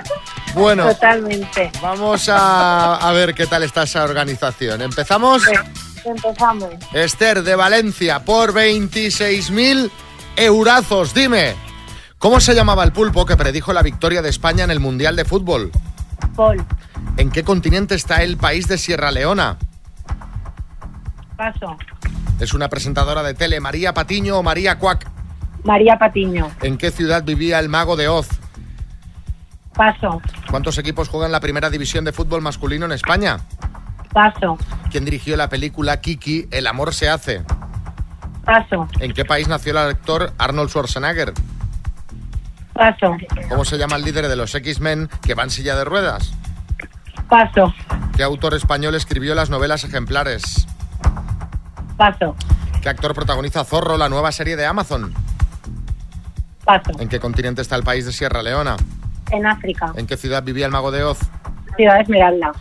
Bueno, 0.54 0.88
Totalmente. 0.88 1.72
vamos 1.82 2.30
a, 2.30 2.96
a 2.96 3.12
ver 3.12 3.34
qué 3.36 3.46
tal 3.48 3.64
está 3.64 3.84
esa 3.84 4.04
organización. 4.04 4.82
¿Empezamos? 4.82 5.44
Empezamos. 6.06 6.70
Esther 6.94 7.44
de 7.44 7.56
Valencia 7.56 8.24
por 8.24 8.54
26.000 8.54 9.90
eurazos. 10.38 11.14
Dime, 11.14 11.54
¿cómo 12.18 12.40
se 12.40 12.56
llamaba 12.56 12.84
el 12.86 12.92
pulpo 12.94 13.26
que 13.26 13.36
predijo 13.36 13.74
la 13.74 13.84
victoria 13.84 14.22
de 14.22 14.30
España 14.30 14.64
en 14.64 14.72
el 14.72 14.80
Mundial 14.80 15.16
de 15.16 15.26
Fútbol? 15.26 15.70
¿En 17.18 17.32
qué 17.32 17.44
continente 17.44 17.96
está 17.96 18.22
el 18.22 18.38
país 18.38 18.68
de 18.68 18.78
Sierra 18.78 19.10
Leona? 19.12 19.58
paso. 21.36 21.76
¿Es 22.40 22.54
una 22.54 22.68
presentadora 22.70 23.24
de 23.24 23.34
tele 23.34 23.60
María 23.60 23.94
Patiño 23.94 24.38
o 24.38 24.44
María 24.44 24.78
Cuac? 24.78 25.08
María 25.64 25.98
Patiño, 25.98 26.50
¿En 26.62 26.78
qué 26.78 26.92
ciudad 26.92 27.24
vivía 27.24 27.60
el 27.60 27.70
mago 27.70 27.96
de 27.96 28.08
Oz? 28.08 28.28
paso, 29.74 30.22
¿Cuántos 30.50 30.78
equipos 30.78 31.10
juegan 31.10 31.32
la 31.32 31.40
primera 31.40 31.70
división 31.72 32.06
de 32.06 32.12
fútbol 32.12 32.42
masculino 32.42 32.86
en 32.86 32.92
España? 32.92 33.38
paso, 34.14 34.58
¿Quién 34.92 35.06
dirigió 35.06 35.36
la 35.38 35.50
película 35.50 36.02
Kiki, 36.02 36.48
El 36.52 36.68
amor 36.68 36.94
se 36.94 37.10
hace? 37.10 37.44
paso, 38.46 38.88
¿En 39.00 39.14
qué 39.14 39.26
país 39.26 39.48
nació 39.48 39.72
el 39.72 39.78
actor 39.80 40.34
Arnold 40.38 40.70
Schwarzenegger? 40.70 41.34
Paso, 42.78 43.18
¿Cómo 43.50 43.66
se 43.66 43.78
llama 43.78 43.96
el 43.98 44.04
líder 44.04 44.28
de 44.28 44.36
los 44.36 44.54
X-Men 44.56 45.10
que 45.22 45.34
va 45.34 45.44
en 45.44 45.50
silla 45.50 45.76
de 45.76 45.84
ruedas? 45.84 46.32
paso, 47.30 47.74
¿Qué 48.16 48.24
autor 48.24 48.54
español 48.54 48.96
escribió 48.96 49.36
las 49.36 49.50
novelas 49.50 49.84
ejemplares? 49.84 50.68
paso, 51.98 52.36
¿Qué 52.82 52.90
actor 52.90 53.14
protagoniza 53.14 53.64
Zorro, 53.66 53.98
la 53.98 54.08
nueva 54.10 54.32
serie 54.32 54.56
de 54.56 54.66
Amazon? 54.66 55.14
paso. 56.64 56.92
¿En 57.00 57.08
qué 57.10 57.20
continente 57.20 57.62
está 57.62 57.76
el 57.76 57.84
país 57.84 58.06
de 58.06 58.12
Sierra 58.14 58.42
Leona? 58.44 58.76
En 59.32 59.46
África, 59.46 59.92
¿En 59.96 60.06
qué 60.08 60.16
ciudad 60.18 60.44
vivía 60.44 60.66
el 60.66 60.72
mago 60.72 60.92
de 60.92 61.04
Oz? 61.04 61.20
Ciudad 61.76 62.00
Esmeralda. 62.02 62.52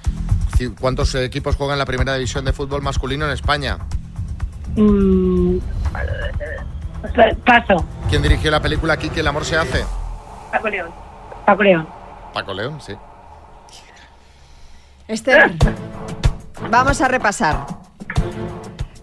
¿Cuántos 0.80 1.14
equipos 1.16 1.54
juegan 1.56 1.78
la 1.78 1.84
primera 1.84 2.14
división 2.14 2.44
de 2.44 2.52
fútbol 2.52 2.82
masculino 2.82 3.24
en 3.26 3.32
España? 3.32 3.78
Mm, 4.76 5.58
paso, 7.44 7.84
¿Quién 8.08 8.22
dirigió 8.22 8.50
la 8.50 8.60
película 8.60 8.96
Kiki, 8.96 9.20
El 9.20 9.26
amor 9.28 9.44
se 9.44 9.56
hace? 9.56 9.84
Paco 10.56 10.68
León. 10.70 10.90
Paco 11.44 11.62
León. 11.62 11.88
Paco 12.32 12.54
León, 12.54 12.80
sí. 12.80 12.94
Esther, 15.08 15.52
vamos 16.70 17.00
a 17.00 17.08
repasar. 17.08 17.66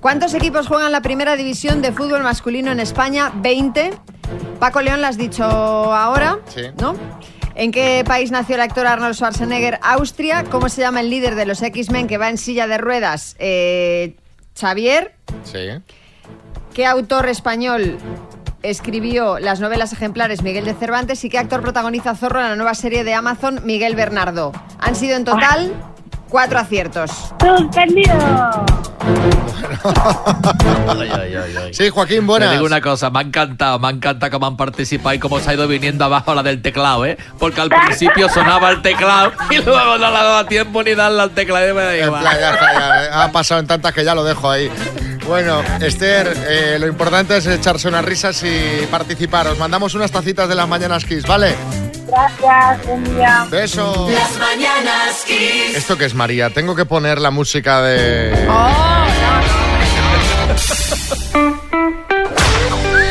¿Cuántos 0.01 0.33
equipos 0.33 0.67
juegan 0.67 0.91
la 0.91 1.01
primera 1.01 1.35
división 1.35 1.81
de 1.81 1.91
fútbol 1.93 2.23
masculino 2.23 2.71
en 2.71 2.79
España? 2.79 3.31
20. 3.35 3.93
Paco 4.59 4.81
León 4.81 4.99
lo 5.01 5.07
has 5.07 5.17
dicho 5.17 5.43
ahora, 5.43 6.39
Sí. 6.47 6.63
¿no? 6.81 6.95
¿En 7.55 7.71
qué 7.71 8.03
país 8.05 8.31
nació 8.31 8.55
el 8.55 8.61
actor 8.61 8.87
Arnold 8.87 9.13
Schwarzenegger? 9.13 9.79
Austria. 9.83 10.43
¿Cómo 10.49 10.69
se 10.69 10.81
llama 10.81 11.01
el 11.01 11.09
líder 11.11 11.35
de 11.35 11.45
los 11.45 11.61
X-Men 11.61 12.07
que 12.07 12.17
va 12.17 12.29
en 12.29 12.39
silla 12.39 12.65
de 12.67 12.79
ruedas? 12.79 13.35
Eh, 13.37 14.15
Xavier. 14.59 15.13
Sí. 15.43 15.69
¿Qué 16.73 16.85
autor 16.87 17.29
español 17.29 17.97
escribió 18.63 19.39
las 19.39 19.59
novelas 19.59 19.93
ejemplares 19.93 20.41
Miguel 20.41 20.65
de 20.65 20.73
Cervantes 20.73 21.23
y 21.23 21.29
qué 21.29 21.37
actor 21.37 21.61
protagoniza 21.61 22.15
Zorro 22.15 22.39
en 22.39 22.49
la 22.49 22.55
nueva 22.55 22.73
serie 22.73 23.03
de 23.03 23.13
Amazon 23.13 23.59
Miguel 23.63 23.95
Bernardo? 23.95 24.51
Han 24.79 24.95
sido 24.95 25.15
en 25.15 25.25
total 25.25 25.92
cuatro 26.33 26.57
aciertos. 26.57 27.11
¡Suspendido! 27.39 28.15
Sí, 31.71 31.89
Joaquín, 31.89 32.21
Te 32.21 32.25
buenas. 32.25 32.51
digo 32.53 32.65
una 32.65 32.81
cosa, 32.81 33.11
me 33.11 33.19
ha 33.19 33.21
encantado, 33.21 33.77
me 33.77 33.87
ha 33.87 33.91
encantado 33.91 34.31
cómo 34.31 34.47
han 34.47 34.57
participado 34.57 35.13
y 35.13 35.19
cómo 35.19 35.39
se 35.39 35.51
ha 35.51 35.53
ido 35.53 35.67
viniendo 35.67 36.05
abajo 36.05 36.33
la 36.33 36.41
del 36.41 36.63
teclado, 36.63 37.05
¿eh? 37.05 37.19
Porque 37.37 37.61
al 37.61 37.69
principio 37.69 38.29
sonaba 38.29 38.71
el 38.71 38.81
teclado 38.81 39.31
y 39.51 39.57
luego 39.57 39.99
no 39.99 40.09
le 40.09 40.17
ha 40.17 40.23
dado 40.23 40.45
tiempo 40.47 40.81
ni 40.81 40.95
darle 40.95 41.21
al 41.21 41.29
teclado. 41.31 41.69
y 41.69 41.73
me 41.73 41.83
da 41.83 41.97
igual. 41.97 42.21
plan, 42.21 42.39
ya 42.39 42.53
está, 42.53 42.73
ya, 42.73 43.23
ha 43.25 43.31
pasado 43.31 43.59
en 43.61 43.67
tantas 43.67 43.93
que 43.93 44.03
ya 44.03 44.15
lo 44.15 44.23
dejo 44.23 44.49
ahí. 44.49 44.71
Bueno, 45.27 45.61
Esther, 45.81 46.35
eh, 46.47 46.77
lo 46.79 46.87
importante 46.87 47.37
es 47.37 47.45
echarse 47.45 47.87
unas 47.87 48.03
risas 48.03 48.43
y 48.43 48.87
participar. 48.87 49.47
Os 49.49 49.59
mandamos 49.59 49.93
unas 49.93 50.11
tacitas 50.11 50.49
de 50.49 50.55
las 50.55 50.67
mañanas 50.67 51.05
Kiss, 51.05 51.27
¿vale? 51.27 51.55
Gracias, 52.07 52.85
buen 52.85 53.03
día. 53.03 53.45
Besos. 53.49 54.11
Las 54.11 54.37
mañanas 54.37 55.23
Kiss. 55.25 55.75
¿Esto 55.75 55.97
qué 55.97 56.05
es, 56.05 56.13
María? 56.13 56.49
Tengo 56.49 56.75
que 56.75 56.85
poner 56.85 57.19
la 57.19 57.31
música 57.31 57.81
de... 57.81 58.33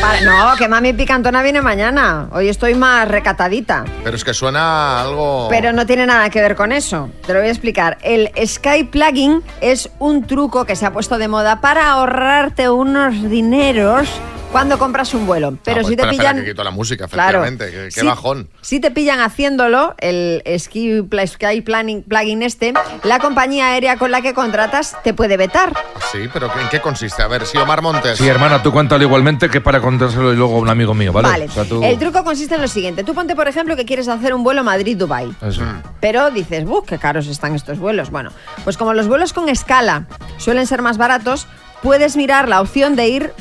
Pa- 0.01 0.19
No, 0.23 0.55
que 0.57 0.67
mami 0.67 0.93
picantona 0.93 1.41
viene 1.41 1.61
mañana. 1.61 2.27
Hoy 2.31 2.49
estoy 2.49 2.75
más 2.75 3.07
recatadita. 3.07 3.85
Pero 4.03 4.15
es 4.15 4.23
que 4.23 4.33
suena 4.33 5.01
algo... 5.01 5.47
Pero 5.49 5.73
no 5.73 5.85
tiene 5.85 6.05
nada 6.05 6.29
que 6.29 6.41
ver 6.41 6.55
con 6.55 6.71
eso. 6.71 7.09
Te 7.25 7.33
lo 7.33 7.39
voy 7.39 7.47
a 7.47 7.51
explicar. 7.51 7.97
El 8.01 8.29
Sky 8.45 8.83
Plugin 8.85 9.41
es 9.61 9.89
un 9.99 10.25
truco 10.27 10.65
que 10.65 10.75
se 10.75 10.85
ha 10.85 10.91
puesto 10.93 11.17
de 11.17 11.27
moda 11.27 11.61
para 11.61 11.89
ahorrarte 11.91 12.69
unos 12.69 13.29
dineros 13.29 14.07
cuando 14.53 14.77
compras 14.79 15.13
un 15.13 15.25
vuelo. 15.27 15.57
Pero 15.65 15.79
Ah, 15.79 15.81
pues 15.81 15.87
si 15.87 15.95
te 15.97 16.03
espera, 16.03 16.11
espera, 16.11 16.29
pillan... 16.31 16.45
que 16.45 16.51
quito 16.51 16.63
la 16.63 16.71
música, 16.71 17.07
Claro. 17.09 17.43
efectivamente. 17.43 17.65
Qué, 17.89 17.93
qué 17.93 17.99
Sí. 18.01 18.05
bajón. 18.07 18.49
Si 18.61 18.79
te 18.79 18.91
pillan 18.91 19.19
haciéndolo, 19.19 19.95
el 19.99 20.41
Ski, 20.57 21.01
Sky 21.27 21.59
Planning, 21.61 22.03
Plugin 22.03 22.43
este, 22.43 22.73
la 23.03 23.19
compañía 23.19 23.67
aérea 23.67 23.97
con 23.97 24.11
la 24.11 24.21
que 24.21 24.33
contratas 24.33 24.95
te 25.03 25.13
puede 25.13 25.35
vetar. 25.35 25.73
Sí, 26.11 26.29
pero 26.31 26.45
¿en 26.59 26.69
qué 26.69 26.79
consiste? 26.79 27.21
A 27.23 27.27
ver, 27.27 27.45
si 27.45 27.57
Omar 27.57 27.81
Montes... 27.81 28.17
Sí, 28.17 28.27
hermana, 28.27 28.63
tú 28.63 28.71
cuéntalo 28.71 29.03
igualmente 29.03 29.49
que 29.49 29.59
para 29.59 29.81
contárselo 29.81 30.31
y 30.31 30.35
luego 30.37 30.55
a 30.55 30.59
un 30.59 30.69
amigo 30.69 30.93
mío, 30.93 31.11
¿vale? 31.11 31.27
Vale. 31.27 31.45
O 31.45 31.51
sea, 31.51 31.65
tú- 31.65 31.83
El 31.83 31.97
truco 31.99 32.23
consiste 32.23 32.55
en 32.55 32.61
lo 32.61 32.67
siguiente. 32.67 33.03
Tú 33.03 33.13
ponte, 33.13 33.35
por 33.35 33.47
ejemplo, 33.47 33.75
que 33.75 33.85
quieres 33.85 34.07
hacer 34.07 34.33
un 34.33 34.43
vuelo 34.43 34.63
Madrid-Dubai. 34.63 35.33
Eso. 35.41 35.63
Pero 35.99 36.29
dices, 36.31 36.63
¡buh, 36.63 36.83
qué 36.83 36.99
caros 36.99 37.27
están 37.27 37.55
estos 37.55 37.79
vuelos! 37.79 38.11
Bueno, 38.11 38.31
pues 38.63 38.77
como 38.77 38.93
los 38.93 39.07
vuelos 39.07 39.33
con 39.33 39.49
escala 39.49 40.05
suelen 40.37 40.67
ser 40.67 40.81
más 40.83 40.97
baratos, 40.97 41.47
puedes 41.81 42.15
mirar 42.15 42.47
la 42.47 42.61
opción 42.61 42.95
de 42.95 43.07
ir 43.07 43.33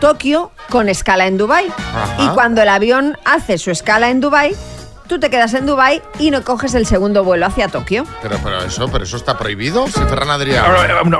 Madrid-Tokio 0.00 0.50
con 0.70 0.88
escala 0.88 1.26
en 1.26 1.36
Dubai. 1.36 1.68
Ajá. 1.68 2.16
Y 2.24 2.28
cuando 2.28 2.62
el 2.62 2.68
avión 2.68 3.18
hace 3.24 3.58
su 3.58 3.70
escala 3.70 4.08
en 4.08 4.20
Dubai, 4.20 4.56
tú 5.10 5.18
te 5.18 5.28
quedas 5.28 5.52
en 5.54 5.66
Dubai 5.66 6.00
y 6.20 6.30
no 6.30 6.44
coges 6.44 6.72
el 6.74 6.86
segundo 6.86 7.24
vuelo 7.24 7.44
hacia 7.44 7.66
Tokio. 7.66 8.04
Pero, 8.22 8.36
pero 8.44 8.62
eso, 8.62 8.88
pero 8.92 9.02
eso 9.02 9.16
está 9.16 9.36
prohibido, 9.36 9.88
si 9.88 9.98
Ferran 10.04 10.28
Adrià. 10.28 10.62
No, 11.04 11.18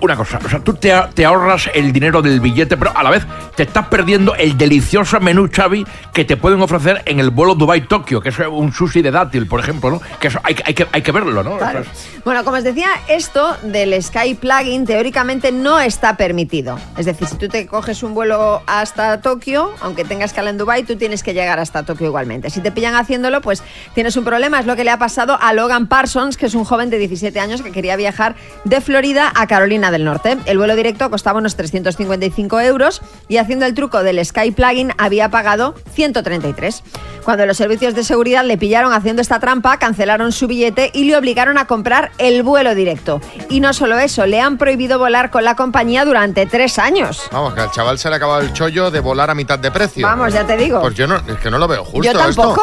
una- 0.00 0.16
cosa, 0.16 0.40
o 0.44 0.48
sea, 0.48 0.58
tú 0.58 0.74
te, 0.74 0.92
te 1.14 1.24
ahorras 1.24 1.70
el 1.74 1.92
dinero 1.92 2.20
del 2.22 2.40
billete, 2.40 2.76
pero 2.76 2.90
a 2.96 3.04
la 3.04 3.10
vez 3.10 3.24
te 3.54 3.62
estás 3.62 3.86
perdiendo 3.86 4.34
el 4.34 4.58
delicioso 4.58 5.20
menú, 5.20 5.48
Xavi, 5.54 5.86
que 6.12 6.24
te 6.24 6.36
pueden 6.36 6.60
ofrecer 6.60 7.02
en 7.06 7.20
el 7.20 7.30
vuelo 7.30 7.54
Dubai-Tokio, 7.54 8.20
que 8.20 8.30
es 8.30 8.38
un 8.40 8.72
sushi 8.72 9.00
de 9.00 9.12
dátil, 9.12 9.46
por 9.46 9.60
ejemplo, 9.60 9.90
¿no? 9.92 10.00
Que 10.18 10.26
eso 10.26 10.40
hay, 10.42 10.56
que- 10.56 10.64
hay, 10.66 10.74
que, 10.74 10.86
hay 10.90 11.02
que 11.02 11.12
verlo, 11.12 11.44
¿no? 11.44 11.58
Claro. 11.58 11.84
Bueno, 12.24 12.42
como 12.42 12.56
os 12.56 12.64
decía, 12.64 12.88
esto 13.08 13.56
del 13.62 14.00
Sky 14.02 14.34
Plugin 14.34 14.86
teóricamente 14.86 15.52
no 15.52 15.78
está 15.78 16.16
permitido. 16.16 16.78
Es 16.98 17.06
decir, 17.06 17.28
si 17.28 17.36
tú 17.36 17.48
te 17.48 17.68
coges 17.68 18.02
un 18.02 18.12
vuelo 18.14 18.62
hasta 18.66 19.20
Tokio, 19.20 19.72
aunque 19.82 20.04
tengas 20.04 20.32
escala 20.32 20.50
en 20.50 20.58
Dubai, 20.58 20.82
tú 20.82 20.96
tienes 20.96 21.22
que 21.22 21.32
llegar 21.32 21.60
hasta 21.60 21.84
Tokio 21.84 22.08
igualmente. 22.08 22.50
Si 22.50 22.60
te 22.60 22.71
pillan 22.72 22.94
haciéndolo, 22.94 23.40
pues 23.40 23.62
tienes 23.94 24.16
un 24.16 24.24
problema. 24.24 24.60
Es 24.60 24.66
lo 24.66 24.76
que 24.76 24.84
le 24.84 24.90
ha 24.90 24.98
pasado 24.98 25.38
a 25.40 25.52
Logan 25.52 25.86
Parsons, 25.86 26.36
que 26.36 26.46
es 26.46 26.54
un 26.54 26.64
joven 26.64 26.90
de 26.90 26.98
17 26.98 27.38
años 27.40 27.62
que 27.62 27.72
quería 27.72 27.96
viajar 27.96 28.34
de 28.64 28.80
Florida 28.80 29.32
a 29.34 29.46
Carolina 29.46 29.90
del 29.90 30.04
Norte. 30.04 30.38
El 30.46 30.58
vuelo 30.58 30.76
directo 30.76 31.10
costaba 31.10 31.38
unos 31.38 31.56
355 31.56 32.60
euros 32.60 33.02
y 33.28 33.36
haciendo 33.36 33.66
el 33.66 33.74
truco 33.74 34.02
del 34.02 34.24
Sky 34.24 34.50
Plugin 34.50 34.92
había 34.98 35.28
pagado 35.30 35.74
133. 35.94 36.82
Cuando 37.24 37.46
los 37.46 37.56
servicios 37.56 37.94
de 37.94 38.02
seguridad 38.02 38.44
le 38.44 38.58
pillaron 38.58 38.92
haciendo 38.92 39.22
esta 39.22 39.38
trampa, 39.38 39.78
cancelaron 39.78 40.32
su 40.32 40.48
billete 40.48 40.90
y 40.92 41.04
le 41.04 41.16
obligaron 41.16 41.56
a 41.56 41.66
comprar 41.66 42.10
el 42.18 42.42
vuelo 42.42 42.74
directo. 42.74 43.20
Y 43.48 43.60
no 43.60 43.72
solo 43.72 43.98
eso, 43.98 44.26
le 44.26 44.40
han 44.40 44.58
prohibido 44.58 44.98
volar 44.98 45.30
con 45.30 45.44
la 45.44 45.54
compañía 45.54 46.04
durante 46.04 46.46
tres 46.46 46.78
años. 46.78 47.22
Vamos, 47.30 47.54
que 47.54 47.60
al 47.60 47.70
chaval 47.70 47.98
se 47.98 48.08
le 48.08 48.14
ha 48.14 48.16
acabado 48.16 48.40
el 48.40 48.52
chollo 48.52 48.90
de 48.90 49.00
volar 49.00 49.30
a 49.30 49.34
mitad 49.34 49.58
de 49.58 49.70
precio. 49.70 50.06
Vamos, 50.06 50.32
ya 50.32 50.44
te 50.44 50.56
digo. 50.56 50.80
Pues 50.80 50.94
yo 50.94 51.06
no, 51.06 51.16
es 51.16 51.38
que 51.38 51.50
no 51.50 51.58
lo 51.58 51.68
veo 51.68 51.84
justo 51.84 52.02
Yo 52.02 52.12
tampoco. 52.12 52.61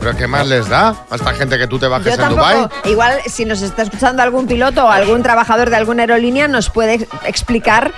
¿Pero 0.00 0.16
qué 0.16 0.26
más 0.26 0.46
les 0.48 0.68
da 0.68 0.96
a 1.10 1.14
esta 1.14 1.32
gente 1.34 1.58
que 1.58 1.66
tú 1.68 1.78
te 1.78 1.86
bajes 1.86 2.16
Yo 2.16 2.22
en 2.24 2.28
Dubái? 2.30 2.54
tampoco. 2.60 2.88
Igual, 2.88 3.18
si 3.26 3.44
nos 3.44 3.62
está 3.62 3.82
escuchando 3.82 4.22
algún 4.22 4.46
piloto 4.46 4.84
o 4.86 4.88
algún 4.90 5.22
trabajador 5.22 5.70
de 5.70 5.76
alguna 5.76 6.02
aerolínea, 6.02 6.48
nos 6.48 6.70
puede 6.70 6.94
ex- 6.94 7.08
explicar 7.24 7.92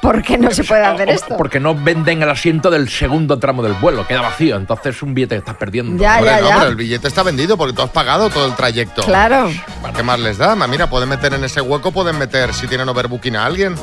por 0.00 0.22
qué 0.22 0.38
no 0.38 0.52
se 0.52 0.62
puede 0.62 0.84
hacer 0.84 1.10
esto. 1.10 1.36
Porque 1.36 1.58
no 1.58 1.74
venden 1.74 2.22
el 2.22 2.30
asiento 2.30 2.70
del 2.70 2.88
segundo 2.88 3.40
tramo 3.40 3.64
del 3.64 3.72
vuelo, 3.74 4.06
queda 4.06 4.20
vacío, 4.20 4.54
entonces 4.56 4.94
es 4.94 5.02
un 5.02 5.12
billete 5.14 5.34
que 5.34 5.38
estás 5.40 5.56
perdiendo. 5.56 6.00
Ya, 6.00 6.18
Hombre, 6.18 6.30
ya, 6.30 6.40
no, 6.40 6.48
ya. 6.48 6.56
pero 6.58 6.68
el 6.68 6.76
billete 6.76 7.08
está 7.08 7.24
vendido 7.24 7.56
porque 7.56 7.72
tú 7.72 7.82
has 7.82 7.90
pagado 7.90 8.30
todo 8.30 8.46
el 8.46 8.54
trayecto. 8.54 9.02
Claro. 9.02 9.50
¿Qué 9.96 10.02
más 10.04 10.20
les 10.20 10.38
da? 10.38 10.54
Mira, 10.54 10.88
pueden 10.88 11.08
meter 11.08 11.34
en 11.34 11.42
ese 11.42 11.60
hueco, 11.60 11.90
pueden 11.90 12.16
meter 12.16 12.54
si 12.54 12.68
tienen 12.68 12.88
overbooking 12.88 13.34
a 13.34 13.44
alguien, 13.46 13.74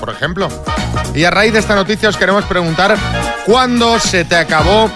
por 0.00 0.10
ejemplo. 0.10 0.48
Y 1.14 1.22
a 1.24 1.30
raíz 1.30 1.52
de 1.52 1.60
esta 1.60 1.76
noticia 1.76 2.08
os 2.08 2.16
queremos 2.16 2.44
preguntar 2.46 2.96
¿cuándo 3.46 4.00
se 4.00 4.24
te 4.24 4.34
acabó 4.34 4.90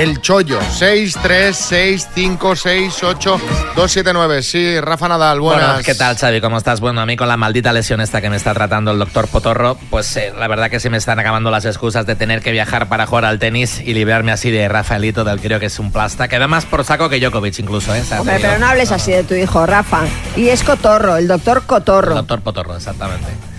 el 0.00 0.20
chollo? 0.22 0.58
6, 0.62 1.18
3, 1.22 1.56
6, 1.56 2.08
5, 2.14 2.56
6, 2.56 3.02
8, 3.02 3.40
2, 3.76 3.92
7, 3.92 4.12
9. 4.14 4.42
Sí, 4.42 4.80
Rafa 4.80 5.08
Nadal, 5.08 5.40
buenas. 5.40 5.66
Bueno, 5.66 5.82
¿qué 5.84 5.94
tal, 5.94 6.16
Xavi? 6.16 6.40
¿Cómo 6.40 6.56
estás? 6.56 6.80
Bueno, 6.80 7.02
a 7.02 7.06
mí 7.06 7.16
con 7.16 7.28
la 7.28 7.36
maldita 7.36 7.72
lesión 7.72 8.00
esta 8.00 8.22
que 8.22 8.30
me 8.30 8.36
está 8.36 8.54
tratando 8.54 8.92
el 8.92 8.98
doctor 8.98 9.28
Potorro, 9.28 9.76
pues 9.90 10.16
eh, 10.16 10.32
la 10.36 10.48
verdad 10.48 10.70
que 10.70 10.80
se 10.80 10.88
me 10.88 10.96
están 10.96 11.18
acabando 11.18 11.50
las 11.50 11.66
excusas 11.66 12.06
de 12.06 12.16
tener 12.16 12.40
que 12.40 12.50
viajar 12.50 12.88
para 12.88 13.06
jugar 13.06 13.26
al 13.26 13.38
tenis 13.38 13.80
y 13.80 13.92
librarme 13.92 14.32
así 14.32 14.50
de 14.50 14.68
Rafaelito, 14.68 15.22
del 15.24 15.38
creo 15.38 15.60
que 15.60 15.66
es 15.66 15.78
un 15.78 15.92
plasta, 15.92 16.28
que 16.28 16.38
da 16.38 16.48
más 16.48 16.64
por 16.64 16.84
saco 16.84 17.10
que 17.10 17.20
Djokovic 17.20 17.58
incluso, 17.58 17.94
¿eh? 17.94 18.02
Hombre, 18.18 18.38
pero 18.40 18.58
no 18.58 18.66
hables 18.66 18.92
así 18.92 19.12
de 19.12 19.24
tu 19.24 19.34
hijo, 19.34 19.66
Rafa. 19.66 20.04
Y 20.34 20.48
es 20.48 20.62
Cotorro, 20.62 21.16
el 21.16 21.28
doctor 21.28 21.64
Cotorro. 21.66 22.14
Doctor 22.14 22.40
Potorro, 22.40 22.76
exactamente. 22.76 23.49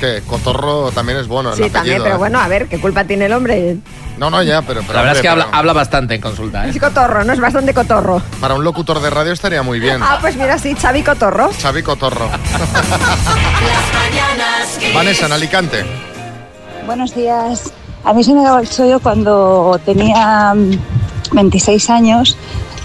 Que 0.00 0.22
Cotorro 0.22 0.90
también 0.92 1.18
es 1.18 1.28
bueno. 1.28 1.54
Sí, 1.54 1.68
también, 1.68 2.02
pero 2.02 2.14
¿eh? 2.14 2.18
bueno, 2.18 2.40
a 2.40 2.48
ver, 2.48 2.68
¿qué 2.68 2.80
culpa 2.80 3.04
tiene 3.04 3.26
el 3.26 3.34
hombre? 3.34 3.76
No, 4.16 4.30
no, 4.30 4.42
ya, 4.42 4.62
pero. 4.62 4.80
pero 4.80 4.94
La 4.94 5.00
verdad 5.00 5.16
es 5.16 5.22
que 5.22 5.28
habla, 5.28 5.44
pero 5.44 5.58
habla 5.58 5.72
bastante 5.74 6.14
en 6.14 6.22
consulta, 6.22 6.66
¿eh? 6.66 6.70
Es 6.70 6.78
Cotorro, 6.78 7.22
¿no? 7.24 7.34
Es 7.34 7.40
bastante 7.40 7.74
Cotorro. 7.74 8.22
Para 8.40 8.54
un 8.54 8.64
locutor 8.64 9.00
de 9.00 9.10
radio 9.10 9.32
estaría 9.32 9.62
muy 9.62 9.78
bien. 9.78 10.02
Ah, 10.02 10.18
pues 10.20 10.36
mira, 10.36 10.58
sí, 10.58 10.74
Xavi 10.74 11.02
Cotorro. 11.02 11.50
Xavi 11.52 11.82
Cotorro. 11.82 12.30
Vanessa, 14.94 15.26
en 15.26 15.32
Alicante. 15.32 15.84
Buenos 16.86 17.14
días. 17.14 17.70
A 18.04 18.14
mí 18.14 18.24
se 18.24 18.32
me 18.32 18.42
daba 18.42 18.60
el 18.60 18.70
chollo 18.70 19.00
cuando 19.00 19.78
tenía 19.84 20.54
mm, 20.54 20.70
26 21.32 21.90
años 21.90 22.38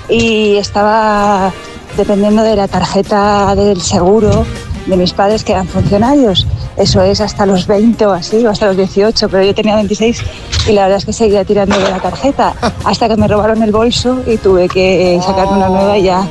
y 0.09 0.57
estaba 0.57 1.53
dependiendo 1.95 2.43
de 2.43 2.55
la 2.55 2.67
tarjeta 2.67 3.55
del 3.55 3.81
seguro 3.81 4.45
de 4.85 4.97
mis 4.97 5.13
padres 5.13 5.43
que 5.43 5.53
eran 5.53 5.67
funcionarios. 5.67 6.45
Eso 6.77 7.01
es 7.01 7.21
hasta 7.21 7.45
los 7.45 7.67
20 7.67 8.05
o 8.05 8.11
así, 8.11 8.45
o 8.45 8.49
hasta 8.49 8.67
los 8.67 8.77
18, 8.77 9.29
pero 9.29 9.43
yo 9.43 9.55
tenía 9.55 9.75
26 9.75 10.21
y 10.67 10.71
la 10.73 10.83
verdad 10.83 10.97
es 10.97 11.05
que 11.05 11.13
seguía 11.13 11.45
tirando 11.45 11.77
de 11.77 11.89
la 11.89 11.99
tarjeta 11.99 12.53
hasta 12.83 13.07
que 13.07 13.15
me 13.15 13.27
robaron 13.27 13.63
el 13.63 13.71
bolso 13.71 14.21
y 14.27 14.37
tuve 14.37 14.67
que 14.67 15.19
sacar 15.25 15.45
una 15.47 15.69
nueva 15.69 15.97
y 15.97 16.03
ya 16.03 16.27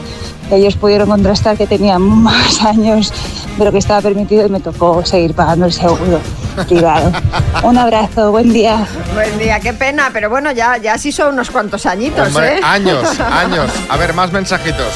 ellos 0.50 0.76
pudieron 0.76 1.08
contrastar 1.08 1.56
que 1.56 1.66
tenía 1.66 1.98
más 1.98 2.62
años 2.64 3.12
de 3.56 3.64
lo 3.64 3.72
que 3.72 3.78
estaba 3.78 4.00
permitido 4.02 4.46
y 4.46 4.50
me 4.50 4.60
tocó 4.60 5.04
seguir 5.04 5.34
pagando 5.34 5.66
el 5.66 5.72
seguro 5.72 6.20
privado. 6.68 7.10
Un 7.62 7.78
abrazo, 7.78 8.30
buen 8.30 8.52
día. 8.52 8.86
Buen 9.14 9.38
día, 9.38 9.60
qué 9.60 9.72
pena, 9.72 10.10
pero 10.12 10.28
bueno, 10.28 10.52
ya, 10.52 10.76
ya 10.76 10.98
sí 10.98 11.12
son 11.12 11.34
unos 11.34 11.50
cuantos 11.50 11.86
añitos, 11.86 12.28
Hombre, 12.28 12.58
¿eh? 12.58 12.60
años, 12.62 13.18
años. 13.20 13.70
A 13.88 13.96
ver, 13.96 14.12
más 14.12 14.32
mensajitos. 14.32 14.92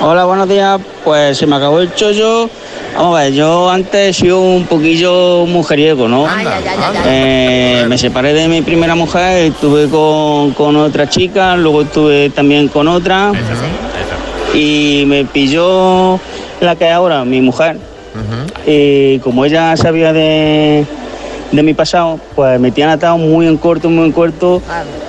Hola, 0.00 0.24
buenos 0.24 0.48
días. 0.48 0.80
Pues 1.04 1.38
se 1.38 1.46
me 1.46 1.56
acabó 1.56 1.80
el 1.80 1.94
chollo. 1.94 2.48
Vamos 2.94 3.18
a 3.18 3.22
ver, 3.24 3.32
yo 3.32 3.70
antes 3.70 3.94
he 3.94 4.12
sido 4.12 4.40
un 4.40 4.66
poquillo 4.66 5.46
mujeriego, 5.46 6.08
¿no? 6.08 6.26
Eh, 7.06 7.84
me 7.88 7.96
separé 7.96 8.32
de 8.34 8.48
mi 8.48 8.62
primera 8.62 8.94
mujer, 8.94 9.46
estuve 9.46 9.88
con, 9.88 10.52
con 10.52 10.76
otra 10.76 11.08
chica, 11.08 11.56
luego 11.56 11.82
estuve 11.82 12.30
también 12.30 12.68
con 12.68 12.88
otra. 12.88 13.32
Y 14.54 15.04
me 15.06 15.24
pilló 15.24 16.20
la 16.60 16.76
que 16.76 16.86
es 16.86 16.92
ahora, 16.92 17.24
mi 17.24 17.40
mujer. 17.40 17.78
Y 18.66 19.18
como 19.20 19.44
ella 19.44 19.76
sabía 19.76 20.12
de, 20.12 20.84
de 21.50 21.62
mi 21.62 21.72
pasado, 21.74 22.20
pues 22.34 22.60
me 22.60 22.70
tiene 22.70 22.92
atado 22.92 23.16
muy 23.16 23.46
en 23.46 23.56
corto, 23.56 23.88
muy 23.88 24.04
en 24.04 24.12
corto. 24.12 24.60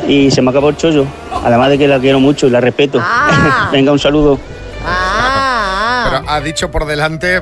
Y 0.07 0.31
se 0.31 0.41
me 0.41 0.51
acabó 0.51 0.69
el 0.69 0.77
chollo. 0.77 1.05
Además 1.43 1.69
de 1.69 1.77
que 1.77 1.88
la 1.88 1.99
quiero 1.99 2.19
mucho 2.21 2.47
y 2.47 2.49
la 2.49 2.61
respeto. 2.61 3.01
Venga, 3.71 3.91
un 3.91 3.99
saludo. 3.99 4.39
Pero 6.05 6.29
ha 6.29 6.41
dicho 6.41 6.71
por 6.71 6.86
delante 6.86 7.41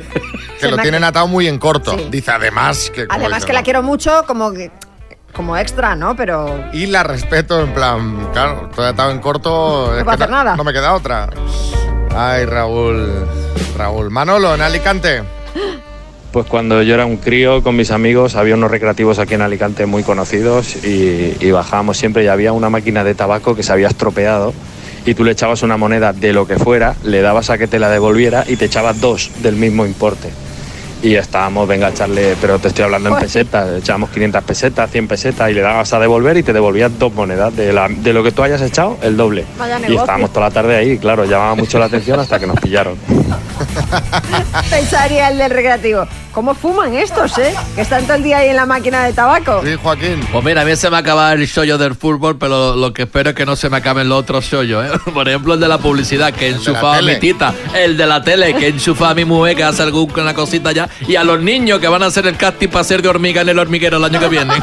que 0.60 0.68
lo 0.68 0.76
tienen 0.78 1.04
atado 1.04 1.26
muy 1.28 1.46
en 1.48 1.58
corto. 1.58 1.92
Sí. 1.96 2.06
Dice 2.10 2.30
además 2.30 2.90
que. 2.94 3.06
Además 3.08 3.36
dice, 3.38 3.46
que 3.46 3.52
la 3.52 3.62
quiero 3.62 3.82
mucho 3.82 4.24
como 4.26 4.52
que- 4.52 4.70
como 5.32 5.56
extra, 5.56 5.96
¿no? 5.96 6.14
Pero 6.14 6.64
Y 6.72 6.86
la 6.86 7.02
respeto, 7.02 7.60
en 7.60 7.74
plan, 7.74 8.28
claro, 8.32 8.68
estoy 8.70 8.86
atado 8.86 9.10
en 9.10 9.18
corto. 9.18 9.96
es 9.96 10.04
puedo 10.04 10.14
hacer 10.14 10.30
nada. 10.30 10.54
No 10.56 10.62
me 10.62 10.72
queda 10.72 10.94
otra. 10.94 11.28
Ay, 12.16 12.44
Raúl. 12.44 13.26
Raúl. 13.76 14.10
Manolo, 14.10 14.54
en 14.54 14.62
Alicante. 14.62 15.22
Pues 16.30 16.46
cuando 16.46 16.82
yo 16.82 16.94
era 16.94 17.06
un 17.06 17.16
crío 17.16 17.62
con 17.62 17.76
mis 17.76 17.90
amigos 17.92 18.34
había 18.34 18.54
unos 18.54 18.70
recreativos 18.70 19.18
aquí 19.20 19.34
en 19.34 19.42
Alicante 19.42 19.86
muy 19.86 20.02
conocidos 20.02 20.84
y, 20.84 21.36
y 21.40 21.50
bajábamos 21.52 21.96
siempre 21.96 22.24
y 22.24 22.26
había 22.28 22.52
una 22.52 22.70
máquina 22.70 23.04
de 23.04 23.14
tabaco 23.14 23.54
que 23.54 23.62
se 23.62 23.72
había 23.72 23.86
estropeado 23.88 24.52
y 25.04 25.14
tú 25.14 25.24
le 25.24 25.32
echabas 25.32 25.62
una 25.62 25.76
moneda 25.76 26.12
de 26.12 26.32
lo 26.32 26.46
que 26.46 26.56
fuera, 26.56 26.94
le 27.04 27.20
dabas 27.20 27.50
a 27.50 27.58
que 27.58 27.66
te 27.66 27.78
la 27.78 27.90
devolviera 27.90 28.44
y 28.46 28.56
te 28.56 28.66
echabas 28.66 29.00
dos 29.00 29.30
del 29.42 29.56
mismo 29.56 29.84
importe. 29.86 30.30
Y 31.04 31.16
estábamos, 31.16 31.68
venga 31.68 31.88
a 31.88 31.90
echarle, 31.90 32.34
pero 32.40 32.58
te 32.58 32.68
estoy 32.68 32.84
hablando 32.86 33.10
en 33.10 33.14
Joder. 33.16 33.26
pesetas, 33.26 33.78
echábamos 33.82 34.08
500 34.08 34.42
pesetas, 34.42 34.90
100 34.90 35.06
pesetas 35.06 35.50
y 35.50 35.52
le 35.52 35.60
dabas 35.60 35.92
a 35.92 35.98
devolver 35.98 36.34
y 36.38 36.42
te 36.42 36.54
devolvías 36.54 36.98
dos 36.98 37.12
monedas 37.12 37.54
de, 37.54 37.74
la- 37.74 37.88
de 37.90 38.12
lo 38.14 38.22
que 38.24 38.32
tú 38.32 38.42
hayas 38.42 38.62
echado, 38.62 38.96
el 39.02 39.14
doble. 39.14 39.44
Vaya 39.58 39.78
y 39.86 39.94
estábamos 39.94 40.32
toda 40.32 40.46
la 40.48 40.50
tarde 40.54 40.76
ahí, 40.76 40.92
y 40.92 40.98
claro, 40.98 41.26
llamaba 41.26 41.56
mucho 41.56 41.78
la 41.78 41.84
atención 41.84 42.18
hasta 42.20 42.38
que 42.38 42.46
nos 42.46 42.58
pillaron. 42.58 42.96
pensaría 44.70 45.28
el 45.28 45.36
del 45.38 45.50
recreativo. 45.50 46.06
¿Cómo 46.32 46.54
fuman 46.54 46.94
estos, 46.94 47.38
eh? 47.38 47.54
Que 47.76 47.82
están 47.82 48.02
todo 48.06 48.16
el 48.16 48.24
día 48.24 48.38
ahí 48.38 48.48
en 48.48 48.56
la 48.56 48.66
máquina 48.66 49.04
de 49.04 49.12
tabaco. 49.12 49.62
Sí, 49.64 49.76
Joaquín. 49.80 50.18
Pues 50.32 50.44
mira, 50.44 50.62
a 50.62 50.64
mí 50.64 50.74
se 50.74 50.90
me 50.90 50.96
acaba 50.96 51.32
el 51.32 51.46
shoyo 51.46 51.78
del 51.78 51.94
fútbol, 51.94 52.36
pero 52.38 52.74
lo 52.74 52.92
que 52.92 53.02
espero 53.02 53.30
es 53.30 53.36
que 53.36 53.46
no 53.46 53.54
se 53.54 53.70
me 53.70 53.76
acaben 53.76 54.08
los 54.08 54.18
otros 54.20 54.44
shoyos, 54.44 54.84
¿eh? 54.84 54.98
Por 55.14 55.28
ejemplo, 55.28 55.54
el 55.54 55.60
de 55.60 55.68
la 55.68 55.78
publicidad, 55.78 56.32
que 56.32 56.48
enchufa 56.48 56.98
a 56.98 57.02
mi 57.02 57.16
tita. 57.20 57.54
El 57.72 57.96
de 57.96 58.06
la 58.06 58.20
tele, 58.24 58.52
que 58.54 58.68
enchufa 58.68 59.10
a 59.10 59.14
mi 59.14 59.24
mujer, 59.24 59.54
que 59.54 59.62
hace 59.62 59.82
alguna 59.84 60.34
cosita 60.34 60.72
ya. 60.72 60.88
Y 61.06 61.16
a 61.16 61.24
los 61.24 61.40
niños 61.40 61.80
que 61.80 61.88
van 61.88 62.02
a 62.02 62.06
hacer 62.06 62.26
el 62.26 62.36
casting 62.36 62.68
para 62.68 62.84
ser 62.84 63.02
de 63.02 63.08
hormiga 63.08 63.42
en 63.42 63.48
el 63.48 63.58
hormiguero 63.58 63.96
el 63.98 64.04
año 64.04 64.18
que 64.20 64.28
viene. 64.28 64.54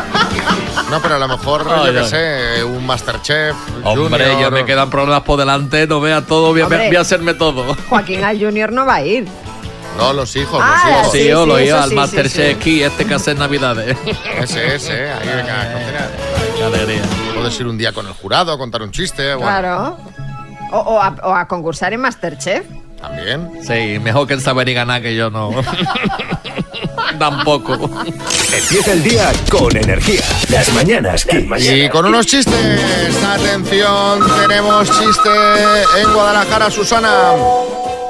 No, 0.89 1.01
pero 1.01 1.15
a 1.15 1.19
lo 1.19 1.27
mejor, 1.29 1.65
yo 1.85 1.93
qué 1.93 2.03
sé, 2.05 2.63
un 2.65 2.85
Masterchef. 2.85 3.55
Hombre, 3.85 4.25
Junior. 4.25 4.41
ya 4.41 4.49
me 4.49 4.65
quedan 4.65 4.89
programas 4.89 5.23
por 5.23 5.39
delante, 5.39 5.87
no 5.87 6.01
vea 6.01 6.21
todo, 6.21 6.49
voy 6.49 6.59
a, 6.59 6.65
Hombre. 6.65 6.87
voy 6.87 6.95
a 6.97 7.01
hacerme 7.01 7.33
todo. 7.33 7.77
Joaquín 7.87 8.21
al 8.25 8.37
Junior 8.37 8.73
no 8.73 8.85
va 8.85 8.95
a 8.95 9.01
ir. 9.05 9.25
No, 9.97 10.11
los 10.11 10.35
hijos, 10.35 10.59
Ah, 10.61 10.83
los 10.85 10.91
hijos. 10.99 11.11
Sí, 11.13 11.27
yo 11.29 11.45
lo 11.45 11.57
sí, 11.57 11.63
iba 11.63 11.75
eso 11.77 11.83
al 11.83 11.89
sí, 11.91 11.95
Masterchef 11.95 12.33
sí, 12.47 12.53
aquí, 12.55 12.83
este 12.83 13.05
que 13.05 13.13
hace 13.13 13.31
en 13.31 13.39
Navidades. 13.39 13.97
Ese, 14.41 14.75
ese, 14.75 15.11
ahí 15.11 15.27
venga, 15.33 15.61
a. 15.61 16.57
Qué 16.57 16.63
alegría. 16.63 17.01
Puedes 17.35 17.57
ir 17.59 17.67
un 17.67 17.77
día 17.77 17.93
con 17.93 18.05
el 18.07 18.13
jurado, 18.13 18.57
contar 18.57 18.81
un 18.81 18.91
chiste. 18.91 19.33
Bueno, 19.35 19.47
Claro. 19.47 19.97
O, 20.73 20.77
o 20.77 21.01
a, 21.01 21.15
o 21.23 21.33
a 21.33 21.47
concursar 21.47 21.93
en 21.93 22.01
Masterchef. 22.01 22.65
También. 23.01 23.49
Sí, 23.61 23.99
mejor 23.99 24.27
que 24.27 24.35
el 24.35 24.41
saber 24.41 24.69
y 24.69 24.73
ganar 24.73 25.01
que 25.01 25.15
yo 25.15 25.29
no. 25.29 25.51
Tampoco. 27.19 27.73
Empieza 27.73 28.93
el 28.93 29.03
día 29.03 29.31
con 29.49 29.75
energía. 29.75 30.21
Las 30.49 30.71
mañanas 30.73 31.25
Kiss. 31.25 31.45
Y 31.69 31.89
con 31.89 32.05
unos 32.05 32.25
chistes. 32.25 32.55
Atención, 33.23 34.19
tenemos 34.39 34.87
chiste 34.89 35.29
en 36.01 36.13
Guadalajara, 36.13 36.69
Susana. 36.71 37.33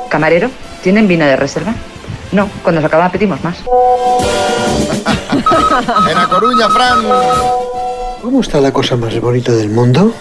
Camarero, 0.09 0.49
¿tienen 0.83 1.07
vino 1.07 1.25
de 1.25 1.35
reserva? 1.35 1.73
No, 2.31 2.49
cuando 2.63 2.79
se 2.81 2.87
acaba 2.87 3.11
pedimos 3.11 3.43
más. 3.43 3.57
En 6.09 6.17
A 6.17 6.27
Coruña, 6.29 6.69
Fran. 6.69 6.99
¿Cómo 8.21 8.41
está 8.41 8.61
la 8.61 8.71
cosa 8.71 8.95
más 8.95 9.19
bonita 9.19 9.51
del 9.51 9.69
mundo? 9.69 10.13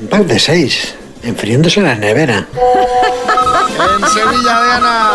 Un 0.00 0.08
pack 0.08 0.22
de 0.22 0.38
seis, 0.38 0.94
enfriándose 1.22 1.80
en 1.80 1.86
la 1.86 1.94
nevera. 1.94 2.46
En 2.54 4.08
Sevilla, 4.08 4.62
Diana. 4.62 5.10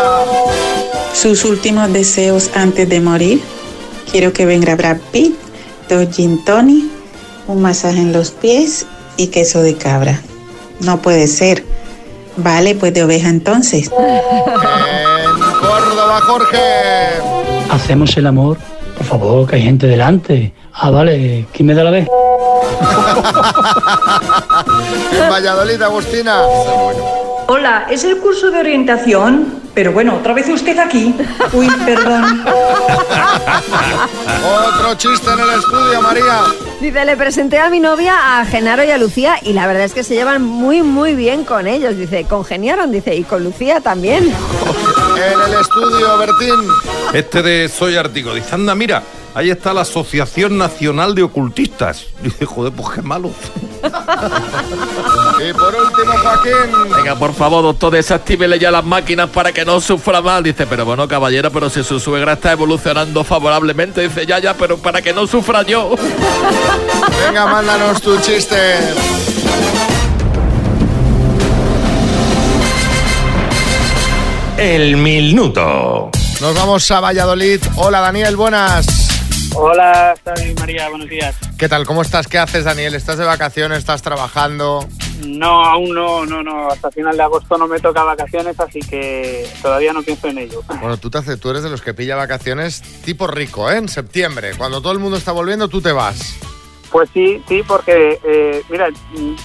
Sus 1.14 1.44
últimos 1.44 1.92
deseos 1.92 2.50
antes 2.54 2.88
de 2.88 3.00
morir. 3.00 3.40
Quiero 4.10 4.32
que 4.32 4.46
venga 4.46 4.76
Brad 4.76 4.98
Pitt, 5.12 5.34
dos 5.88 6.14
gin 6.14 6.44
tonic, 6.44 6.84
un 7.46 7.62
masaje 7.62 7.98
en 7.98 8.12
los 8.12 8.30
pies 8.30 8.86
y 9.16 9.28
queso 9.28 9.62
de 9.62 9.76
cabra. 9.76 10.20
No 10.80 11.00
puede 11.02 11.26
ser. 11.26 11.64
Vale, 12.36 12.74
pues 12.74 12.92
de 12.92 13.02
oveja 13.02 13.28
entonces. 13.28 13.90
En 13.90 15.40
Córdoba, 15.60 16.20
Jorge. 16.22 16.58
Hacemos 17.70 18.16
el 18.16 18.26
amor. 18.26 18.58
Por 18.96 19.06
favor, 19.06 19.48
que 19.48 19.56
hay 19.56 19.62
gente 19.62 19.86
delante. 19.86 20.52
Ah, 20.72 20.90
vale. 20.90 21.46
¿Quién 21.52 21.66
me 21.66 21.74
da 21.74 21.84
la 21.84 21.90
vez? 21.90 22.08
En 25.12 25.30
Valladolid, 25.30 25.80
Agustina. 25.82 26.40
Hola, 27.48 27.86
¿es 27.90 28.04
el 28.04 28.18
curso 28.18 28.50
de 28.50 28.58
orientación? 28.58 29.62
Pero 29.74 29.92
bueno, 29.92 30.16
otra 30.16 30.32
vez 30.32 30.48
usted 30.48 30.78
aquí. 30.78 31.14
Uy, 31.52 31.68
perdón. 31.84 32.42
Otro 34.74 34.94
chiste 34.94 35.30
en 35.30 35.38
el 35.38 35.50
estudio, 35.50 36.00
María. 36.02 36.44
Dice, 36.80 37.04
le 37.04 37.16
presenté 37.16 37.58
a 37.58 37.68
mi 37.68 37.78
novia, 37.78 38.40
a 38.40 38.44
Genaro 38.46 38.84
y 38.84 38.90
a 38.90 38.98
Lucía, 38.98 39.36
y 39.42 39.52
la 39.52 39.66
verdad 39.66 39.84
es 39.84 39.92
que 39.94 40.02
se 40.02 40.14
llevan 40.14 40.42
muy, 40.42 40.82
muy 40.82 41.14
bien 41.14 41.44
con 41.44 41.66
ellos. 41.66 41.96
Dice, 41.96 42.24
congeniaron, 42.24 42.90
dice, 42.90 43.14
y 43.14 43.22
con 43.22 43.44
Lucía 43.44 43.80
también. 43.80 44.32
En 45.16 45.40
el 45.40 45.60
estudio, 45.60 46.18
Bertín. 46.18 46.68
Este 47.14 47.42
de 47.42 47.68
Soy 47.68 47.96
Ártico 47.96 48.34
dice, 48.34 48.54
anda, 48.54 48.74
mira, 48.74 49.02
ahí 49.34 49.50
está 49.50 49.72
la 49.72 49.80
Asociación 49.82 50.58
Nacional 50.58 51.14
de 51.14 51.22
Ocultistas. 51.22 52.06
Dice, 52.22 52.44
joder, 52.44 52.72
pues 52.72 52.90
qué 52.90 53.02
malo. 53.02 53.30
Y 55.38 55.52
por 55.52 55.74
último, 55.74 56.12
Joaquín. 56.22 56.94
Venga, 56.94 57.14
por 57.14 57.34
favor, 57.34 57.62
doctor, 57.62 57.92
desactívele 57.92 58.58
ya 58.58 58.70
las 58.70 58.84
máquinas 58.84 59.30
para 59.30 59.52
que 59.52 59.64
no 59.64 59.80
sufra 59.80 60.20
mal. 60.20 60.42
Dice, 60.42 60.66
pero 60.66 60.84
bueno, 60.84 61.08
caballero, 61.08 61.50
pero 61.50 61.70
si 61.70 61.82
su 61.82 61.98
suegra 61.98 62.34
está 62.34 62.52
evolucionando 62.52 63.24
favorablemente. 63.24 64.02
Dice, 64.02 64.26
ya, 64.26 64.38
ya, 64.38 64.54
pero 64.54 64.76
para 64.78 65.00
que 65.00 65.12
no 65.12 65.26
sufra 65.26 65.62
yo. 65.62 65.94
Venga, 67.26 67.46
mándanos 67.46 68.02
tu 68.02 68.18
chiste. 68.20 68.56
El 74.58 74.96
minuto. 74.96 76.10
Nos 76.40 76.54
vamos 76.54 76.90
a 76.90 77.00
Valladolid. 77.00 77.60
Hola, 77.76 78.00
Daniel, 78.00 78.36
buenas. 78.36 78.86
Hola, 79.54 80.14
Xavi 80.24 80.54
María, 80.54 80.88
buenos 80.88 81.10
días. 81.10 81.36
¿Qué 81.58 81.68
tal? 81.68 81.84
¿Cómo 81.84 82.00
estás? 82.00 82.26
¿Qué 82.26 82.38
haces, 82.38 82.64
Daniel? 82.64 82.94
¿Estás 82.94 83.18
de 83.18 83.26
vacaciones? 83.26 83.78
¿Estás 83.78 84.00
trabajando? 84.00 84.88
No, 85.26 85.62
aún 85.62 85.94
no, 85.94 86.24
no, 86.24 86.42
no. 86.42 86.68
Hasta 86.68 86.90
final 86.90 87.16
de 87.18 87.22
agosto 87.22 87.58
no 87.58 87.66
me 87.66 87.80
toca 87.80 88.02
vacaciones, 88.02 88.58
así 88.58 88.80
que 88.80 89.46
todavía 89.60 89.92
no 89.92 90.02
pienso 90.02 90.28
en 90.28 90.38
ello. 90.38 90.62
Bueno, 90.80 90.96
tú, 90.96 91.10
te 91.10 91.18
haces, 91.18 91.38
tú 91.38 91.50
eres 91.50 91.62
de 91.62 91.68
los 91.68 91.82
que 91.82 91.92
pilla 91.92 92.16
vacaciones 92.16 92.82
tipo 93.04 93.26
rico, 93.26 93.70
¿eh? 93.70 93.76
En 93.76 93.88
septiembre. 93.90 94.52
Cuando 94.56 94.80
todo 94.80 94.92
el 94.92 94.98
mundo 94.98 95.18
está 95.18 95.32
volviendo, 95.32 95.68
tú 95.68 95.82
te 95.82 95.92
vas. 95.92 96.34
Pues 96.96 97.10
sí, 97.12 97.42
sí, 97.46 97.62
porque, 97.68 98.18
eh, 98.24 98.62
mira, 98.70 98.88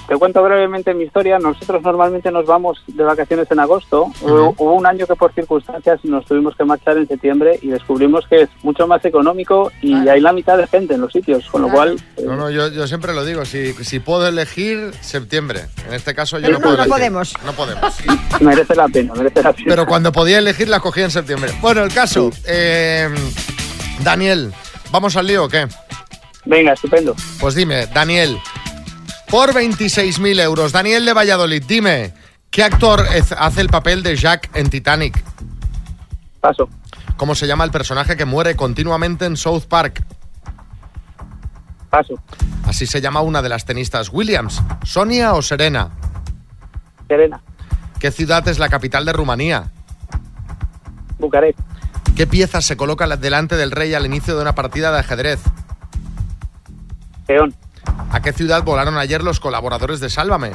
te 0.08 0.16
cuento 0.16 0.42
brevemente 0.42 0.94
mi 0.94 1.04
historia. 1.04 1.38
Nosotros 1.38 1.82
normalmente 1.82 2.32
nos 2.32 2.46
vamos 2.46 2.82
de 2.88 3.04
vacaciones 3.04 3.52
en 3.52 3.60
agosto. 3.60 4.06
Hubo- 4.22 4.56
Hubo 4.58 4.74
un 4.74 4.86
año 4.88 5.06
que 5.06 5.16
por 5.18 5.34
circunstancias 5.34 6.00
nos 6.06 6.24
tuvimos 6.26 6.56
que 6.56 6.64
marchar 6.64 6.96
en 6.96 7.10
septiembre 7.10 7.60
y 7.62 7.68
descubrimos 7.68 8.26
que 8.30 8.44
es 8.44 8.50
mucho 8.64 8.88
más 8.88 9.04
económico 9.04 9.70
y 9.82 10.08
hay 10.08 10.22
la 10.22 10.32
mitad 10.32 10.58
de 10.58 10.66
gente 10.68 10.94
en 10.94 11.02
los 11.02 11.12
sitios, 11.12 11.46
con 11.52 11.64
lo 11.64 11.70
cual... 11.70 11.98
eh, 12.16 12.24
No, 12.26 12.38
no, 12.38 12.50
yo, 12.50 12.70
yo 12.70 12.88
siempre 12.88 13.14
lo 13.14 13.26
digo. 13.26 13.44
Si, 13.44 13.74
si 13.84 14.00
puedo 14.00 14.26
elegir, 14.30 14.94
septiembre. 15.02 15.66
En 15.90 15.94
este 15.94 16.16
caso 16.16 16.40
yo 16.40 16.46
Pero 16.46 16.58
no 16.60 16.64
puedo 16.64 16.78
no, 16.78 16.84
no 16.86 16.90
podemos. 16.90 17.34
No 17.46 17.52
podemos. 17.52 17.94
merece 18.40 18.76
la 18.76 18.88
pena, 18.88 19.14
merece 19.14 19.44
la 19.44 19.52
pena. 19.52 19.66
Pero 19.68 19.86
cuando 19.86 20.14
podía 20.14 20.38
elegir, 20.38 20.70
la 20.70 20.80
cogía 20.80 21.04
en 21.04 21.12
septiembre. 21.12 21.52
Bueno, 21.60 21.84
el 21.84 21.94
caso. 21.94 22.30
eh, 22.48 23.10
Daniel, 24.06 24.54
¿vamos 24.90 25.18
al 25.18 25.28
lío 25.28 25.44
o 25.44 25.50
qué? 25.50 25.68
Venga, 26.46 26.74
estupendo. 26.74 27.16
Pues 27.40 27.56
dime, 27.56 27.88
Daniel, 27.88 28.40
por 29.30 29.54
26.000 29.54 30.42
euros, 30.42 30.72
Daniel 30.72 31.06
de 31.06 31.14
Valladolid, 31.14 31.64
dime, 31.68 32.14
¿qué 32.50 32.64
actor 32.64 33.06
hace 33.38 33.62
el 33.62 33.70
papel 33.70 34.04
de 34.04 34.16
Jack 34.16 34.50
en 34.56 34.70
Titanic? 34.70 35.24
Paso. 36.40 36.68
¿Cómo 37.18 37.36
se 37.36 37.46
llama 37.46 37.64
el 37.64 37.72
personaje 37.72 38.18
que 38.18 38.26
muere 38.26 38.56
continuamente 38.56 39.26
en 39.26 39.38
South 39.38 39.66
Park? 39.70 40.04
Paso. 41.90 42.16
Así 42.66 42.88
se 42.88 43.00
llama 43.02 43.22
una 43.22 43.42
de 43.42 43.50
las 43.50 43.66
tenistas 43.66 44.10
Williams, 44.12 44.62
Sonia 44.84 45.34
o 45.34 45.42
Serena. 45.42 45.92
Serena. 47.08 47.42
¿Qué 48.00 48.10
ciudad 48.12 48.48
es 48.48 48.58
la 48.58 48.70
capital 48.70 49.06
de 49.06 49.14
Rumanía? 49.14 49.72
Bucarest. 51.20 51.60
¿Qué 52.16 52.26
pieza 52.26 52.62
se 52.62 52.76
coloca 52.76 53.08
delante 53.16 53.56
del 53.56 53.72
rey 53.72 53.94
al 53.94 54.06
inicio 54.06 54.36
de 54.36 54.42
una 54.42 54.56
partida 54.56 54.92
de 54.92 55.00
ajedrez? 55.00 55.40
¿A 58.12 58.22
qué 58.22 58.34
ciudad 58.34 58.64
volaron 58.64 58.98
ayer 58.98 59.24
los 59.24 59.40
colaboradores 59.40 60.00
de 60.00 60.10
Sálvame? 60.10 60.52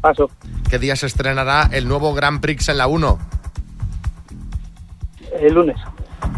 Paso. 0.00 0.30
¿Qué 0.70 0.78
día 0.78 0.94
se 0.96 1.06
estrenará 1.06 1.68
el 1.72 1.88
nuevo 1.88 2.14
Grand 2.14 2.40
Prix 2.40 2.68
en 2.68 2.78
la 2.78 2.86
1? 2.86 3.18
El 5.40 5.54
lunes. 5.54 5.76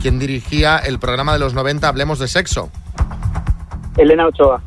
¿Quién 0.00 0.18
dirigía 0.18 0.78
el 0.78 0.98
programa 0.98 1.32
de 1.32 1.38
los 1.38 1.54
90 1.54 1.86
Hablemos 1.86 2.18
de 2.18 2.28
Sexo? 2.28 2.70
Elena 3.96 4.26
Ochoa. 4.26 4.62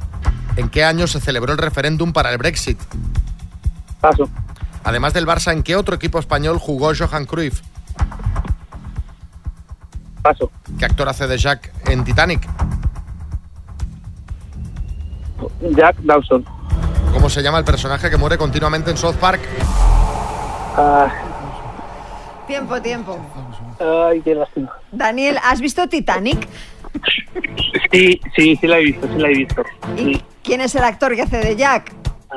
¿En 0.57 0.69
qué 0.69 0.83
año 0.83 1.07
se 1.07 1.19
celebró 1.19 1.53
el 1.53 1.57
referéndum 1.57 2.13
para 2.13 2.31
el 2.31 2.37
Brexit? 2.37 2.79
Paso. 4.01 4.29
Además 4.83 5.13
del 5.13 5.25
Barça, 5.27 5.53
¿en 5.53 5.63
qué 5.63 5.75
otro 5.75 5.95
equipo 5.95 6.19
español 6.19 6.57
jugó 6.59 6.91
Johan 6.97 7.25
Cruyff? 7.25 7.61
Paso. 10.21 10.51
¿Qué 10.77 10.85
actor 10.85 11.07
hace 11.07 11.27
de 11.27 11.37
Jack 11.37 11.71
en 11.87 12.03
Titanic? 12.03 12.47
Jack 15.61 15.97
Dawson. 15.99 16.45
¿Cómo 17.13 17.29
se 17.29 17.41
llama 17.43 17.59
el 17.59 17.65
personaje 17.65 18.09
que 18.09 18.17
muere 18.17 18.37
continuamente 18.37 18.89
en 18.91 18.97
South 18.97 19.15
Park? 19.15 19.41
Ah, 20.77 21.07
Tiempo, 22.47 22.81
tiempo. 22.81 23.17
ay, 23.79 24.21
qué 24.21 24.35
lástima. 24.35 24.71
Daniel, 24.91 25.37
¿has 25.43 25.61
visto 25.61 25.87
Titanic? 25.87 26.47
Sí, 27.91 28.19
sí, 28.35 28.57
sí 28.59 28.67
la 28.67 28.79
he 28.79 28.83
visto, 28.85 29.07
sí 29.07 29.19
la 29.19 29.27
he 29.29 29.33
visto. 29.33 29.63
Sí. 29.97 30.21
¿Quién 30.43 30.61
es 30.61 30.75
el 30.75 30.83
actor 30.83 31.15
que 31.15 31.21
hace 31.21 31.37
de 31.37 31.55
Jack? 31.55 31.93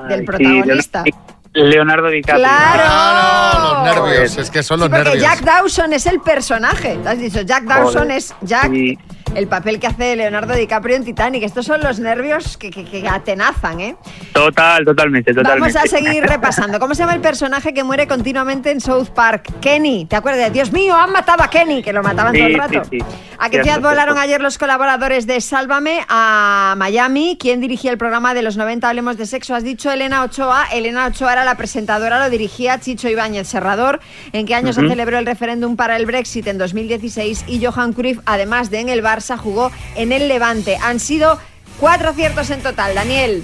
Del 0.09 0.21
Sí, 0.21 0.27
protagonista. 0.27 1.05
Leonardo 1.53 2.09
DiCaprio. 2.09 2.45
¡Claro! 2.45 3.85
Los 3.85 3.95
nervios, 4.05 4.39
es 4.39 4.51
que 4.51 4.63
son 4.63 4.81
los 4.81 4.89
Sí, 4.89 4.93
porque 4.95 5.11
nervios. 5.11 5.23
Jack 5.25 5.41
Dawson 5.45 5.93
es 5.93 6.07
el 6.07 6.21
personaje. 6.21 6.97
¿Te 7.03 7.09
has 7.09 7.19
dicho? 7.19 7.41
Jack 7.43 7.65
Dawson 7.65 8.03
Joder, 8.03 8.11
es 8.11 8.35
Jack, 8.43 8.71
sí. 8.73 8.99
El 9.35 9.47
papel 9.49 9.81
que 9.81 9.87
hace 9.87 10.17
Leonardo 10.17 10.55
DiCaprio 10.55 10.97
en 10.97 11.05
Titanic. 11.05 11.43
Estos 11.43 11.67
son 11.67 11.81
los 11.81 11.99
nervios 11.99 12.57
que, 12.57 12.71
que- 12.71 12.85
que 12.85 13.09
atenazan, 13.09 13.81
¿eh? 13.81 13.97
Total, 14.33 14.85
totalmente, 14.85 15.33
totalmente. 15.35 15.73
Vamos 15.73 15.77
a 15.77 15.87
seguir 15.97 16.23
repasando. 16.27 16.79
¿Cómo 16.79 16.95
se 16.95 17.03
llama 17.03 17.15
el 17.15 17.21
personaje 17.21 17.73
que 17.75 17.83
muere 17.85 18.07
continuamente 18.07 18.71
en 18.71 18.81
South 18.81 19.09
Park? 19.15 19.51
Kenny. 19.61 20.07
¿Te 20.07 20.17
acuerdas? 20.17 20.53
Dios 20.53 20.73
mío, 20.73 20.95
han 20.97 21.11
matado 21.13 21.43
a 21.43 21.49
Kenny, 21.51 21.83
que 21.83 21.93
lo 21.93 22.03
mataban 22.03 22.33
Sí, 22.33 22.39
todo 22.39 22.49
el 22.49 22.55
rato. 22.59 22.83
sí. 22.91 22.99
¿A 23.39 23.51
qué 23.51 23.63
ciudad 23.63 23.81
volaron 23.81 24.17
ayer 24.17 24.41
los 24.41 24.59
colaboradores 24.59 25.27
de 25.27 25.41
Sálvame? 25.41 26.05
A 26.09 26.75
Miami. 26.79 27.37
¿Quién 27.39 27.61
dirigía 27.61 27.91
el 27.91 27.99
programa 27.99 28.33
de 28.33 28.43
los 28.43 28.57
90 28.57 28.89
Hablemos 28.89 29.17
de 29.17 29.27
Sexo? 29.27 29.55
Has 29.55 29.65
dicho 29.65 29.91
Elena 29.91 30.23
Ochoa. 30.23 30.67
Elena 30.73 31.07
Ochoa 31.07 31.33
era 31.33 31.45
la 31.45 31.57
presentadora, 31.57 32.19
lo 32.23 32.31
dirigía 32.31 32.79
Chicho 32.79 33.09
Ibáñez 33.09 33.49
Serrador. 33.49 34.01
¿En 34.33 34.47
qué 34.47 34.55
año 34.55 34.73
se 34.73 34.87
celebró 34.89 35.19
el 35.19 35.27
referéndum 35.27 35.75
para 35.77 35.97
el 35.97 36.07
Brexit? 36.07 36.47
En 36.47 36.59
2016. 36.59 37.45
Y 37.49 37.65
Johan 37.65 37.93
Cruyff, 37.93 38.21
además 38.25 38.71
de 38.71 38.81
en 38.81 38.89
el 38.89 39.03
Barça, 39.03 39.24
Barça 39.25 39.39
jugó 39.39 39.71
en 39.97 40.13
el 40.13 40.29
Levante. 40.29 40.77
Han 40.83 41.01
sido 41.01 41.39
cuatro 41.81 42.11
aciertos 42.11 42.51
en 42.51 42.63
total, 42.63 42.95
Daniel. 42.95 43.43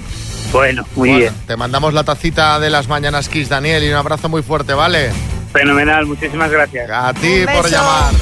Bueno, 0.53 0.85
muy 0.97 1.11
bueno, 1.11 1.18
bien. 1.18 1.35
Te 1.47 1.57
mandamos 1.57 1.95
la 1.95 2.05
tacita 2.05 2.59
de 2.59 2.70
las 2.70 2.89
mañanas 2.89 3.28
Kiss, 3.28 3.49
Daniel, 3.49 3.85
y 3.85 3.89
un 3.89 3.95
abrazo 3.95 4.28
muy 4.28 4.43
fuerte, 4.43 4.74
¿vale? 4.74 5.11
Fenomenal, 5.53 6.07
muchísimas 6.07 6.51
gracias. 6.51 6.91
A 6.91 7.12
ti 7.14 7.45
por 7.53 7.68
llamar. 7.70 8.12